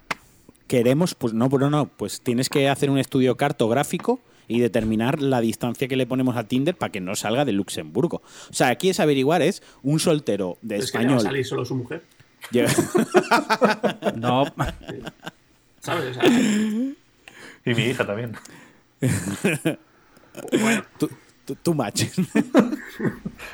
Queremos, 0.67 1.13
pues 1.15 1.33
no, 1.33 1.49
pero 1.49 1.69
no, 1.69 1.85
pues 1.85 2.19
tienes 2.21 2.49
que 2.49 2.67
hacer 2.67 2.89
un 2.89 2.97
estudio 2.97 3.37
cartográfico 3.37 4.19
y 4.47 4.59
determinar 4.59 5.21
la 5.21 5.41
distancia 5.41 5.87
que 5.87 5.95
le 5.97 6.05
ponemos 6.07 6.35
a 6.37 6.45
Tinder 6.47 6.75
para 6.75 6.91
que 6.91 7.01
no 7.01 7.15
salga 7.15 7.43
de 7.45 7.51
Luxemburgo. 7.51 8.21
O 8.49 8.53
sea, 8.53 8.69
aquí 8.69 8.89
es 8.89 8.99
averiguar, 8.99 9.41
es 9.41 9.61
un 9.83 9.99
soltero 9.99 10.57
de 10.61 10.77
Es 10.77 10.91
que 10.91 10.99
le 10.99 11.05
va 11.05 11.11
a 11.11 11.15
español. 11.17 11.31
salir 11.31 11.45
solo 11.45 11.65
su 11.65 11.75
mujer. 11.75 12.03
llega- 12.51 12.71
No, 14.15 14.45
¿Sabes? 15.81 16.17
O 16.17 16.21
sea, 16.21 16.29
Y 17.65 17.73
mi 17.73 17.83
hija 17.83 18.05
también. 18.05 18.33
bueno, 20.61 20.83
tú, 20.97 21.09
tú-. 21.63 21.75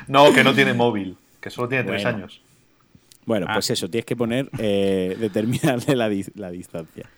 No, 0.08 0.32
que 0.32 0.44
no 0.44 0.54
tiene 0.54 0.74
móvil, 0.74 1.16
que 1.40 1.50
solo 1.50 1.68
tiene 1.68 1.84
3 1.84 2.02
Bueno. 2.02 2.18
años. 2.18 2.40
Bueno, 3.26 3.46
Ah. 3.48 3.54
pues 3.54 3.70
eso, 3.70 3.88
tienes 3.88 4.04
que 4.04 4.16
poner, 4.16 4.50
eh, 4.58 5.16
determinarle 5.18 5.96
la, 5.96 6.08
di- 6.08 6.26
la 6.34 6.50
distancia. 6.50 7.08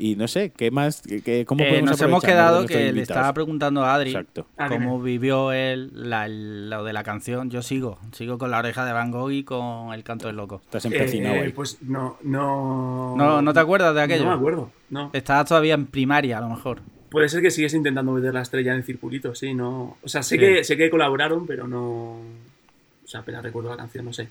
Y 0.00 0.14
no 0.14 0.28
sé, 0.28 0.50
¿qué 0.56 0.70
más? 0.70 1.02
¿Qué- 1.02 1.44
¿Cómo 1.44 1.64
eh, 1.64 1.68
podemos 1.70 1.90
nos 1.90 2.00
hemos 2.00 2.22
quedado 2.22 2.64
que 2.66 2.92
le 2.92 3.02
estaba 3.02 3.32
preguntando 3.34 3.84
a 3.84 3.94
Adri 3.94 4.10
Exacto. 4.10 4.46
Cómo 4.68 5.00
vivió 5.02 5.50
él 5.50 5.90
la- 5.92 6.28
lo 6.28 6.84
de 6.84 6.92
la 6.92 7.02
canción. 7.02 7.50
Yo 7.50 7.62
sigo, 7.62 7.98
sigo 8.12 8.38
con 8.38 8.52
la 8.52 8.58
oreja 8.60 8.84
de 8.84 8.92
Van 8.92 9.10
Gogh 9.10 9.32
y 9.32 9.42
con 9.42 9.92
el 9.92 10.04
canto 10.04 10.28
del 10.28 10.36
loco. 10.36 10.60
Estás 10.64 10.84
eh, 10.84 10.88
empecinado 10.88 11.34
eh, 11.34 11.40
ahí. 11.40 11.52
pues 11.52 11.78
no, 11.82 12.16
no. 12.22 13.16
No, 13.16 13.42
¿no 13.42 13.52
te 13.52 13.58
acuerdas 13.58 13.92
de 13.94 14.02
aquello? 14.02 14.24
No 14.24 14.30
me 14.30 14.36
acuerdo. 14.36 14.70
No. 14.90 15.10
Estabas 15.12 15.48
todavía 15.48 15.74
en 15.74 15.86
primaria, 15.86 16.38
a 16.38 16.42
lo 16.42 16.48
mejor. 16.48 16.80
Puede 17.10 17.28
ser 17.28 17.42
que 17.42 17.50
sigues 17.50 17.74
intentando 17.74 18.12
meter 18.12 18.32
la 18.34 18.42
estrella 18.42 18.72
en 18.72 18.78
el 18.78 18.84
circulito, 18.84 19.34
sí, 19.34 19.52
no. 19.54 19.96
O 20.02 20.08
sea, 20.08 20.22
sé, 20.22 20.36
Sí. 20.36 20.38
Que, 20.40 20.62
sé 20.62 20.76
que 20.76 20.90
colaboraron, 20.90 21.46
pero 21.46 21.66
no. 21.66 21.80
O 22.20 23.06
sea, 23.06 23.20
apenas 23.20 23.42
recuerdo 23.42 23.70
la 23.70 23.76
canción, 23.78 24.04
no 24.04 24.12
sé. 24.12 24.28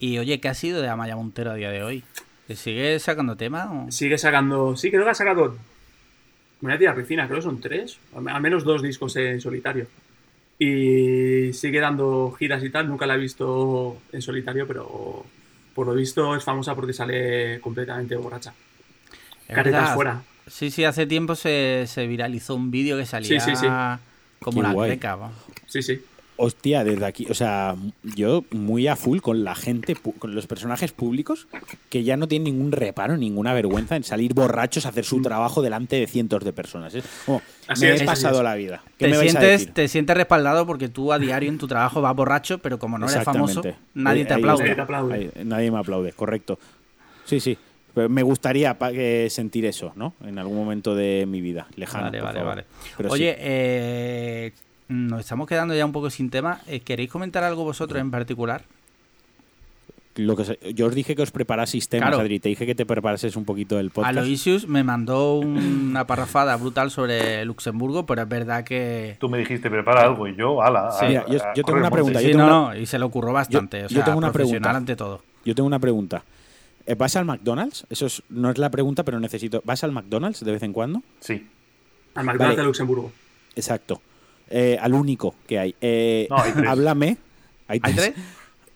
Y 0.00 0.18
oye, 0.18 0.40
¿qué 0.40 0.48
ha 0.48 0.54
sido 0.54 0.82
de 0.82 0.88
Amaya 0.88 1.14
Montero 1.14 1.52
a 1.52 1.54
día 1.54 1.70
de 1.70 1.82
hoy? 1.84 2.02
¿Le 2.48 2.56
¿Sigue 2.56 2.98
sacando 2.98 3.36
tema? 3.36 3.70
o? 3.72 3.90
Sigue 3.90 4.18
sacando. 4.18 4.76
Sí, 4.76 4.90
creo 4.90 5.04
que 5.04 5.10
ha 5.10 5.14
sacado. 5.14 5.56
Me 6.60 6.68
voy 6.68 6.72
a 6.74 6.78
tirar 6.78 6.96
piscina, 6.96 7.26
creo 7.26 7.38
que 7.38 7.42
son 7.44 7.60
tres. 7.60 7.98
Al 8.14 8.40
menos 8.40 8.64
dos 8.64 8.82
discos 8.82 9.16
en 9.16 9.40
solitario. 9.40 9.86
Y 10.58 11.52
sigue 11.52 11.80
dando 11.80 12.34
giras 12.38 12.62
y 12.62 12.70
tal. 12.70 12.88
Nunca 12.88 13.06
la 13.06 13.14
he 13.14 13.18
visto 13.18 13.98
en 14.12 14.22
solitario, 14.22 14.66
pero 14.66 15.24
por 15.74 15.86
lo 15.86 15.94
visto 15.94 16.36
es 16.36 16.44
famosa 16.44 16.74
porque 16.74 16.92
sale 16.92 17.60
completamente 17.60 18.14
borracha. 18.16 18.54
Es 19.48 19.54
Caretas 19.54 19.80
verdad. 19.82 19.94
fuera. 19.94 20.22
Sí, 20.46 20.70
sí, 20.70 20.84
hace 20.84 21.06
tiempo 21.06 21.34
se, 21.34 21.84
se 21.86 22.06
viralizó 22.06 22.54
un 22.54 22.70
vídeo 22.70 22.96
que 22.98 23.06
salía 23.06 23.40
Sí, 23.40 23.50
sí, 23.50 23.56
sí. 23.56 23.66
como 24.40 24.60
Qué 24.60 24.62
la 24.68 24.72
guay. 24.72 24.98
vamos. 25.02 25.32
Sí, 25.66 25.82
sí. 25.82 26.00
Hostia, 26.36 26.82
desde 26.82 27.04
aquí, 27.06 27.26
o 27.30 27.34
sea, 27.34 27.76
yo 28.02 28.44
muy 28.50 28.88
a 28.88 28.96
full 28.96 29.20
con 29.20 29.44
la 29.44 29.54
gente, 29.54 29.94
con 29.94 30.34
los 30.34 30.48
personajes 30.48 30.90
públicos 30.90 31.46
que 31.90 32.02
ya 32.02 32.16
no 32.16 32.26
tienen 32.26 32.52
ningún 32.56 32.72
reparo, 32.72 33.16
ninguna 33.16 33.54
vergüenza 33.54 33.94
en 33.94 34.02
salir 34.02 34.34
borrachos 34.34 34.84
a 34.84 34.88
hacer 34.88 35.04
su 35.04 35.22
trabajo 35.22 35.62
delante 35.62 35.94
de 35.94 36.08
cientos 36.08 36.42
de 36.44 36.52
personas. 36.52 36.92
¿eh? 36.96 37.02
Como, 37.24 37.40
Así 37.68 37.84
me 37.84 37.94
es, 37.94 38.00
he 38.00 38.04
pasado 38.04 38.38
es. 38.38 38.44
la 38.44 38.56
vida. 38.56 38.82
¿Qué 38.98 39.04
Te 39.04 39.10
me 39.12 39.16
vais 39.18 39.28
a 39.36 39.38
sientes, 39.38 39.60
decir? 39.60 39.74
te 39.74 39.86
sientes 39.88 40.16
respaldado 40.16 40.66
porque 40.66 40.88
tú 40.88 41.12
a 41.12 41.20
diario 41.20 41.48
en 41.48 41.58
tu 41.58 41.68
trabajo 41.68 42.00
vas 42.00 42.16
borracho, 42.16 42.58
pero 42.58 42.80
como 42.80 42.98
no 42.98 43.08
eres 43.08 43.22
famoso, 43.22 43.62
nadie 43.94 44.22
Eh, 44.22 44.24
te 44.24 44.34
ahí 44.34 44.40
aplaude. 44.40 44.62
Nadie 44.64 44.74
te 44.74 44.80
aplaude. 44.82 45.14
Ahí, 45.14 45.30
nadie 45.44 45.70
me 45.70 45.78
aplaude, 45.78 46.12
correcto. 46.12 46.58
Sí, 47.24 47.38
sí. 47.38 47.56
Pero 47.94 48.08
me 48.08 48.24
gustaría 48.24 48.76
sentir 49.30 49.66
eso, 49.66 49.92
¿no? 49.94 50.14
En 50.24 50.40
algún 50.40 50.56
momento 50.56 50.96
de 50.96 51.26
mi 51.28 51.40
vida, 51.40 51.68
lejano. 51.76 52.06
Vale, 52.06 52.18
por 52.18 52.26
vale, 52.26 52.38
favor. 52.40 52.54
vale. 52.56 52.66
Pero 52.96 53.10
Oye, 53.12 53.30
sí. 53.34 53.38
eh, 53.40 54.52
nos 54.88 55.20
estamos 55.20 55.46
quedando 55.48 55.74
ya 55.74 55.84
un 55.84 55.92
poco 55.92 56.10
sin 56.10 56.30
tema. 56.30 56.60
Eh, 56.66 56.80
¿Queréis 56.80 57.10
comentar 57.10 57.44
algo 57.44 57.64
vosotros 57.64 58.00
en 58.00 58.10
particular? 58.10 58.64
Lo 60.16 60.36
que 60.36 60.44
se- 60.44 60.58
yo 60.74 60.86
os 60.86 60.94
dije 60.94 61.16
que 61.16 61.22
os 61.22 61.32
preparaseis 61.32 61.88
temas, 61.88 62.10
Claro. 62.10 62.22
Adri. 62.22 62.38
Te 62.38 62.48
dije 62.48 62.66
que 62.66 62.76
te 62.76 62.86
preparases 62.86 63.34
un 63.34 63.44
poquito 63.44 63.80
el 63.80 63.90
podcast. 63.90 64.16
Aloysius 64.16 64.68
me 64.68 64.84
mandó 64.84 65.34
una 65.40 66.06
parrafada 66.06 66.54
brutal 66.56 66.92
sobre 66.92 67.44
Luxemburgo, 67.44 68.06
pero 68.06 68.22
es 68.22 68.28
verdad 68.28 68.62
que... 68.62 69.16
Tú 69.18 69.28
me 69.28 69.38
dijiste, 69.38 69.68
prepara 69.70 70.02
algo, 70.04 70.28
y 70.28 70.36
yo, 70.36 70.62
ala. 70.62 70.92
Sí. 70.92 71.04
a- 71.06 71.08
Mira, 71.08 71.26
yo- 71.28 71.42
a 71.44 71.54
yo 71.54 71.64
tengo 71.64 71.78
una 71.80 71.90
pregunta. 71.90 72.20
Sí, 72.20 72.26
yo 72.26 72.30
tengo 72.32 72.46
no, 72.46 72.62
una- 72.66 72.74
no, 72.74 72.80
y 72.80 72.86
se 72.86 72.96
le 72.96 73.04
ocurrió 73.04 73.32
bastante. 73.32 73.80
yo 73.80 73.86
o 73.86 73.88
sea, 73.88 74.04
tengo 74.04 74.18
una 74.18 74.30
profesional 74.30 74.60
pregunta. 74.62 74.78
ante 74.78 74.94
todo. 74.96 75.22
Yo 75.44 75.54
tengo 75.56 75.66
una 75.66 75.80
pregunta. 75.80 76.22
Eh, 76.86 76.94
¿Vas 76.94 77.16
al 77.16 77.24
McDonald's? 77.24 77.84
Eso 77.90 78.06
es- 78.06 78.22
no 78.28 78.50
es 78.50 78.58
la 78.58 78.70
pregunta, 78.70 79.02
pero 79.02 79.18
necesito. 79.18 79.62
¿Vas 79.64 79.82
al 79.82 79.90
McDonald's 79.90 80.44
de 80.44 80.52
vez 80.52 80.62
en 80.62 80.72
cuando? 80.72 81.02
Sí. 81.18 81.44
Al 82.14 82.24
McDonald's 82.24 82.38
Vale. 82.50 82.56
de 82.56 82.62
Luxemburgo. 82.62 83.10
Exacto. 83.56 84.00
Eh, 84.50 84.76
al 84.80 84.94
único 84.94 85.34
que 85.46 85.58
hay. 85.58 85.74
Eh, 85.80 86.26
No, 86.30 86.36
hay 86.38 86.52
tres. 86.52 86.68
Háblame. 86.68 87.16
¿Hay 87.68 87.80
¿Hay 87.82 87.94
tres? 87.94 88.12
tres? 88.14 88.26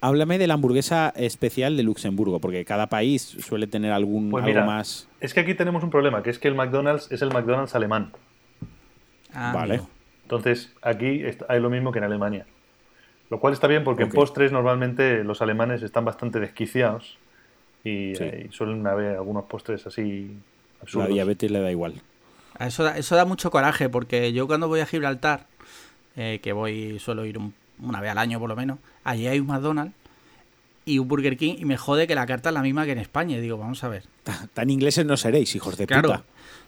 Háblame 0.01 0.39
de 0.39 0.47
la 0.47 0.55
hamburguesa 0.55 1.13
especial 1.17 1.77
de 1.77 1.83
Luxemburgo, 1.83 2.39
porque 2.41 2.65
cada 2.65 2.87
país 2.87 3.23
suele 3.41 3.67
tener 3.67 3.91
algún 3.93 4.31
Pues 4.31 4.45
algo 4.45 4.65
más. 4.65 5.09
Es 5.21 5.35
que 5.35 5.41
aquí 5.41 5.55
tenemos 5.55 5.83
un 5.83 5.91
problema, 5.91 6.23
que 6.23 6.31
es 6.31 6.39
que 6.39 6.47
el 6.49 6.55
McDonald's 6.55 7.11
es 7.11 7.21
el 7.21 7.31
McDonald's 7.31 7.75
alemán. 7.75 8.13
Ah, 9.35 9.53
Vale. 9.55 9.75
amigo. 9.75 9.89
Entonces, 10.23 10.73
aquí 10.83 11.23
hay 11.49 11.61
lo 11.61 11.71
mismo 11.71 11.91
que 11.93 11.99
en 11.99 12.05
Alemania. 12.05 12.47
Lo 13.31 13.41
cual 13.41 13.53
está 13.53 13.67
bien 13.67 13.85
porque 13.85 14.05
en 14.05 14.11
postres 14.11 14.53
normalmente 14.53 15.23
los 15.25 15.43
alemanes 15.43 15.83
están 15.83 16.05
bastante 16.05 16.39
desquiciados 16.41 17.19
y, 17.85 18.15
Sí. 18.15 18.25
eh, 18.25 18.47
y 18.49 18.53
suelen 18.55 18.87
haber 18.87 19.17
algunos 19.17 19.45
postres 19.45 19.87
así 19.87 20.29
La 20.79 20.83
absurdos. 20.83 21.09
diabetes 21.09 21.51
le 21.51 21.61
da 21.61 21.71
igual. 21.71 21.95
A 22.59 22.67
Eso 22.69 22.85
da, 22.85 22.97
eso 22.97 23.17
da 23.17 23.25
mucho 23.25 23.51
coraje 23.51 23.89
porque 23.89 24.33
yo 24.33 24.47
cuando 24.47 24.69
voy 24.69 24.81
a 24.81 24.87
Gibraltar, 24.87 25.47
eh, 26.19 26.41
que 26.43 26.53
voy, 26.53 26.99
suelo 26.99 27.25
ir 27.25 27.39
un- 27.39 27.55
una 27.81 28.01
vez 28.01 28.11
al 28.11 28.19
año 28.19 28.39
por 28.41 28.49
lo 28.49 28.57
menos, 28.57 28.79
allí 29.05 29.27
hay 29.29 29.39
un 29.41 29.47
McDonald's 29.47 29.95
y 30.85 30.99
un 30.99 31.07
Burger 31.09 31.37
King 31.37 31.55
y 31.59 31.65
me 31.65 31.77
jode 31.77 32.07
que 32.07 32.15
la 32.15 32.27
carta 32.27 32.49
es 32.49 32.55
la 32.55 32.63
misma 32.63 32.85
que 32.85 32.93
en 32.93 32.99
España. 32.99 33.37
Y 33.37 33.41
digo, 33.41 33.57
vamos 33.59 33.85
a 33.85 33.89
ver. 33.89 34.05
Ta- 34.25 34.49
Tan 34.53 34.69
ingleses 34.71 35.07
no 35.07 35.17
seréis, 35.17 35.55
hijos 35.55 35.77
de 35.77 35.87
Claro. 35.87 36.09
puta. 36.11 36.25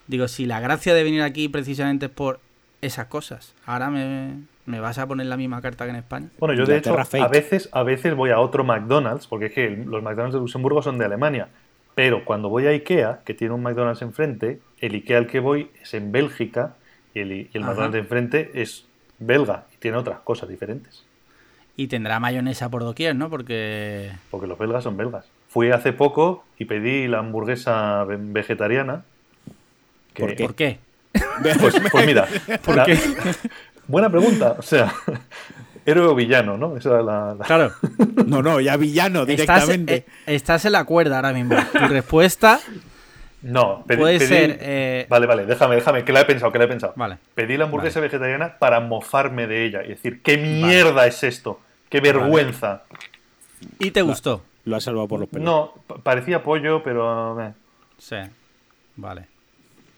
Digo, 0.06 0.28
si 0.28 0.46
la 0.46 0.60
gracia 0.60 0.94
de 0.94 1.02
venir 1.04 1.22
aquí 1.22 1.48
precisamente 1.48 2.06
es 2.06 2.12
por 2.12 2.38
esas 2.82 3.06
cosas, 3.06 3.54
ahora 3.66 3.90
me, 3.90 4.34
me 4.66 4.78
vas 4.80 4.98
a 4.98 5.06
poner 5.06 5.26
la 5.26 5.36
misma 5.36 5.60
carta 5.62 5.84
que 5.84 5.90
en 5.90 5.96
España. 5.96 6.28
Bueno, 6.38 6.54
yo 6.54 6.64
de 6.66 6.76
hecho 6.78 6.96
a 6.98 7.28
veces, 7.28 7.68
a 7.72 7.82
veces 7.82 8.14
voy 8.14 8.30
a 8.30 8.38
otro 8.40 8.62
McDonald's, 8.64 9.26
porque 9.26 9.46
es 9.46 9.52
que 9.52 9.70
los 9.70 10.02
McDonald's 10.02 10.34
de 10.34 10.40
Luxemburgo 10.40 10.82
son 10.82 10.98
de 10.98 11.04
Alemania. 11.06 11.48
Pero 11.94 12.24
cuando 12.24 12.48
voy 12.48 12.66
a 12.66 12.70
Ikea, 12.70 13.20
que 13.24 13.34
tiene 13.34 13.52
un 13.54 13.62
McDonald's 13.62 14.02
enfrente, 14.02 14.60
el 14.80 14.94
Ikea 14.94 15.18
al 15.18 15.26
que 15.26 15.40
voy 15.40 15.70
es 15.82 15.92
en 15.94 16.12
Bélgica 16.12 16.76
y 17.14 17.20
el, 17.20 17.32
y 17.32 17.50
el. 17.52 17.62
McDonald's 17.62 17.92
de 17.94 17.98
enfrente 17.98 18.50
es 18.54 18.86
belga 19.20 19.64
y 19.72 19.76
tiene 19.78 19.96
otras 19.98 20.18
cosas 20.20 20.48
diferentes. 20.48 21.04
Y 21.76 21.86
tendrá 21.86 22.18
mayonesa 22.20 22.68
por 22.68 22.82
doquier, 22.82 23.14
¿no? 23.16 23.30
Porque... 23.30 24.10
Porque 24.30 24.46
los 24.46 24.58
belgas 24.58 24.82
son 24.84 24.96
belgas. 24.96 25.24
Fui 25.48 25.70
hace 25.70 25.92
poco 25.92 26.44
y 26.58 26.64
pedí 26.66 27.06
la 27.08 27.18
hamburguesa 27.20 28.04
ve- 28.04 28.18
vegetariana. 28.20 29.02
que- 30.14 30.22
¿Por 30.22 30.34
qué? 30.36 30.44
¿Por 30.44 30.54
qué? 30.54 30.78
Pues, 31.60 31.74
pues 31.90 32.06
mira, 32.06 32.26
¿Por 32.64 32.76
la- 32.76 32.84
qué? 32.84 32.98
buena 33.88 34.10
pregunta. 34.10 34.56
O 34.58 34.62
sea, 34.62 34.92
héroe 35.86 36.06
o 36.06 36.14
villano, 36.14 36.56
¿no? 36.58 36.76
Esa 36.76 36.90
era 36.90 37.02
la, 37.02 37.34
la- 37.34 37.44
Claro. 37.46 37.72
No, 38.26 38.42
no, 38.42 38.60
ya 38.60 38.76
villano 38.76 39.20
Estás, 39.22 39.36
directamente. 39.66 39.94
eh, 39.94 40.04
estás 40.34 40.64
en 40.66 40.72
la 40.72 40.84
cuerda 40.84 41.16
ahora 41.16 41.32
mismo. 41.32 41.56
Tu 41.72 41.86
respuesta 41.88 42.60
No, 43.42 43.84
pedí- 43.86 43.98
puede 43.98 44.18
pedí- 44.18 44.26
ser... 44.28 44.58
eh, 44.60 45.06
Vale, 45.08 45.26
vale, 45.26 45.46
déjame, 45.46 45.76
déjame, 45.76 46.04
que 46.04 46.12
la 46.12 46.20
he 46.20 46.24
pensado, 46.26 46.52
que 46.52 46.58
la 46.58 46.64
he 46.64 46.68
pensado. 46.68 46.92
Vale. 46.96 47.16
Pedí 47.34 47.56
la 47.56 47.64
hamburguesa 47.64 48.00
vegetariana 48.00 48.58
para 48.58 48.80
mofarme 48.80 49.46
de 49.46 49.64
ella 49.64 49.82
y 49.84 49.88
decir, 49.88 50.20
¿qué 50.22 50.36
mierda 50.36 51.06
es 51.06 51.22
esto? 51.24 51.60
¡Qué 51.88 52.00
vergüenza! 52.00 52.82
¿Y 53.78 53.90
te 53.90 54.02
gustó? 54.02 54.42
Lo 54.64 54.76
has 54.76 54.84
salvado 54.84 55.08
por 55.08 55.20
los 55.20 55.28
pelos. 55.28 55.44
No, 55.44 55.72
pa- 55.86 55.96
parecía 55.98 56.42
pollo, 56.42 56.82
pero... 56.82 57.40
eh. 57.42 57.52
Sí. 57.98 58.16
Vale. 58.96 59.26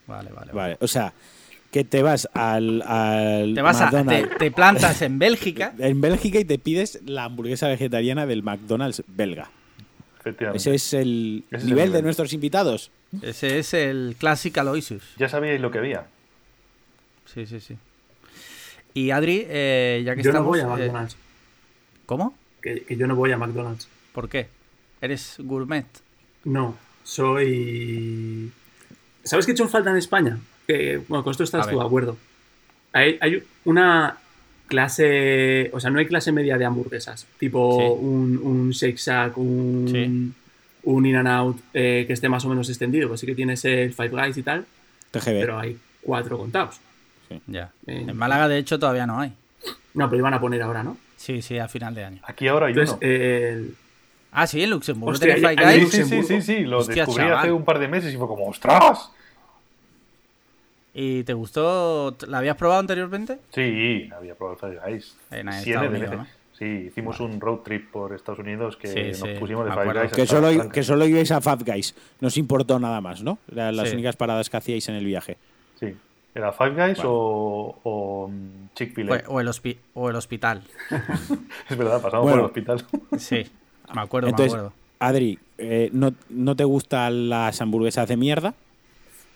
Vale, 0.06 0.30
vale. 0.30 0.34
vale. 0.34 0.52
Vale, 0.52 0.76
o 0.80 0.86
sea, 0.86 1.12
que 1.70 1.84
te 1.84 2.02
vas 2.02 2.28
al, 2.34 2.82
al 2.82 3.54
Te 3.54 3.62
vas 3.62 3.80
a, 3.80 3.90
te, 3.90 3.96
McDonald's 3.96 4.38
te 4.38 4.50
plantas 4.52 5.02
en 5.02 5.18
Bélgica. 5.18 5.72
en 5.78 6.00
Bélgica 6.00 6.38
y 6.38 6.44
te 6.44 6.58
pides 6.58 7.00
la 7.04 7.24
hamburguesa 7.24 7.66
vegetariana 7.68 8.24
del 8.26 8.42
McDonald's 8.42 9.02
belga. 9.08 9.50
Efectivamente. 10.20 10.58
Ese 10.58 10.74
es 10.76 10.92
el 10.94 11.44
Ese 11.48 11.56
es 11.56 11.62
el 11.62 11.68
nivel 11.68 11.84
de 11.86 11.88
nivel. 11.90 12.04
nuestros 12.04 12.32
invitados. 12.32 12.90
Ese 13.20 13.58
es 13.58 13.74
el 13.74 14.16
Classic 14.18 14.56
Aloysius. 14.56 15.02
Ya 15.18 15.28
sabíais 15.28 15.60
lo 15.60 15.70
que 15.70 15.78
había. 15.78 16.06
Sí, 17.26 17.46
sí, 17.46 17.60
sí. 17.60 17.76
Y 18.94 19.10
Adri, 19.10 19.44
eh, 19.48 20.02
ya 20.04 20.14
que 20.16 20.22
Yo 20.22 20.32
no 20.32 20.44
voy 20.44 20.60
a 20.60 20.62
eh, 20.62 20.66
McDonald's. 20.66 21.16
¿Cómo? 22.06 22.34
Que, 22.60 22.82
que 22.84 22.96
yo 22.96 23.06
no 23.06 23.16
voy 23.16 23.32
a 23.32 23.38
McDonald's. 23.38 23.88
¿Por 24.12 24.28
qué? 24.28 24.48
¿Eres 25.00 25.36
gourmet? 25.38 25.86
No, 26.44 26.76
soy. 27.02 28.50
¿Sabes 29.24 29.46
qué 29.46 29.52
he 29.52 29.54
hecho 29.54 29.68
falta 29.68 29.90
en 29.90 29.96
España? 29.96 30.38
Que, 30.66 30.98
bueno, 31.08 31.24
con 31.24 31.30
esto 31.32 31.42
A 31.42 31.44
estás 31.44 31.68
tú 31.68 31.78
de 31.78 31.84
acuerdo. 31.84 32.16
Hay, 32.92 33.18
hay 33.20 33.42
una 33.64 34.18
clase. 34.68 35.70
O 35.72 35.80
sea, 35.80 35.90
no 35.90 35.98
hay 35.98 36.06
clase 36.06 36.32
media 36.32 36.58
de 36.58 36.64
hamburguesas. 36.64 37.26
Tipo 37.38 37.78
Sí. 37.78 38.04
un, 38.04 38.38
un 38.42 38.70
Shake 38.70 38.96
Shack, 38.98 39.38
un, 39.38 39.88
Sí. 39.90 40.32
Un 40.84 41.06
In 41.06 41.16
and 41.16 41.28
Out 41.28 41.58
eh, 41.74 42.04
que 42.06 42.12
esté 42.12 42.28
más 42.28 42.44
o 42.44 42.48
menos 42.48 42.68
extendido. 42.68 43.08
Pues 43.08 43.20
sí 43.20 43.26
que 43.26 43.34
tienes 43.34 43.64
el 43.64 43.92
Five 43.94 44.08
Guys 44.10 44.36
y 44.36 44.42
tal, 44.42 44.66
TGB. 45.10 45.40
pero 45.40 45.58
hay 45.58 45.78
cuatro 46.02 46.38
contados. 46.38 46.80
Ya. 47.46 47.70
Eh, 47.86 48.04
En 48.08 48.16
Málaga, 48.16 48.48
de 48.48 48.58
hecho, 48.58 48.78
todavía 48.78 49.06
no 49.06 49.18
hay. 49.20 49.32
No, 49.94 50.08
pero 50.10 50.18
iban 50.20 50.34
a 50.34 50.40
poner 50.40 50.60
ahora, 50.62 50.82
¿no? 50.82 50.96
Sí, 51.16 51.40
sí, 51.42 51.58
a 51.58 51.68
final 51.68 51.94
de 51.94 52.04
año. 52.04 52.20
Aquí 52.24 52.48
ahora 52.48 52.66
hay 52.66 52.72
Entonces, 52.72 52.96
uno. 53.00 53.06
el- 53.10 53.76
Ah, 54.34 54.46
sí, 54.46 54.62
en 54.62 54.70
Luxemburgo 54.70 55.12
Hostia, 55.12 55.34
hay- 55.34 55.40
Five 55.40 55.64
hay 55.64 55.80
Guys. 55.80 55.90
Sí, 55.92 55.96
sí, 55.98 56.04
sí, 56.08 56.16
Luxemburgo. 56.16 56.28
sí, 56.42 56.54
sí, 56.56 56.60
lo 56.64 56.78
Hostia, 56.78 56.94
descubrí 57.04 57.24
chaval. 57.24 57.38
hace 57.38 57.52
un 57.52 57.64
par 57.64 57.78
de 57.78 57.88
meses 57.88 58.12
y 58.14 58.16
fue 58.16 58.26
como, 58.26 58.46
¡ostras! 58.48 59.10
¿Y 60.94 61.22
te 61.24 61.32
gustó? 61.34 62.16
¿La 62.26 62.38
habías 62.38 62.56
probado 62.56 62.80
anteriormente? 62.80 63.38
Sí, 63.54 64.10
había 64.14 64.34
probado 64.34 64.58
el 64.68 64.76
Five 64.78 64.90
Guys. 64.92 65.16
En. 65.30 65.48
Sí, 66.58 66.64
hicimos 66.88 67.18
un 67.20 67.40
road 67.40 67.58
trip 67.60 67.90
por 67.90 68.14
Estados 68.14 68.38
Unidos 68.38 68.76
que 68.76 68.86
Sí, 68.88 69.02
nos 69.08 69.16
sí, 69.18 69.38
pusimos 69.40 69.64
de 69.64 69.72
Five. 69.72 70.00
Guys. 70.00 70.12
que, 70.12 70.26
solo, 70.26 70.68
que 70.70 70.82
solo 70.82 71.06
ibais 71.06 71.30
a 71.32 71.40
Fat 71.40 71.62
Guys. 71.66 71.94
No 72.20 72.28
os 72.28 72.36
importó 72.36 72.78
nada 72.78 73.00
más, 73.00 73.22
¿no? 73.22 73.38
Eran 73.50 73.74
las 73.76 73.88
Sí. 73.88 73.94
únicas 73.94 74.16
paradas 74.16 74.48
que 74.50 74.56
hacíais 74.58 74.88
en 74.88 74.94
el 74.96 75.04
viaje. 75.04 75.38
Sí. 75.80 75.94
¿Era 76.34 76.52
Five 76.52 76.70
Guys 76.86 76.98
o, 77.04 77.78
o 77.82 78.28
mm, 78.28 78.74
Chick-fil-A? 78.74 79.08
Fue- 79.08 79.24
O 79.28 79.40
el, 79.40 79.48
hospi- 79.48 79.76
o 79.94 80.08
el 80.10 80.16
hospital. 80.16 80.62
Es 81.68 81.76
verdad, 81.76 82.00
pasamos 82.00 82.24
Bueno. 82.30 82.48
por 82.48 82.58
el 82.58 82.64
hospital. 82.76 82.86
Sí, 83.18 83.46
me 83.94 84.00
acuerdo, 84.02 84.28
Entonces, 84.28 84.52
me 84.52 84.58
acuerdo. 84.60 84.76
Adri, 85.00 85.38
eh, 85.58 85.90
no, 85.92 86.12
no 86.30 86.54
te 86.54 86.64
gustan 86.64 87.28
las 87.28 87.60
hamburguesas 87.60 88.06
de 88.08 88.16
mierda 88.16 88.54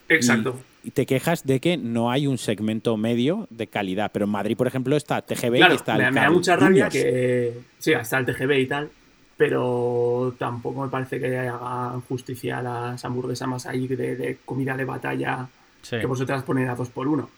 Exacto. 0.08 0.50
y 0.50 0.75
te 0.90 1.06
quejas 1.06 1.44
de 1.44 1.60
que 1.60 1.76
no 1.76 2.10
hay 2.10 2.26
un 2.26 2.38
segmento 2.38 2.96
medio 2.96 3.46
de 3.50 3.66
calidad. 3.66 4.10
Pero 4.12 4.24
en 4.26 4.30
Madrid, 4.30 4.56
por 4.56 4.66
ejemplo, 4.66 4.96
está 4.96 5.22
TGB 5.22 5.56
Claro, 5.56 5.72
y 5.74 5.76
está 5.76 5.92
el 5.92 5.98
me, 6.02 6.10
me 6.12 6.20
da 6.20 6.30
mucha 6.30 6.56
rabia 6.56 6.88
que. 6.88 7.54
Sí, 7.78 7.92
está 7.92 8.18
el 8.18 8.26
TGB 8.26 8.52
y 8.60 8.66
tal. 8.66 8.90
Pero 9.36 10.34
tampoco 10.38 10.82
me 10.82 10.88
parece 10.88 11.20
que 11.20 11.36
hagan 11.36 12.00
justicia 12.02 12.58
a 12.58 12.62
las 12.62 13.04
hamburguesas 13.04 13.46
más 13.46 13.66
ahí 13.66 13.86
de, 13.86 14.16
de 14.16 14.38
comida 14.44 14.76
de 14.76 14.84
batalla 14.84 15.46
Sí, 15.82 15.98
que 16.00 16.06
vosotras 16.06 16.42
ponen 16.42 16.68
a 16.68 16.74
dos 16.74 16.88
por 16.88 17.06
uno. 17.06 17.28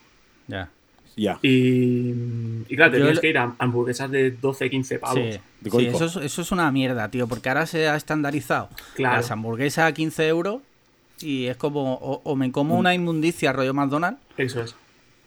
ya. 0.47 0.69
Ya. 1.17 1.37
Y, 1.43 2.15
y 2.69 2.77
claro, 2.77 2.93
Yo 2.93 2.99
tenías 2.99 3.15
lo- 3.17 3.21
que 3.21 3.29
ir 3.31 3.39
a 3.39 3.53
hamburguesas 3.59 4.09
de 4.09 4.31
12, 4.31 4.71
15 4.71 4.99
pavos. 5.01 5.19
Sí, 5.19 5.87
eso, 5.89 6.05
es, 6.05 6.15
eso 6.17 6.43
es 6.43 6.53
una 6.53 6.71
mierda, 6.71 7.09
tío, 7.11 7.27
porque 7.27 7.49
ahora 7.49 7.67
se 7.67 7.89
ha 7.89 7.97
estandarizado 7.97 8.69
Claro. 8.95 9.17
las 9.17 9.31
hamburguesas 9.33 9.87
a 9.89 9.93
15 9.93 10.29
euros 10.29 10.61
y 11.23 11.47
es 11.47 11.57
como, 11.57 11.95
o, 11.95 12.21
o 12.25 12.37
me 12.37 12.51
como 12.53 12.77
Mm. 12.77 12.79
una 12.79 12.95
inmundicia 12.95 13.53
rollo 13.53 13.75
McDonald's 13.75 14.21
Eso 14.37 14.63
es. 14.63 14.75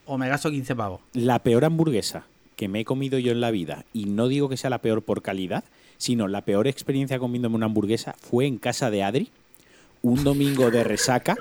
o 0.05 0.17
me 0.17 0.27
gasto 0.29 0.49
15 0.51 0.75
pavos. 0.75 1.01
La 1.13 1.39
peor 1.39 1.65
hamburguesa 1.65 2.23
que 2.55 2.67
me 2.67 2.81
he 2.81 2.85
comido 2.85 3.17
yo 3.19 3.31
en 3.31 3.41
la 3.41 3.49
vida, 3.51 3.85
y 3.93 4.05
no 4.05 4.27
digo 4.27 4.47
que 4.49 4.57
sea 4.57 4.69
la 4.69 4.79
peor 4.79 5.01
por 5.01 5.21
calidad, 5.21 5.63
sino 5.97 6.27
la 6.27 6.41
peor 6.41 6.67
experiencia 6.67 7.17
comiéndome 7.19 7.55
una 7.55 7.65
hamburguesa 7.67 8.15
fue 8.19 8.45
en 8.45 8.57
casa 8.57 8.89
de 8.91 9.03
Adri, 9.03 9.29
un 10.03 10.23
domingo 10.23 10.69
de 10.71 10.83
resaca. 10.83 11.35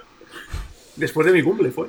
Después 0.97 1.27
de 1.27 1.33
mi 1.33 1.43
cumple 1.43 1.71
fue. 1.71 1.89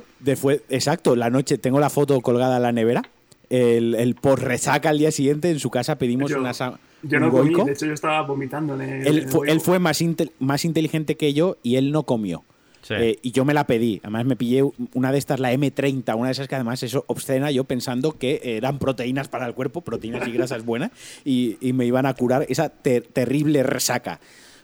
Exacto, 0.70 1.16
la 1.16 1.30
noche, 1.30 1.57
tengo 1.57 1.80
la 1.80 1.89
foto 1.89 2.20
colgada 2.22 2.57
en 2.57 2.64
la 2.64 2.72
nevera. 2.72 3.03
El, 3.49 3.95
el 3.95 4.16
por 4.16 4.41
resaca 4.41 4.89
al 4.89 4.97
día 4.99 5.12
siguiente 5.12 5.49
en 5.49 5.59
su 5.59 5.70
casa 5.70 5.97
pedimos 5.97 6.32
Yo- 6.32 6.39
una 6.39 6.53
sa- 6.53 6.80
Yo 7.03 7.18
un 7.18 7.24
no 7.24 7.32
comí, 7.32 7.53
de 7.66 7.72
hecho 7.74 7.86
yo 7.86 7.93
estaba 7.93 8.22
vomitando 8.22 8.76
en 8.76 8.82
el. 8.82 8.89
en 9.01 9.07
Él 9.07 9.18
el 9.20 9.28
fue, 9.28 9.51
él 9.51 9.59
fue 9.59 9.80
más, 9.80 10.01
inte- 10.01 10.32
más 10.39 10.64
inteligente 10.64 11.18
que 11.18 11.34
yo 11.34 11.57
y 11.64 11.76
él 11.76 11.91
no 11.91 12.03
comió. 12.03 12.43
Sí. 12.82 12.94
Eh, 12.98 13.20
y 13.22 13.32
yo 13.32 13.46
me 13.46 13.54
la 13.54 13.66
pedí. 13.68 14.00
Además, 14.04 14.26
me 14.26 14.36
pillé 14.36 14.64
una 14.94 15.12
de 15.12 15.18
estas, 15.18 15.40
la 15.40 15.54
M30, 15.54 16.16
una 16.16 16.28
de 16.28 16.32
esas 16.32 16.48
que 16.48 16.56
además 16.56 16.82
es 16.84 16.96
obscena, 16.96 17.52
yo 17.52 17.64
pensando 17.64 18.14
que 18.18 18.42
eran 18.44 18.80
proteínas 18.80 19.28
para 19.28 19.46
el 19.46 19.54
cuerpo, 19.54 19.82
proteínas 19.82 20.28
y 20.28 20.32
grasas 20.32 20.66
buenas, 20.66 20.92
y, 21.24 21.58
y 21.62 21.74
me 21.74 21.86
iban 21.86 22.06
a 22.06 22.14
curar 22.16 22.46
esa 22.50 22.70
ter- 22.70 23.04
terrible 23.14 23.64
resaca. 23.64 24.20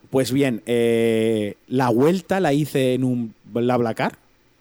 Pues 0.10 0.32
bien, 0.32 0.64
eh, 0.66 1.56
la 1.68 1.90
vuelta 1.90 2.40
la 2.40 2.54
hice 2.54 2.94
en 2.94 3.04
un 3.04 3.34
BlaBlaCar. 3.46 4.18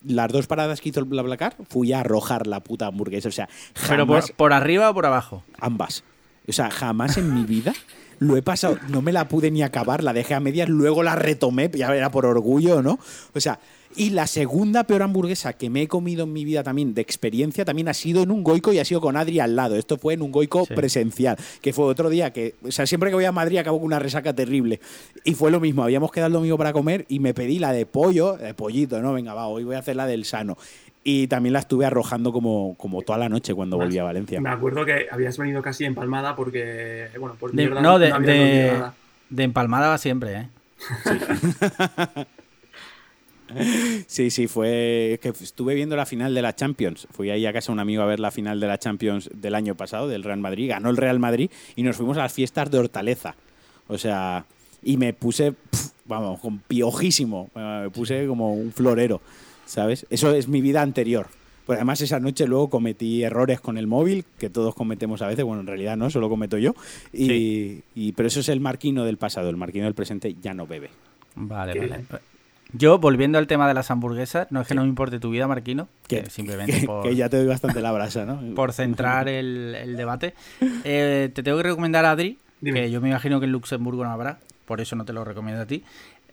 Las 0.06 0.30
dos 0.30 0.46
paradas 0.46 0.80
que 0.80 0.90
hizo 0.90 1.00
el 1.00 1.06
BlaBlaCar, 1.06 1.56
fui 1.68 1.92
a 1.92 2.00
arrojar 2.00 2.46
la 2.46 2.60
puta 2.60 2.86
hamburguesa. 2.86 3.28
O 3.28 3.32
sea, 3.32 3.48
Pero 3.88 4.06
por, 4.06 4.16
jamás 4.16 4.32
por 4.32 4.52
arriba 4.52 4.90
o 4.90 4.94
por 4.94 5.06
abajo. 5.06 5.42
ambas. 5.60 6.04
O 6.48 6.52
sea, 6.52 6.70
jamás 6.70 7.16
en 7.16 7.34
mi 7.34 7.44
vida 7.44 7.72
lo 8.18 8.36
he 8.36 8.42
pasado, 8.42 8.78
no 8.88 9.02
me 9.02 9.12
la 9.12 9.28
pude 9.28 9.50
ni 9.50 9.62
acabar, 9.62 10.02
la 10.02 10.12
dejé 10.12 10.34
a 10.34 10.40
medias, 10.40 10.68
luego 10.68 11.02
la 11.02 11.16
retomé, 11.16 11.70
ya 11.74 11.94
era 11.94 12.10
por 12.10 12.26
orgullo, 12.26 12.82
¿no? 12.82 12.98
O 13.34 13.40
sea, 13.40 13.58
y 13.94 14.10
la 14.10 14.26
segunda 14.26 14.84
peor 14.84 15.02
hamburguesa 15.02 15.54
que 15.54 15.70
me 15.70 15.82
he 15.82 15.88
comido 15.88 16.24
en 16.24 16.32
mi 16.32 16.44
vida 16.44 16.62
también, 16.62 16.92
de 16.92 17.00
experiencia, 17.00 17.64
también 17.64 17.88
ha 17.88 17.94
sido 17.94 18.22
en 18.22 18.30
un 18.30 18.42
goico 18.42 18.72
y 18.72 18.78
ha 18.78 18.84
sido 18.84 19.00
con 19.00 19.16
Adri 19.16 19.40
al 19.40 19.56
lado. 19.56 19.76
Esto 19.76 19.96
fue 19.96 20.14
en 20.14 20.22
un 20.22 20.32
goico 20.32 20.66
Sí. 20.66 20.74
presencial, 20.74 21.36
que 21.62 21.72
fue 21.72 21.86
otro 21.86 22.10
día 22.10 22.30
que, 22.32 22.56
o 22.62 22.70
sea, 22.70 22.86
siempre 22.86 23.08
que 23.10 23.14
voy 23.16 23.24
a 23.24 23.32
Madrid 23.32 23.56
acabo 23.58 23.78
con 23.78 23.86
una 23.86 23.98
resaca 23.98 24.34
terrible. 24.34 24.80
Y 25.24 25.34
fue 25.34 25.50
lo 25.50 25.60
mismo, 25.60 25.82
habíamos 25.82 26.12
quedado 26.12 26.26
el 26.26 26.32
domingo 26.34 26.58
para 26.58 26.72
comer 26.74 27.06
y 27.08 27.20
me 27.20 27.32
pedí 27.32 27.58
la 27.58 27.72
de 27.72 27.86
pollo, 27.86 28.36
de 28.36 28.52
pollito, 28.52 29.00
¿no? 29.00 29.14
Venga, 29.14 29.32
va, 29.32 29.46
hoy 29.46 29.64
voy 29.64 29.76
a 29.76 29.78
hacer 29.78 29.96
la 29.96 30.06
del 30.06 30.24
sano. 30.26 30.58
Y 31.08 31.28
también 31.28 31.52
la 31.52 31.60
estuve 31.60 31.86
arrojando 31.86 32.32
como, 32.32 32.74
como 32.78 33.00
toda 33.02 33.16
la 33.16 33.28
noche 33.28 33.54
cuando 33.54 33.76
volví 33.76 33.96
a 33.96 34.02
Valencia. 34.02 34.40
Me 34.40 34.48
acuerdo 34.48 34.84
que 34.84 35.06
habías 35.08 35.38
venido 35.38 35.62
casi 35.62 35.84
empalmada 35.84 36.34
porque. 36.34 37.06
Bueno, 37.20 37.36
por 37.38 37.52
De- 37.52 37.62
mierda 37.64 37.80
no, 37.80 38.00
de, 38.00 38.10
había 38.10 38.32
de- 38.32 38.38
comido 38.40 38.72
nada. 38.80 38.94
de 39.30 39.42
empalmada 39.44 39.88
va 39.88 39.98
siempre, 39.98 40.34
¿eh? 40.34 40.48
Sí, 44.08 44.30
sí, 44.30 44.48
fue 44.48 45.12
es 45.14 45.20
que 45.20 45.28
estuve 45.28 45.74
viendo 45.76 45.94
la 45.94 46.04
final 46.06 46.34
de 46.34 46.42
la 46.42 46.56
Champions. 46.56 47.06
Fui 47.12 47.30
ahí 47.30 47.46
a 47.46 47.52
casa 47.52 47.66
de 47.68 47.74
un 47.74 47.78
amigo 47.80 48.02
a 48.02 48.06
ver 48.06 48.18
la 48.18 48.32
final 48.32 48.58
de 48.58 48.66
la 48.66 48.76
Champions 48.78 49.30
del 49.32 49.54
año 49.54 49.76
pasado, 49.76 50.08
del 50.08 50.24
Real 50.24 50.40
Madrid. 50.40 50.68
Ganó 50.70 50.90
el 50.90 50.96
Real 50.96 51.20
Madrid 51.20 51.48
y 51.76 51.84
nos 51.84 51.96
fuimos 51.96 52.16
a 52.18 52.22
las 52.22 52.32
fiestas 52.32 52.68
de 52.72 52.78
Hortaleza. 52.78 53.36
O 53.86 53.96
sea, 53.98 54.44
y 54.82 54.96
me 54.96 55.12
puse, 55.12 55.54
vamos, 56.06 56.40
con 56.40 56.58
piojísimo. 56.58 57.50
Eh, 57.54 57.80
Me 57.84 57.90
puse 57.90 58.26
como 58.26 58.52
un 58.52 58.72
florero, 58.72 59.20
¿sabes? 59.66 60.06
Eso 60.08 60.30
es 60.34 60.48
mi 60.48 60.60
vida 60.62 60.80
anterior. 60.80 61.26
Pues 61.66 61.76
además 61.78 62.00
esa 62.00 62.20
noche 62.20 62.46
luego 62.46 62.70
cometí 62.70 63.22
errores 63.24 63.60
con 63.60 63.76
el 63.76 63.86
móvil, 63.88 64.24
que 64.38 64.48
todos 64.48 64.74
cometemos 64.74 65.20
a 65.22 65.26
veces, 65.26 65.44
bueno, 65.44 65.60
en 65.62 65.66
realidad 65.66 65.96
no, 65.96 66.08
solo 66.10 66.28
cometo 66.28 66.56
yo. 66.58 66.74
Y, 67.12 67.26
Sí. 67.26 67.82
y- 67.96 68.12
pero 68.12 68.28
eso 68.28 68.38
es 68.40 68.48
el 68.48 68.60
marquino 68.60 69.04
del 69.04 69.16
pasado, 69.16 69.50
el 69.50 69.56
marquino 69.56 69.84
del 69.84 69.94
presente 69.94 70.34
ya 70.40 70.54
no 70.54 70.66
bebe. 70.66 70.90
Vale, 71.34 71.72
Qué 71.74 71.80
vale. 71.80 72.04
Yo, 72.72 72.98
volviendo 72.98 73.38
al 73.38 73.46
tema 73.46 73.66
de 73.68 73.74
las 73.74 73.90
hamburguesas, 73.90 74.48
no 74.50 74.60
es 74.60 74.66
que 74.68 74.74
no 74.74 74.82
me 74.82 74.88
importe 74.88 75.20
tu 75.20 75.30
vida, 75.30 75.46
Marquino, 75.46 75.88
que, 76.08 76.22
Que, 76.24 76.30
simplemente 76.30 76.72
que- 76.80 76.86
por, 76.86 77.02
que 77.02 77.14
ya 77.16 77.28
te 77.28 77.36
doy 77.36 77.46
bastante 77.46 77.80
la 77.80 77.90
brasa, 77.92 78.24
¿no? 78.24 78.40
por 78.54 78.72
centrar 78.72 79.28
el, 79.28 79.74
el 79.74 79.96
debate. 79.96 80.34
Eh, 80.84 81.30
te 81.34 81.42
tengo 81.42 81.56
que 81.58 81.62
recomendar 81.64 82.04
a 82.04 82.12
Adri, 82.12 82.38
Dime. 82.60 82.80
que 82.82 82.90
yo 82.90 83.00
me 83.00 83.08
imagino 83.08 83.38
que 83.40 83.46
en 83.46 83.52
Luxemburgo 83.52 84.02
no 84.04 84.10
habrá, 84.10 84.38
por 84.66 84.80
eso 84.80 84.94
no 84.96 85.04
te 85.04 85.12
lo 85.12 85.24
recomiendo 85.24 85.62
a 85.62 85.66
ti. 85.66 85.84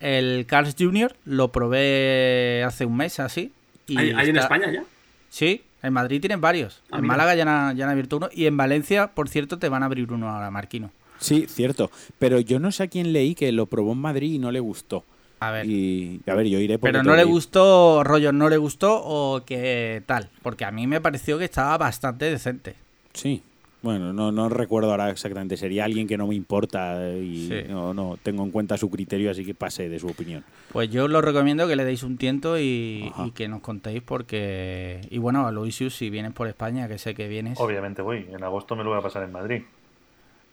El 0.03 0.45
Carl's 0.47 0.75
Jr. 0.77 1.15
lo 1.23 1.51
probé 1.51 2.61
hace 2.65 2.85
un 2.85 2.97
mes 2.97 3.19
así. 3.21 3.53
y 3.87 3.97
¿Hay, 3.97 4.11
hay 4.11 4.29
en 4.29 4.37
España 4.37 4.69
ya? 4.71 4.83
Sí, 5.29 5.61
en 5.81 5.93
Madrid 5.93 6.19
tienen 6.19 6.41
varios. 6.41 6.81
Ah, 6.91 6.97
en 6.97 7.03
mira. 7.03 7.13
Málaga 7.13 7.35
ya 7.35 7.69
han, 7.69 7.77
ya 7.77 7.85
han 7.85 7.91
abierto 7.91 8.17
uno. 8.17 8.29
Y 8.33 8.45
en 8.45 8.57
Valencia, 8.57 9.07
por 9.07 9.29
cierto, 9.29 9.57
te 9.59 9.69
van 9.69 9.81
a 9.81 9.85
abrir 9.85 10.11
uno 10.11 10.29
ahora, 10.29 10.51
Marquino. 10.51 10.91
Sí, 11.19 11.45
cierto. 11.47 11.89
Pero 12.19 12.39
yo 12.41 12.59
no 12.59 12.71
sé 12.73 12.83
a 12.83 12.87
quién 12.87 13.13
leí 13.13 13.33
que 13.33 13.51
lo 13.53 13.65
probó 13.65 13.93
en 13.93 13.99
Madrid 13.99 14.33
y 14.33 14.39
no 14.39 14.51
le 14.51 14.59
gustó. 14.59 15.05
A 15.39 15.51
ver. 15.51 15.65
Y 15.67 16.19
a 16.27 16.33
ver, 16.35 16.47
yo 16.47 16.59
iré 16.59 16.77
porque 16.77 16.91
Pero 16.91 17.03
no 17.03 17.15
le 17.15 17.21
ir. 17.21 17.27
gustó, 17.27 18.03
rollo, 18.03 18.33
no 18.33 18.49
le 18.49 18.57
gustó 18.57 19.01
o 19.03 19.43
que 19.45 20.03
tal. 20.05 20.29
Porque 20.41 20.65
a 20.65 20.71
mí 20.71 20.85
me 20.85 20.99
pareció 20.99 21.39
que 21.39 21.45
estaba 21.45 21.77
bastante 21.77 22.25
decente. 22.25 22.75
Sí. 23.13 23.41
Bueno, 23.83 24.13
no, 24.13 24.31
no 24.31 24.47
recuerdo 24.47 24.91
ahora 24.91 25.09
exactamente. 25.09 25.57
Sería 25.57 25.83
alguien 25.83 26.07
que 26.07 26.17
no 26.17 26.25
me 26.25 26.35
importa 26.35 27.09
y 27.17 27.49
Sí. 27.49 27.63
no, 27.69 27.93
no 27.93 28.17
tengo 28.23 28.43
en 28.43 28.49
cuenta 28.51 28.77
su 28.77 28.89
criterio, 28.89 29.29
así 29.29 29.43
que 29.45 29.53
pase 29.53 29.89
de 29.89 29.99
su 29.99 30.07
opinión. 30.07 30.45
Pues 30.71 30.89
yo 30.89 31.03
os 31.03 31.11
lo 31.11 31.21
recomiendo 31.21 31.67
que 31.67 31.75
le 31.75 31.83
deis 31.83 32.01
un 32.03 32.17
tiento 32.17 32.57
y, 32.57 33.11
que 33.35 33.49
nos 33.49 33.59
contéis 33.59 34.01
porque... 34.01 35.01
Y 35.11 35.17
bueno, 35.17 35.45
Aloysius, 35.45 35.95
si 35.97 36.09
vienes 36.09 36.31
por 36.31 36.47
España, 36.47 36.87
que 36.87 36.97
sé 36.97 37.13
que 37.13 37.27
vienes... 37.27 37.59
Obviamente 37.59 38.01
voy. 38.01 38.25
En 38.31 38.41
agosto 38.41 38.77
me 38.77 38.85
lo 38.85 38.91
voy 38.91 38.99
a 38.99 39.03
pasar 39.03 39.23
en 39.23 39.33
Madrid. 39.33 39.63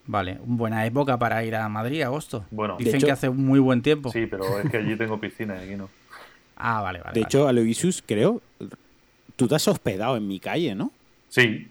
Vale, 0.06 0.38
buena 0.44 0.84
época 0.84 1.16
para 1.16 1.44
ir 1.44 1.54
a 1.54 1.68
Madrid, 1.68 2.02
agosto. 2.02 2.44
Bueno, 2.50 2.76
Dicen 2.78 2.96
hecho- 2.96 3.06
que 3.06 3.12
hace 3.12 3.30
muy 3.30 3.60
buen 3.60 3.80
tiempo. 3.80 4.10
sí, 4.10 4.26
pero 4.26 4.58
es 4.58 4.68
que 4.68 4.78
allí 4.78 4.96
tengo 4.96 5.20
piscina 5.20 5.54
y 5.62 5.66
aquí 5.68 5.76
no. 5.76 5.88
Ah, 6.62 6.82
vale, 6.82 6.98
vale. 6.98 7.14
de 7.14 7.20
vale. 7.20 7.26
hecho, 7.28 7.46
Aloysius, 7.48 8.02
creo, 8.04 8.42
tú 9.36 9.46
te 9.46 9.54
has 9.54 9.66
hospedado 9.68 10.16
en 10.16 10.26
mi 10.28 10.40
calle, 10.40 10.74
¿no? 10.74 10.90
Sí. 11.28 11.68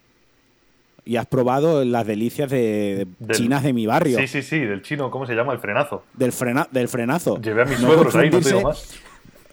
Y 1.05 1.15
has 1.15 1.25
probado 1.25 1.83
las 1.85 2.05
delicias 2.05 2.49
de, 2.49 3.07
Del- 3.19 3.35
chinas 3.37 3.63
de 3.63 3.73
mi 3.73 3.85
barrio. 3.85 4.17
Sí, 4.19 4.27
sí, 4.27 4.41
sí, 4.41 4.59
del 4.59 4.81
chino, 4.81 5.09
¿cómo 5.09 5.25
se 5.25 5.33
llama? 5.35 5.53
El 5.53 5.59
frenazo. 5.59 6.03
Del, 6.13 6.31
frena, 6.31 6.67
del 6.71 6.87
frenazo. 6.87 7.39
Llevé 7.41 7.63
a 7.63 7.65
mis 7.65 7.79
No 7.79 7.87
suegros 7.87 8.15
ahí, 8.15 8.29
no 8.29 8.39
te 8.39 8.49
digo 8.49 8.61
más. 8.63 8.99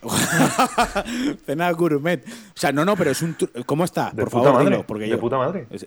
Cena 1.46 1.70
gourmet. 1.72 2.22
O 2.26 2.30
sea, 2.54 2.72
no, 2.72 2.84
no, 2.84 2.96
pero 2.96 3.10
es 3.10 3.22
un. 3.22 3.36
tru- 3.36 3.64
¿Cómo 3.64 3.84
está? 3.84 4.10
De 4.12 4.22
Por 4.22 4.30
puta 4.30 4.44
favor, 4.44 4.52
madre, 4.62 4.70
dilo, 4.76 4.86
porque 4.86 5.04
de 5.04 5.10
yo. 5.10 5.20
puta 5.20 5.38
madre. 5.38 5.66
es- 5.70 5.86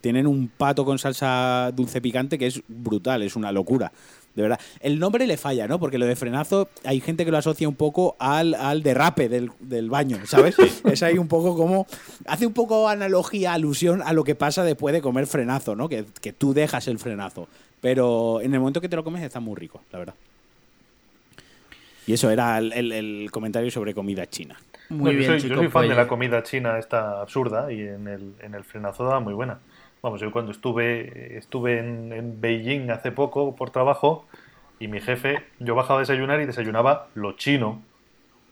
tienen 0.00 0.26
un 0.26 0.48
pato 0.48 0.84
con 0.84 0.98
salsa 0.98 1.70
dulce 1.74 2.00
picante 2.00 2.38
que 2.38 2.46
es 2.46 2.62
brutal, 2.68 3.22
es 3.22 3.34
una 3.36 3.50
locura. 3.52 3.90
De 4.36 4.42
verdad. 4.42 4.60
El 4.80 4.98
nombre 4.98 5.26
le 5.26 5.36
falla, 5.38 5.66
¿no? 5.66 5.80
Porque 5.80 5.96
lo 5.98 6.04
de 6.06 6.14
frenazo, 6.14 6.68
hay 6.84 7.00
gente 7.00 7.24
que 7.24 7.30
lo 7.30 7.38
asocia 7.38 7.66
un 7.68 7.74
poco 7.74 8.14
al, 8.18 8.54
al 8.54 8.82
derrape 8.82 9.28
del, 9.30 9.50
del 9.60 9.88
baño, 9.90 10.18
¿sabes? 10.26 10.54
es 10.84 11.02
ahí 11.02 11.16
un 11.18 11.26
poco 11.26 11.56
como. 11.56 11.86
Hace 12.26 12.46
un 12.46 12.52
poco 12.52 12.88
analogía, 12.88 13.54
alusión 13.54 14.02
a 14.04 14.12
lo 14.12 14.22
que 14.24 14.34
pasa 14.34 14.62
después 14.62 14.92
de 14.92 15.00
comer 15.00 15.26
frenazo, 15.26 15.74
¿no? 15.74 15.88
Que, 15.88 16.04
que 16.20 16.32
tú 16.34 16.52
dejas 16.54 16.86
el 16.86 16.98
frenazo. 16.98 17.48
Pero 17.80 18.40
en 18.42 18.52
el 18.52 18.60
momento 18.60 18.80
que 18.80 18.88
te 18.88 18.96
lo 18.96 19.02
comes 19.04 19.22
está 19.22 19.40
muy 19.40 19.56
rico, 19.56 19.80
la 19.90 19.98
verdad. 19.98 20.14
Y 22.06 22.12
eso 22.12 22.30
era 22.30 22.58
el, 22.58 22.72
el- 22.72 22.92
el 22.92 23.30
comentario 23.30 23.70
sobre 23.70 23.94
comida 23.94 24.28
china. 24.28 24.56
Muy 24.88 25.12
No, 25.12 25.18
bien, 25.18 25.22
yo 25.22 25.26
soy, 25.26 25.36
yo 25.40 25.42
chicos. 25.48 25.56
soy 25.58 25.64
fan 25.68 25.82
pues- 25.82 25.88
de 25.88 25.94
la 25.96 26.06
comida 26.08 26.42
china 26.42 26.78
esta 26.78 27.20
absurda 27.20 27.72
y 27.72 27.80
en 27.80 28.06
el, 28.06 28.34
en 28.40 28.54
el 28.54 28.64
frenazo 28.64 29.04
daba 29.04 29.20
muy 29.20 29.34
buena. 29.34 29.58
Vamos, 30.02 30.20
yo 30.20 30.30
cuando 30.30 30.52
estuve, 30.52 31.36
estuve 31.36 31.78
en, 31.78 32.12
en 32.12 32.40
Beijing 32.40 32.90
hace 32.90 33.10
poco 33.12 33.56
por 33.56 33.70
trabajo 33.70 34.26
y 34.78 34.88
mi 34.88 35.00
jefe, 35.00 35.42
yo 35.58 35.74
bajaba 35.74 36.00
a 36.00 36.02
desayunar 36.02 36.40
y 36.40 36.46
desayunaba 36.46 37.08
lo 37.14 37.32
chino. 37.32 37.82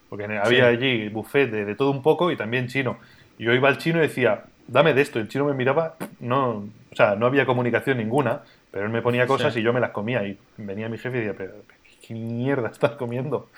Porque 0.09 0.25
había 0.25 0.67
allí 0.67 1.09
buffet 1.09 1.51
de, 1.51 1.65
de 1.65 1.75
todo 1.75 1.91
un 1.91 2.03
poco 2.03 2.31
y 2.31 2.37
también 2.37 2.69
chino. 2.69 2.99
Y 3.39 3.45
yo 3.45 3.53
iba 3.53 3.69
al 3.69 3.79
chino 3.79 3.99
y 3.99 4.03
decía, 4.03 4.45
dame 4.67 4.95
de 4.95 5.03
esto. 5.03 5.19
El 5.19 5.29
chino 5.29 5.45
me 5.45 5.55
miraba, 5.55 5.97
no, 6.21 6.69
o 6.91 6.97
sea, 6.97 7.15
no 7.17 7.27
había 7.27 7.47
comunicación 7.47 7.99
ninguna, 7.99 8.43
pero 8.71 8.87
él 8.87 8.93
me 8.93 9.03
ponía 9.03 9.27
cosas 9.27 9.53
Sí. 9.55 9.61
y 9.61 9.63
yo 9.63 9.73
me 9.73 9.81
las 9.81 9.91
comía. 9.91 10.27
Y 10.27 10.39
venía 10.57 10.89
mi 10.89 10.99
jefe 10.99 11.17
y 11.17 11.21
decía, 11.21 11.35
pero 11.37 11.55
¿qué 12.07 12.15
mierda 12.15 12.69
estás 12.69 12.93
comiendo? 12.93 13.49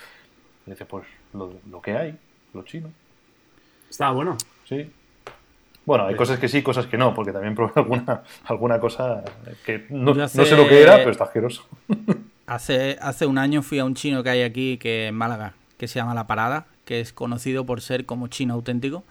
Y 0.67 0.71
dice, 0.71 0.85
pues 0.87 1.07
lo, 1.35 1.53
lo 1.71 1.81
que 1.81 1.97
hay, 1.97 2.17
lo 2.55 2.63
chino. 2.63 2.91
Estaba 3.89 4.13
bueno. 4.13 4.37
Sí. 4.65 4.91
Bueno, 5.87 6.07
hay 6.07 6.17
cosas 6.17 6.39
que 6.39 6.49
sí, 6.49 6.63
cosas 6.63 6.87
que 6.87 6.99
no, 6.99 7.15
porque 7.15 7.33
también 7.33 7.55
probé 7.55 7.73
alguna, 7.77 8.23
alguna 8.45 8.79
cosa 8.81 9.23
que 9.65 9.87
no, 9.89 10.11
Yo 10.13 10.15
no 10.19 10.25
hace- 10.25 10.45
sé 10.45 10.57
lo 10.57 10.69
que 10.69 10.83
era, 10.83 10.97
pero 10.99 11.13
está 11.13 11.25
asqueroso. 11.25 11.67
Hace, 12.49 12.97
hace 13.01 13.27
un 13.27 13.39
año 13.39 13.61
fui 13.61 13.81
a 13.81 13.85
un 13.85 13.97
chino 13.97 14.23
que 14.23 14.31
hay 14.31 14.43
aquí, 14.43 14.79
que 14.79 15.09
en 15.09 15.17
Málaga, 15.17 15.55
que 15.79 15.89
se 15.89 15.99
llama 15.99 16.15
La 16.15 16.29
Parada, 16.29 16.67
que 16.85 17.01
es 17.01 17.13
conocido 17.13 17.67
por 17.67 17.81
ser 17.81 18.07
como 18.07 18.29
chino 18.29 18.55
auténtico. 18.55 19.03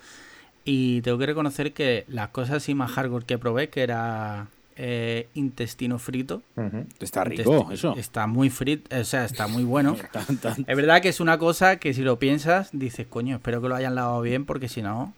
Y 0.63 1.01
tengo 1.01 1.17
que 1.17 1.25
reconocer 1.25 1.73
que 1.73 2.05
las 2.07 2.29
cosas 2.29 2.55
así 2.57 2.73
más 2.75 2.91
hardcore 2.91 3.25
que 3.25 3.37
probé, 3.37 3.67
que 3.67 3.83
era 3.83 4.47
eh, 4.77 5.27
intestino 5.33 5.99
frito. 5.99 6.43
Ujú. 6.55 6.85
Está 7.01 7.25
rico, 7.25 7.67
eso. 7.73 7.93
Está 7.97 8.25
muy 8.25 8.49
frito, 8.49 8.95
o 8.97 9.03
sea, 9.03 9.25
está 9.25 9.47
muy 9.47 9.65
bueno. 9.65 9.97
Tan- 10.13 10.37
tan- 10.37 10.63
Es 10.65 10.75
verdad 10.77 11.01
que 11.01 11.09
es 11.09 11.19
una 11.19 11.37
cosa 11.37 11.75
que 11.75 11.93
si 11.93 12.03
lo 12.03 12.17
piensas, 12.17 12.69
dices, 12.71 13.05
coño, 13.05 13.35
espero 13.35 13.61
que 13.61 13.67
lo 13.67 13.75
hayan 13.75 13.95
lavado 13.95 14.21
bien, 14.21 14.45
porque 14.45 14.69
si 14.69 14.81
no, 14.81 15.13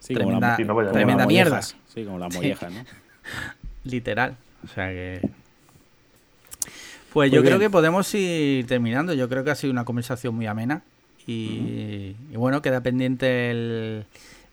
sí, 0.00 0.14
tremenda, 0.14 0.56
como 0.56 0.80
la- 0.82 0.88
como 0.88 0.92
tremenda 0.92 1.18
las 1.24 1.28
mierda. 1.28 1.50
mollejas. 1.56 1.76
Sí, 1.94 2.04
como 2.04 2.18
las 2.18 2.34
mollejas, 2.34 2.72
¿no? 2.72 2.84
Literal. 3.84 4.36
O 4.64 4.68
sea 4.68 4.88
que. 4.88 5.20
Pues 7.12 7.30
Muy 7.30 7.36
yo 7.36 7.42
creo 7.44 7.58
que 7.58 7.70
podemos 7.70 8.12
ir 8.14 8.66
terminando. 8.66 9.12
Yo 9.14 9.28
creo 9.28 9.42
que 9.44 9.50
ha 9.50 9.54
sido 9.54 9.72
una 9.72 9.84
conversación 9.84 10.34
muy 10.34 10.46
amena. 10.46 10.82
Y, 11.26 12.14
y 12.30 12.36
bueno, 12.36 12.62
queda 12.62 12.80
pendiente 12.82 13.50
el, 13.50 14.04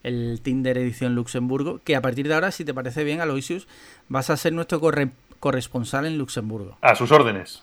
el 0.02 0.40
Tinder 0.42 0.76
edición 0.78 1.14
Luxemburgo. 1.14 1.80
Que 1.84 1.94
a 1.96 2.00
partir 2.02 2.26
de 2.26 2.34
ahora, 2.34 2.50
si 2.50 2.64
te 2.64 2.74
parece 2.74 3.04
bien, 3.04 3.20
Aloysius, 3.20 3.68
vas 4.08 4.30
a 4.30 4.36
ser 4.36 4.52
nuestro 4.52 4.80
corre- 4.80 5.10
corresponsal 5.40 6.06
en 6.06 6.18
Luxemburgo. 6.18 6.76
A 6.80 6.94
sus 6.96 7.12
órdenes. 7.12 7.62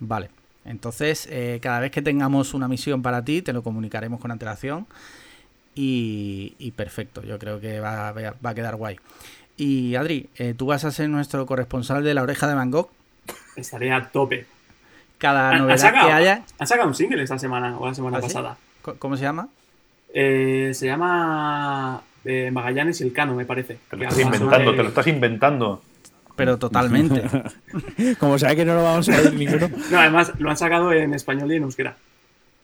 Vale. 0.00 0.30
Entonces, 0.64 1.28
eh, 1.30 1.60
cada 1.62 1.80
vez 1.80 1.90
que 1.92 2.02
tengamos 2.02 2.54
una 2.54 2.66
misión 2.68 3.02
para 3.02 3.24
ti, 3.24 3.40
te 3.40 3.52
lo 3.52 3.62
comunicaremos 3.62 4.20
con 4.20 4.30
antelación. 4.32 4.86
Y, 5.74 6.54
y 6.58 6.70
perfecto, 6.72 7.22
yo 7.22 7.38
creo 7.38 7.60
que 7.60 7.78
va, 7.80 8.08
a- 8.08 8.12
va 8.12 8.50
a 8.50 8.54
quedar 8.54 8.76
guay. 8.76 8.98
Y 9.56 9.94
Adri, 9.96 10.28
eh, 10.36 10.54
tú 10.56 10.66
vas 10.66 10.84
a 10.84 10.90
ser 10.90 11.08
nuestro 11.08 11.44
corresponsal 11.46 12.02
de 12.04 12.14
la 12.14 12.22
oreja 12.22 12.46
de 12.48 12.54
Van 12.54 12.70
Gogh. 12.70 12.88
Estaría 13.56 13.96
a 13.96 14.08
tope. 14.08 14.46
Cada 15.18 15.48
¿Han- 15.50 15.54
han 15.56 15.60
novedad 15.62 15.78
sacado- 15.78 16.06
que 16.08 16.12
haya. 16.12 16.42
Han 16.58 16.66
sacado 16.66 16.88
un 16.88 16.94
single 16.94 17.22
esta 17.22 17.38
semana 17.38 17.76
o 17.78 17.86
la 17.86 17.94
semana 17.94 18.18
¿Ah, 18.18 18.20
pasada. 18.20 18.56
¿Cómo 18.98 19.16
se 19.16 19.22
llama? 19.24 19.48
Eh, 20.14 20.70
se 20.74 20.86
llama 20.86 22.00
eh, 22.24 22.50
Magallanes 22.52 23.00
y 23.00 23.04
el 23.04 23.12
Cano, 23.12 23.34
me 23.34 23.44
parece. 23.44 23.78
Te 23.90 23.96
lo 23.96 24.04
estás 24.04 24.20
inventando, 24.20 24.70
te 24.74 24.82
lo 24.82 24.88
estás 24.88 25.06
inventando. 25.06 25.82
Pero 26.36 26.56
totalmente. 26.56 27.22
Como 28.20 28.38
sabe 28.38 28.54
que 28.56 28.64
no 28.64 28.74
lo 28.76 28.84
vamos 28.84 29.08
a 29.08 29.16
ver 29.16 29.34
ninguno. 29.34 29.68
No, 29.90 29.98
además 29.98 30.32
lo 30.38 30.50
han 30.50 30.56
sacado 30.56 30.92
en 30.92 31.12
español 31.14 31.50
y 31.52 31.56
en 31.56 31.64
euskera. 31.64 31.96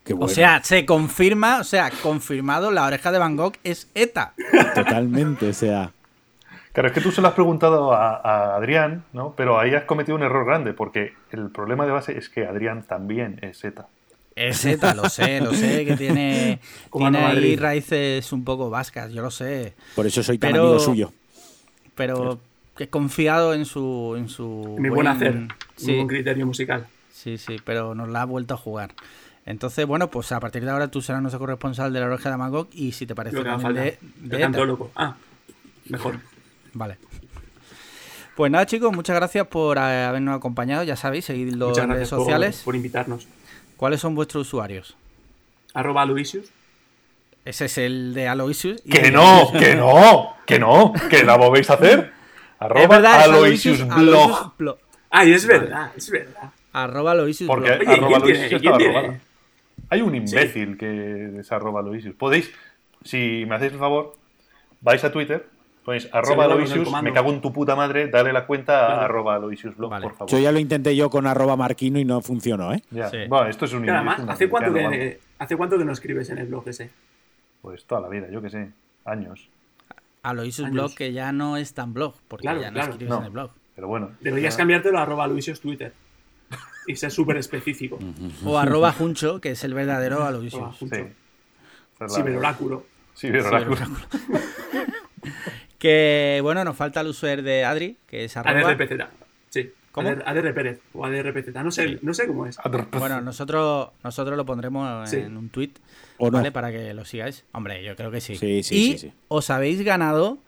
Qué 0.05 0.15
O 0.19 0.29
sea, 0.29 0.63
se 0.63 0.85
confirma, 0.85 1.61
o 1.61 1.65
sea, 1.65 1.91
confirmado, 2.03 2.71
la 2.71 2.85
oreja 2.87 3.11
de 3.11 3.19
Van 3.19 3.37
Gogh 3.37 3.55
es 3.65 3.89
ETA. 3.95 4.35
totalmente, 4.75 5.49
o 5.49 5.53
sea. 5.55 5.93
Claro, 6.73 6.89
es 6.89 6.95
que 6.95 7.01
tú 7.01 7.11
se 7.13 7.23
lo 7.23 7.29
has 7.29 7.35
preguntado 7.35 7.93
a, 7.95 8.17
a 8.17 8.57
Adrián, 8.57 9.05
¿no? 9.13 9.33
Pero 9.37 9.59
ahí 9.59 9.75
has 9.75 9.85
cometido 9.85 10.17
un 10.17 10.23
error 10.23 10.45
grande, 10.45 10.73
porque 10.75 11.15
el 11.31 11.49
problema 11.51 11.87
de 11.87 11.93
base 11.93 12.19
es 12.19 12.29
que 12.29 12.45
Adrián 12.47 12.83
también 12.83 13.39
es 13.43 13.59
Z. 13.61 13.87
Es 14.37 14.65
ETA, 14.65 14.93
lo 14.95 15.09
sé, 15.09 15.41
lo 15.41 15.55
sé, 15.55 15.85
que 15.87 15.97
tiene, 15.97 16.59
tiene 16.93 17.19
ahí 17.19 17.35
Madrid. 17.35 17.61
raíces 17.61 18.33
un 18.33 18.45
poco 18.45 18.69
vascas, 18.71 19.13
yo 19.13 19.23
lo 19.23 19.31
sé. 19.31 19.75
Por 19.95 20.07
eso 20.07 20.23
soy 20.25 20.37
tan 20.39 20.51
Pero- 20.51 20.65
amigo 20.65 20.81
suyo. 20.81 21.13
Pero 21.95 22.41
que 22.77 22.85
he 22.85 22.89
confiado 22.89 23.55
en 23.55 23.65
su. 23.65 24.17
En 24.19 24.29
su 24.29 24.77
Mi 24.81 24.89
buen 24.89 25.07
hacer. 25.07 25.35
Mi 25.37 25.49
Sí, 25.77 25.95
buen 25.95 26.09
criterio 26.09 26.45
musical. 26.45 26.87
sí, 27.13 27.39
sí, 27.39 27.57
pero 27.65 27.95
nos 27.95 28.09
la 28.09 28.23
ha 28.23 28.25
vuelto 28.25 28.55
a 28.55 28.57
jugar. 28.57 28.91
Entonces, 29.47 29.86
bueno, 29.86 30.09
pues 30.11 30.32
a 30.32 30.40
partir 30.40 30.64
de 30.64 30.70
ahora 30.70 30.88
tú 30.88 31.03
serás 31.03 31.20
nuestro 31.20 31.38
corresponsal 31.38 31.92
de 31.92 32.01
la 32.01 32.07
oreja 32.07 32.30
de 32.30 32.36
Van 32.36 32.51
Gogh 32.51 32.68
y 32.72 32.92
si 32.92 33.07
te 33.07 33.14
parece 33.14 33.36
Lo 33.36 33.42
que 33.42 33.49
haga 33.51 33.62
también 33.62 33.84
falta. 33.84 34.07
de, 34.16 34.24
El 34.24 34.28
de 34.30 34.42
ETA. 34.59 34.64
loco. 34.64 34.90
Ah, 34.97 35.16
mejor. 35.88 36.18
Vale. 36.72 36.97
Pues 38.36 38.51
nada, 38.51 38.66
chicos, 38.66 38.92
muchas 38.92 39.14
gracias 39.16 39.47
por 39.47 39.78
habernos 39.78 40.36
acompañado. 40.36 40.82
Ya 40.82 40.97
sabéis, 40.97 41.26
seguidlo 41.26 41.68
Muchas 41.68 41.84
en 41.84 41.90
redes 41.90 42.09
por, 42.11 42.18
sociales. 42.20 42.62
por 42.64 42.74
invitarnos. 42.74 43.28
¿Cuáles 43.76 44.01
son 44.01 44.14
vuestros 44.14 44.47
usuarios? 44.49 44.97
Arroba 45.74 46.05
Luisius. 46.07 46.47
Ese 47.45 47.66
es 47.66 47.78
el 47.78 48.14
de 48.14 48.26
Aloysius. 48.26 48.80
y 48.84 48.90
¡Que 48.90 49.11
no! 49.11 49.22
Aloysius. 49.51 49.61
¡Que 49.62 49.74
no! 49.76 50.36
¡Que 50.47 50.59
no! 50.59 50.92
¡Que 51.11 51.22
la 51.24 51.36
volvéis 51.36 51.68
a 51.70 51.74
hacer! 51.74 52.12
Arroba 52.59 52.86
verdad, 52.86 53.22
Aloysius 53.24 53.80
Aloysius- 53.82 53.95
Blog. 53.99 54.22
Aloysius 54.30 54.57
Blog. 54.57 54.78
Ay, 55.11 55.32
es 55.32 55.47
verdad, 55.47 55.92
es 55.95 56.11
verdad. 56.11 56.51
Arroba 56.72 57.12
Aloysius 57.12 57.47
Porque 57.47 57.70
Blog. 57.76 57.80
Oye, 57.82 57.92
arroba 57.92 58.09
¿quién 58.09 58.22
Aloysius 58.36 58.61
tiene? 58.62 58.78
¿Quién 58.78 58.92
tiene? 58.92 59.20
Hay 59.95 60.03
un 60.03 60.12
imbécil 60.12 60.76
que 60.76 61.38
es 61.38 61.53
arroba 61.53 61.78
Aloysius. 61.78 62.16
Podéis, 62.16 62.53
si 63.05 63.45
me 63.49 63.55
hacéis 63.55 63.74
el 63.74 63.78
favor, 63.78 64.16
vais 64.80 65.05
a 65.05 65.12
Twitter, 65.12 65.47
ponéis 65.84 66.09
arroba 66.12 66.47
Aloysius, 66.47 66.90
me 67.01 67.12
cago 67.12 67.30
en 67.32 67.40
tu 67.40 67.53
puta 67.53 67.76
madre, 67.76 68.09
dale 68.09 68.32
la 68.32 68.45
cuenta 68.45 68.86
a 68.86 68.86
Claro. 68.88 69.03
arroba 69.03 69.34
Aloysius 69.36 69.76
Blog, 69.76 69.90
Vale. 69.92 70.03
por 70.03 70.14
favor. 70.16 70.30
Yo 70.32 70.38
ya 70.40 70.51
lo 70.51 70.59
intenté 70.59 70.97
yo 70.97 71.09
con 71.11 71.28
arroba 71.28 71.55
marquino 71.57 72.01
y 72.01 72.05
no 72.05 72.20
funcionó, 72.22 72.72
¿eh? 72.72 72.82
Ya. 72.90 73.09
Sí. 73.09 73.18
Bueno, 73.28 73.47
esto 73.49 73.66
es 73.66 73.72
un 73.72 73.82
Pero 73.82 73.95
además, 73.95 74.20
¿hace 74.26 74.49
cuánto, 74.49 74.72
que, 74.74 74.82
vamos. 74.82 74.99
¿hace 75.38 75.57
cuánto 75.57 75.78
que 75.78 75.84
no 75.84 75.92
escribes 75.92 76.28
en 76.30 76.38
el 76.38 76.47
blog 76.49 76.68
ese? 76.68 76.90
Pues 77.62 77.84
toda 77.84 78.01
la 78.01 78.09
vida, 78.09 78.26
yo 78.32 78.42
qué 78.42 78.51
sé, 78.51 78.70
años. 79.05 79.49
Aloysius 80.24 80.66
Años. 80.66 80.74
Blog 80.74 80.95
que 80.97 81.12
ya 81.12 81.30
no 81.30 81.57
es 81.57 81.72
tan 81.72 81.95
blog, 81.95 82.14
porque 82.26 82.42
Claro, 82.42 82.61
ya 82.62 82.70
no 82.72 82.74
claro. 82.74 82.90
escribes 82.90 83.11
No. 83.11 83.18
en 83.20 83.24
el 83.26 83.30
blog. 83.30 83.51
Pero 83.76 83.86
bueno. 83.86 84.11
Deberías 84.20 84.57
cambiártelo 84.57 84.99
a 84.99 85.03
arroba 85.03 85.28
Luisius 85.28 85.61
Twitter. 85.61 85.92
Y 86.87 86.97
ser 86.97 87.11
súper 87.11 87.39
específico. 87.39 87.99
O 88.45 88.59
arroba 88.59 88.93
Juncho, 88.93 89.41
que 89.41 89.53
es 89.53 89.65
el 89.65 89.73
verdadero 89.75 90.23
Aloysius. 90.25 90.77
Sí. 90.79 90.87
Ciberoráculo. 92.09 92.87
Ciberoráculo. 93.17 93.77
Que 95.79 96.41
bueno, 96.43 96.65
nos 96.65 96.77
falta 96.77 97.01
el 97.03 97.09
usuario 97.09 97.45
de 97.45 97.65
Adri, 97.65 97.99
que 98.07 98.25
es 98.25 98.37
arroba. 98.37 98.71
ADRPZ. 98.71 99.05
Sí. 99.51 99.71
¿Cómo? 99.93 100.09
ADR, 100.09 100.55
Pérez 100.55 100.81
o 100.93 101.05
ADRPZ. 101.05 101.55
No 101.63 101.71
sé, 101.71 101.99
no 102.03 102.15
sé 102.15 102.27
cómo 102.27 102.47
es. 102.47 102.57
Bueno, 102.99 103.21
nosotros, 103.21 103.91
nosotros 104.03 104.37
lo 104.37 104.45
pondremos 104.45 105.09
Sí. 105.09 105.19
en 105.19 105.37
un 105.37 105.51
tweet, 105.51 105.71
¿O 106.19 106.31
no? 106.31 106.39
¿vale? 106.39 106.51
Para 106.53 106.73
que 106.73 106.93
lo 106.95 107.05
sigáis. 107.05 107.45
Hombre, 107.53 107.85
yo 107.85 107.95
creo 107.97 108.11
que 108.11 108.21
sí. 108.21 108.35
Sí, 108.37 108.63
sí, 108.63 108.75
y 108.75 108.93
sí, 108.93 108.99
sí. 108.99 109.13
os 109.29 109.51
habéis 109.51 109.83
ganado 109.85 110.39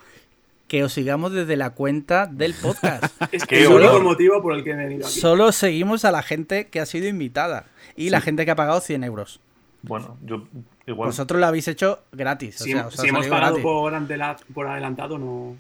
que 0.69 0.83
os 0.85 0.93
sigamos 0.93 1.33
desde 1.33 1.57
la 1.57 1.71
cuenta 1.71 2.27
del 2.27 2.55
podcast. 2.55 3.05
Es 3.33 3.45
Qué 3.47 3.62
el 3.64 3.73
único 3.73 4.01
motivo 4.01 4.43
por 4.43 4.55
el 4.55 4.64
que 4.64 4.71
he 4.71 4.77
venido 4.77 5.07
aquí. 5.07 5.19
Solo 5.21 5.53
seguimos 5.53 6.05
a 6.05 6.11
la 6.12 6.23
gente 6.23 6.69
que 6.69 6.81
ha 6.81 6.87
sido 6.87 7.07
invitada 7.09 7.67
y 7.97 8.11
la 8.11 8.21
gente 8.21 8.45
que 8.45 8.51
ha 8.51 8.57
pagado 8.57 8.81
100 8.81 9.05
euros. 9.05 9.41
Bueno, 9.83 10.17
yo 10.25 10.49
igual. 10.87 11.09
Vosotros 11.09 11.41
lo 11.41 11.47
habéis 11.47 11.69
hecho 11.69 12.01
gratis. 12.12 12.61
o 12.61 12.64
Si, 12.64 12.73
sea, 12.73 12.87
os 12.89 12.95
si 12.95 13.09
hemos 13.09 13.27
pagado 13.29 13.62
por, 13.62 13.93
antela- 13.95 14.37
por 14.53 14.67
adelantado, 14.67 15.19
no. 15.19 15.57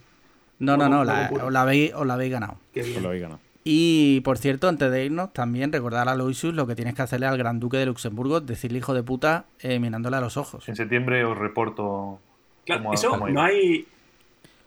No, 0.58 0.76
no, 0.76 0.88
no, 0.88 1.04
la- 1.04 1.28
puro. 1.28 1.46
os, 1.46 1.52
la 1.52 1.62
habéis, 1.62 1.92
os 1.94 2.06
la 2.06 2.14
habéis 2.14 2.32
ganado. 2.32 2.56
Qué 2.72 2.82
¿no? 3.28 3.38
Y 3.62 4.20
por 4.20 4.38
cierto, 4.38 4.68
antes 4.68 4.90
de 4.90 5.04
irnos, 5.04 5.32
también 5.32 5.72
recordar 5.72 6.08
a 6.08 6.14
Loisius 6.14 6.54
lo 6.54 6.66
que 6.66 6.74
tienes 6.76 6.94
que 6.94 7.02
hacerle 7.02 7.26
al 7.26 7.36
Gran 7.36 7.58
Duque 7.60 7.76
de 7.76 7.86
Luxemburgo, 7.86 8.40
decirle 8.40 8.78
hijo 8.78 8.94
de 8.94 9.02
puta 9.02 9.44
eh, 9.60 9.78
mirándole 9.80 10.16
a 10.16 10.20
los 10.20 10.36
ojos. 10.36 10.68
En 10.68 10.76
septiembre 10.76 11.24
os 11.24 11.36
reporto 11.36 12.20
Claro, 12.64 12.82
cómo 12.84 12.94
eso 12.94 13.10
cómo 13.10 13.28
no 13.28 13.42
hay. 13.42 13.86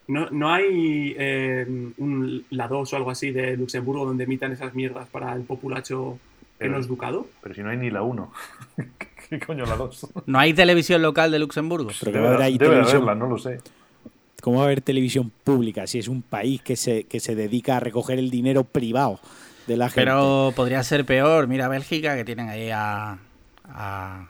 No, 0.09 0.27
no 0.31 0.51
hay 0.51 1.15
eh, 1.17 1.65
un, 1.97 2.43
la 2.49 2.67
2 2.67 2.91
o 2.93 2.95
algo 2.95 3.11
así 3.11 3.31
de 3.31 3.55
Luxemburgo 3.55 4.05
donde 4.05 4.23
emitan 4.25 4.51
esas 4.51 4.73
mierdas 4.73 5.07
para 5.07 5.33
el 5.33 5.43
populacho 5.43 6.17
que 6.57 6.65
Pero- 6.65 6.71
no 6.73 6.79
es 6.79 6.87
ducado. 6.87 7.27
Pero 7.41 7.55
si 7.55 7.61
no 7.61 7.69
hay 7.69 7.77
ni 7.77 7.89
la 7.89 8.01
1. 8.01 8.31
¿Qué 9.29 9.39
coño 9.39 9.65
la 9.65 9.75
2? 9.77 10.07
¿No 10.25 10.39
hay 10.39 10.53
televisión 10.53 11.01
local 11.03 11.31
de 11.31 11.39
Luxemburgo? 11.39 11.91
Pero 12.03 12.25
a 12.25 12.27
haber 12.29 12.41
ahí 12.41 12.57
Debe 12.57 12.71
televisión. 12.71 13.03
haberla, 13.03 13.15
no 13.15 13.27
lo 13.27 13.37
sé. 13.37 13.59
¿Cómo 14.41 14.57
va 14.57 14.63
a 14.63 14.65
haber 14.65 14.81
televisión 14.81 15.31
pública 15.43 15.85
si 15.85 15.99
es 15.99 16.07
un 16.07 16.21
país 16.23 16.61
que 16.61 16.75
se, 16.75 17.03
que 17.03 17.19
se 17.19 17.35
dedica 17.35 17.77
a 17.77 17.79
recoger 17.79 18.17
el 18.17 18.31
dinero 18.31 18.63
privado 18.63 19.19
de 19.67 19.77
la 19.77 19.89
gente? 19.89 20.01
Pero 20.01 20.53
podría 20.55 20.81
ser 20.83 21.05
peor. 21.05 21.47
Mira 21.47 21.67
Bélgica 21.67 22.15
que 22.15 22.25
tienen 22.25 22.49
ahí 22.49 22.69
a. 22.71 23.19
a. 23.65 24.27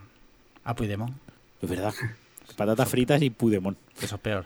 a 0.65 0.75
Puigdemont. 0.75 1.13
Es 1.61 1.69
verdad. 1.69 1.93
Patatas 2.57 2.89
fritas 2.89 3.21
y 3.21 3.29
Pudemon. 3.29 3.77
Eso 4.01 4.15
es 4.15 4.21
peor. 4.21 4.45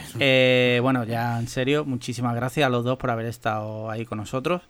Eh, 0.20 0.78
bueno, 0.82 1.04
ya 1.04 1.38
en 1.38 1.48
serio, 1.48 1.84
muchísimas 1.84 2.34
gracias 2.34 2.66
a 2.66 2.70
los 2.70 2.84
dos 2.84 2.98
por 2.98 3.10
haber 3.10 3.26
estado 3.26 3.90
ahí 3.90 4.04
con 4.04 4.18
nosotros. 4.18 4.62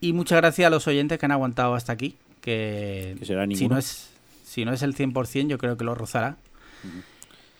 Y 0.00 0.12
muchas 0.12 0.36
gracias 0.36 0.66
a 0.66 0.70
los 0.70 0.86
oyentes 0.86 1.18
que 1.18 1.26
han 1.26 1.32
aguantado 1.32 1.74
hasta 1.74 1.92
aquí. 1.92 2.16
Que, 2.40 3.16
Que 3.18 3.24
será 3.24 3.46
si 3.46 3.68
no 3.68 3.78
es 3.78 4.10
si 4.44 4.64
no 4.64 4.72
es 4.72 4.82
el 4.82 4.94
100%, 4.94 5.48
yo 5.48 5.58
creo 5.58 5.76
que 5.76 5.84
lo 5.84 5.94
rozará. 5.94 6.36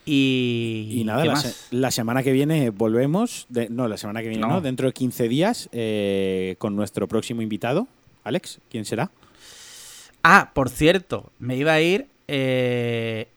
Y, 0.06 0.90
Y 1.00 1.04
nada, 1.04 1.22
¿qué 1.22 1.28
la, 1.28 1.36
se- 1.36 1.54
la 1.74 1.90
semana 1.90 2.22
que 2.22 2.30
viene 2.32 2.68
volvemos. 2.70 3.46
de- 3.48 3.70
no, 3.70 3.88
la 3.88 3.96
semana 3.96 4.20
que 4.20 4.28
viene 4.28 4.42
No. 4.42 4.48
no, 4.54 4.60
dentro 4.60 4.86
de 4.86 4.92
15 4.92 5.28
días 5.28 5.68
eh, 5.72 6.56
con 6.58 6.76
nuestro 6.76 7.08
próximo 7.08 7.40
invitado. 7.40 7.88
Alex, 8.22 8.60
¿quién 8.70 8.84
será? 8.84 9.10
Ah, 10.22 10.50
por 10.54 10.68
cierto, 10.68 11.32
me 11.38 11.56
iba 11.56 11.72
a 11.72 11.80
ir. 11.80 12.06
eh, 12.28 13.28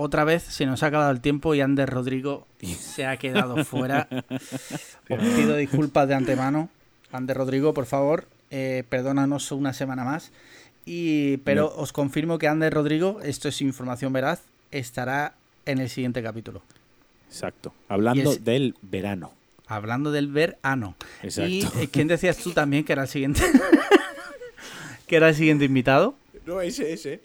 otra 0.00 0.22
vez 0.24 0.44
se 0.44 0.64
nos 0.64 0.82
ha 0.82 0.86
acabado 0.86 1.10
el 1.10 1.20
tiempo 1.20 1.54
y 1.54 1.60
Ander 1.60 1.90
Rodrigo 1.90 2.46
se 2.78 3.04
ha 3.04 3.16
quedado 3.16 3.64
fuera. 3.64 4.08
Os 5.10 5.18
pido 5.18 5.56
disculpas 5.56 6.06
de 6.08 6.14
antemano. 6.14 6.70
Ander 7.10 7.36
Rodrigo, 7.36 7.74
por 7.74 7.86
favor, 7.86 8.28
eh, 8.50 8.84
perdónanos 8.88 9.50
una 9.50 9.72
semana 9.72 10.04
más. 10.04 10.30
Y, 10.86 11.38
pero 11.38 11.74
os 11.76 11.92
confirmo 11.92 12.38
que 12.38 12.46
Ander 12.48 12.72
Rodrigo, 12.72 13.20
esto 13.22 13.48
es 13.48 13.60
información 13.60 14.12
veraz, 14.12 14.42
estará 14.70 15.34
en 15.66 15.78
el 15.80 15.88
siguiente 15.90 16.22
capítulo. 16.22 16.62
Exacto. 17.28 17.74
Hablando 17.88 18.32
es- 18.32 18.44
del 18.44 18.74
verano. 18.82 19.32
Hablando 19.66 20.12
del 20.12 20.28
verano. 20.28 20.94
Exacto. 21.22 21.50
¿Y 21.50 21.62
eh, 21.82 21.88
quién 21.90 22.08
decías 22.08 22.38
tú 22.38 22.52
también 22.52 22.84
que 22.84 22.92
era 22.92 23.02
el 23.02 23.08
siguiente? 23.08 23.42
que 25.06 25.16
era 25.16 25.28
el 25.28 25.34
siguiente 25.34 25.64
invitado? 25.64 26.14
No, 26.46 26.60
ese, 26.62 26.92
ese. 26.92 27.20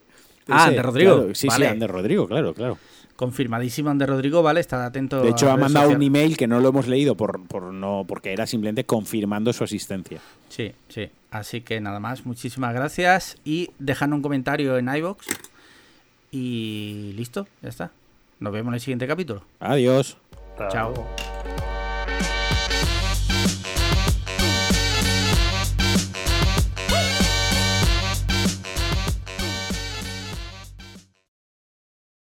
Ah, 0.49 0.65
Ese, 0.67 0.75
de 0.75 0.81
Rodrigo. 0.81 1.15
claro, 1.17 1.35
sí, 1.35 1.47
Vale. 1.47 1.65
sí, 1.65 1.71
Ander 1.71 1.91
Rodrigo, 1.91 2.27
claro, 2.27 2.53
claro. 2.53 2.77
Confirmadísimo 3.15 3.89
Ander 3.89 4.09
Rodrigo, 4.09 4.41
¿vale? 4.41 4.59
Estad 4.59 4.83
atento. 4.83 5.21
De 5.21 5.29
hecho, 5.29 5.51
ha 5.51 5.55
mandado 5.57 5.89
un 5.91 6.01
email 6.01 6.35
que 6.35 6.47
no 6.47 6.59
lo 6.59 6.69
hemos 6.69 6.87
leído 6.87 7.15
por, 7.15 7.45
por 7.47 7.71
no, 7.73 8.05
porque 8.07 8.33
era 8.33 8.47
simplemente 8.47 8.85
confirmando 8.85 9.53
su 9.53 9.63
asistencia. 9.63 10.19
Sí, 10.49 10.73
sí. 10.89 11.09
Así 11.29 11.61
que 11.61 11.79
nada 11.79 11.99
más, 11.99 12.25
muchísimas 12.25 12.73
gracias. 12.73 13.37
Y 13.45 13.69
dejando 13.79 14.15
un 14.15 14.21
comentario 14.21 14.77
en 14.77 14.87
iBox. 14.93 15.27
Y 16.31 17.13
listo, 17.15 17.47
ya 17.61 17.69
está. 17.69 17.91
Nos 18.39 18.51
vemos 18.51 18.71
en 18.71 18.75
el 18.75 18.79
siguiente 18.81 19.07
capítulo. 19.07 19.43
Adiós. 19.59 20.17
Chao. 20.71 20.93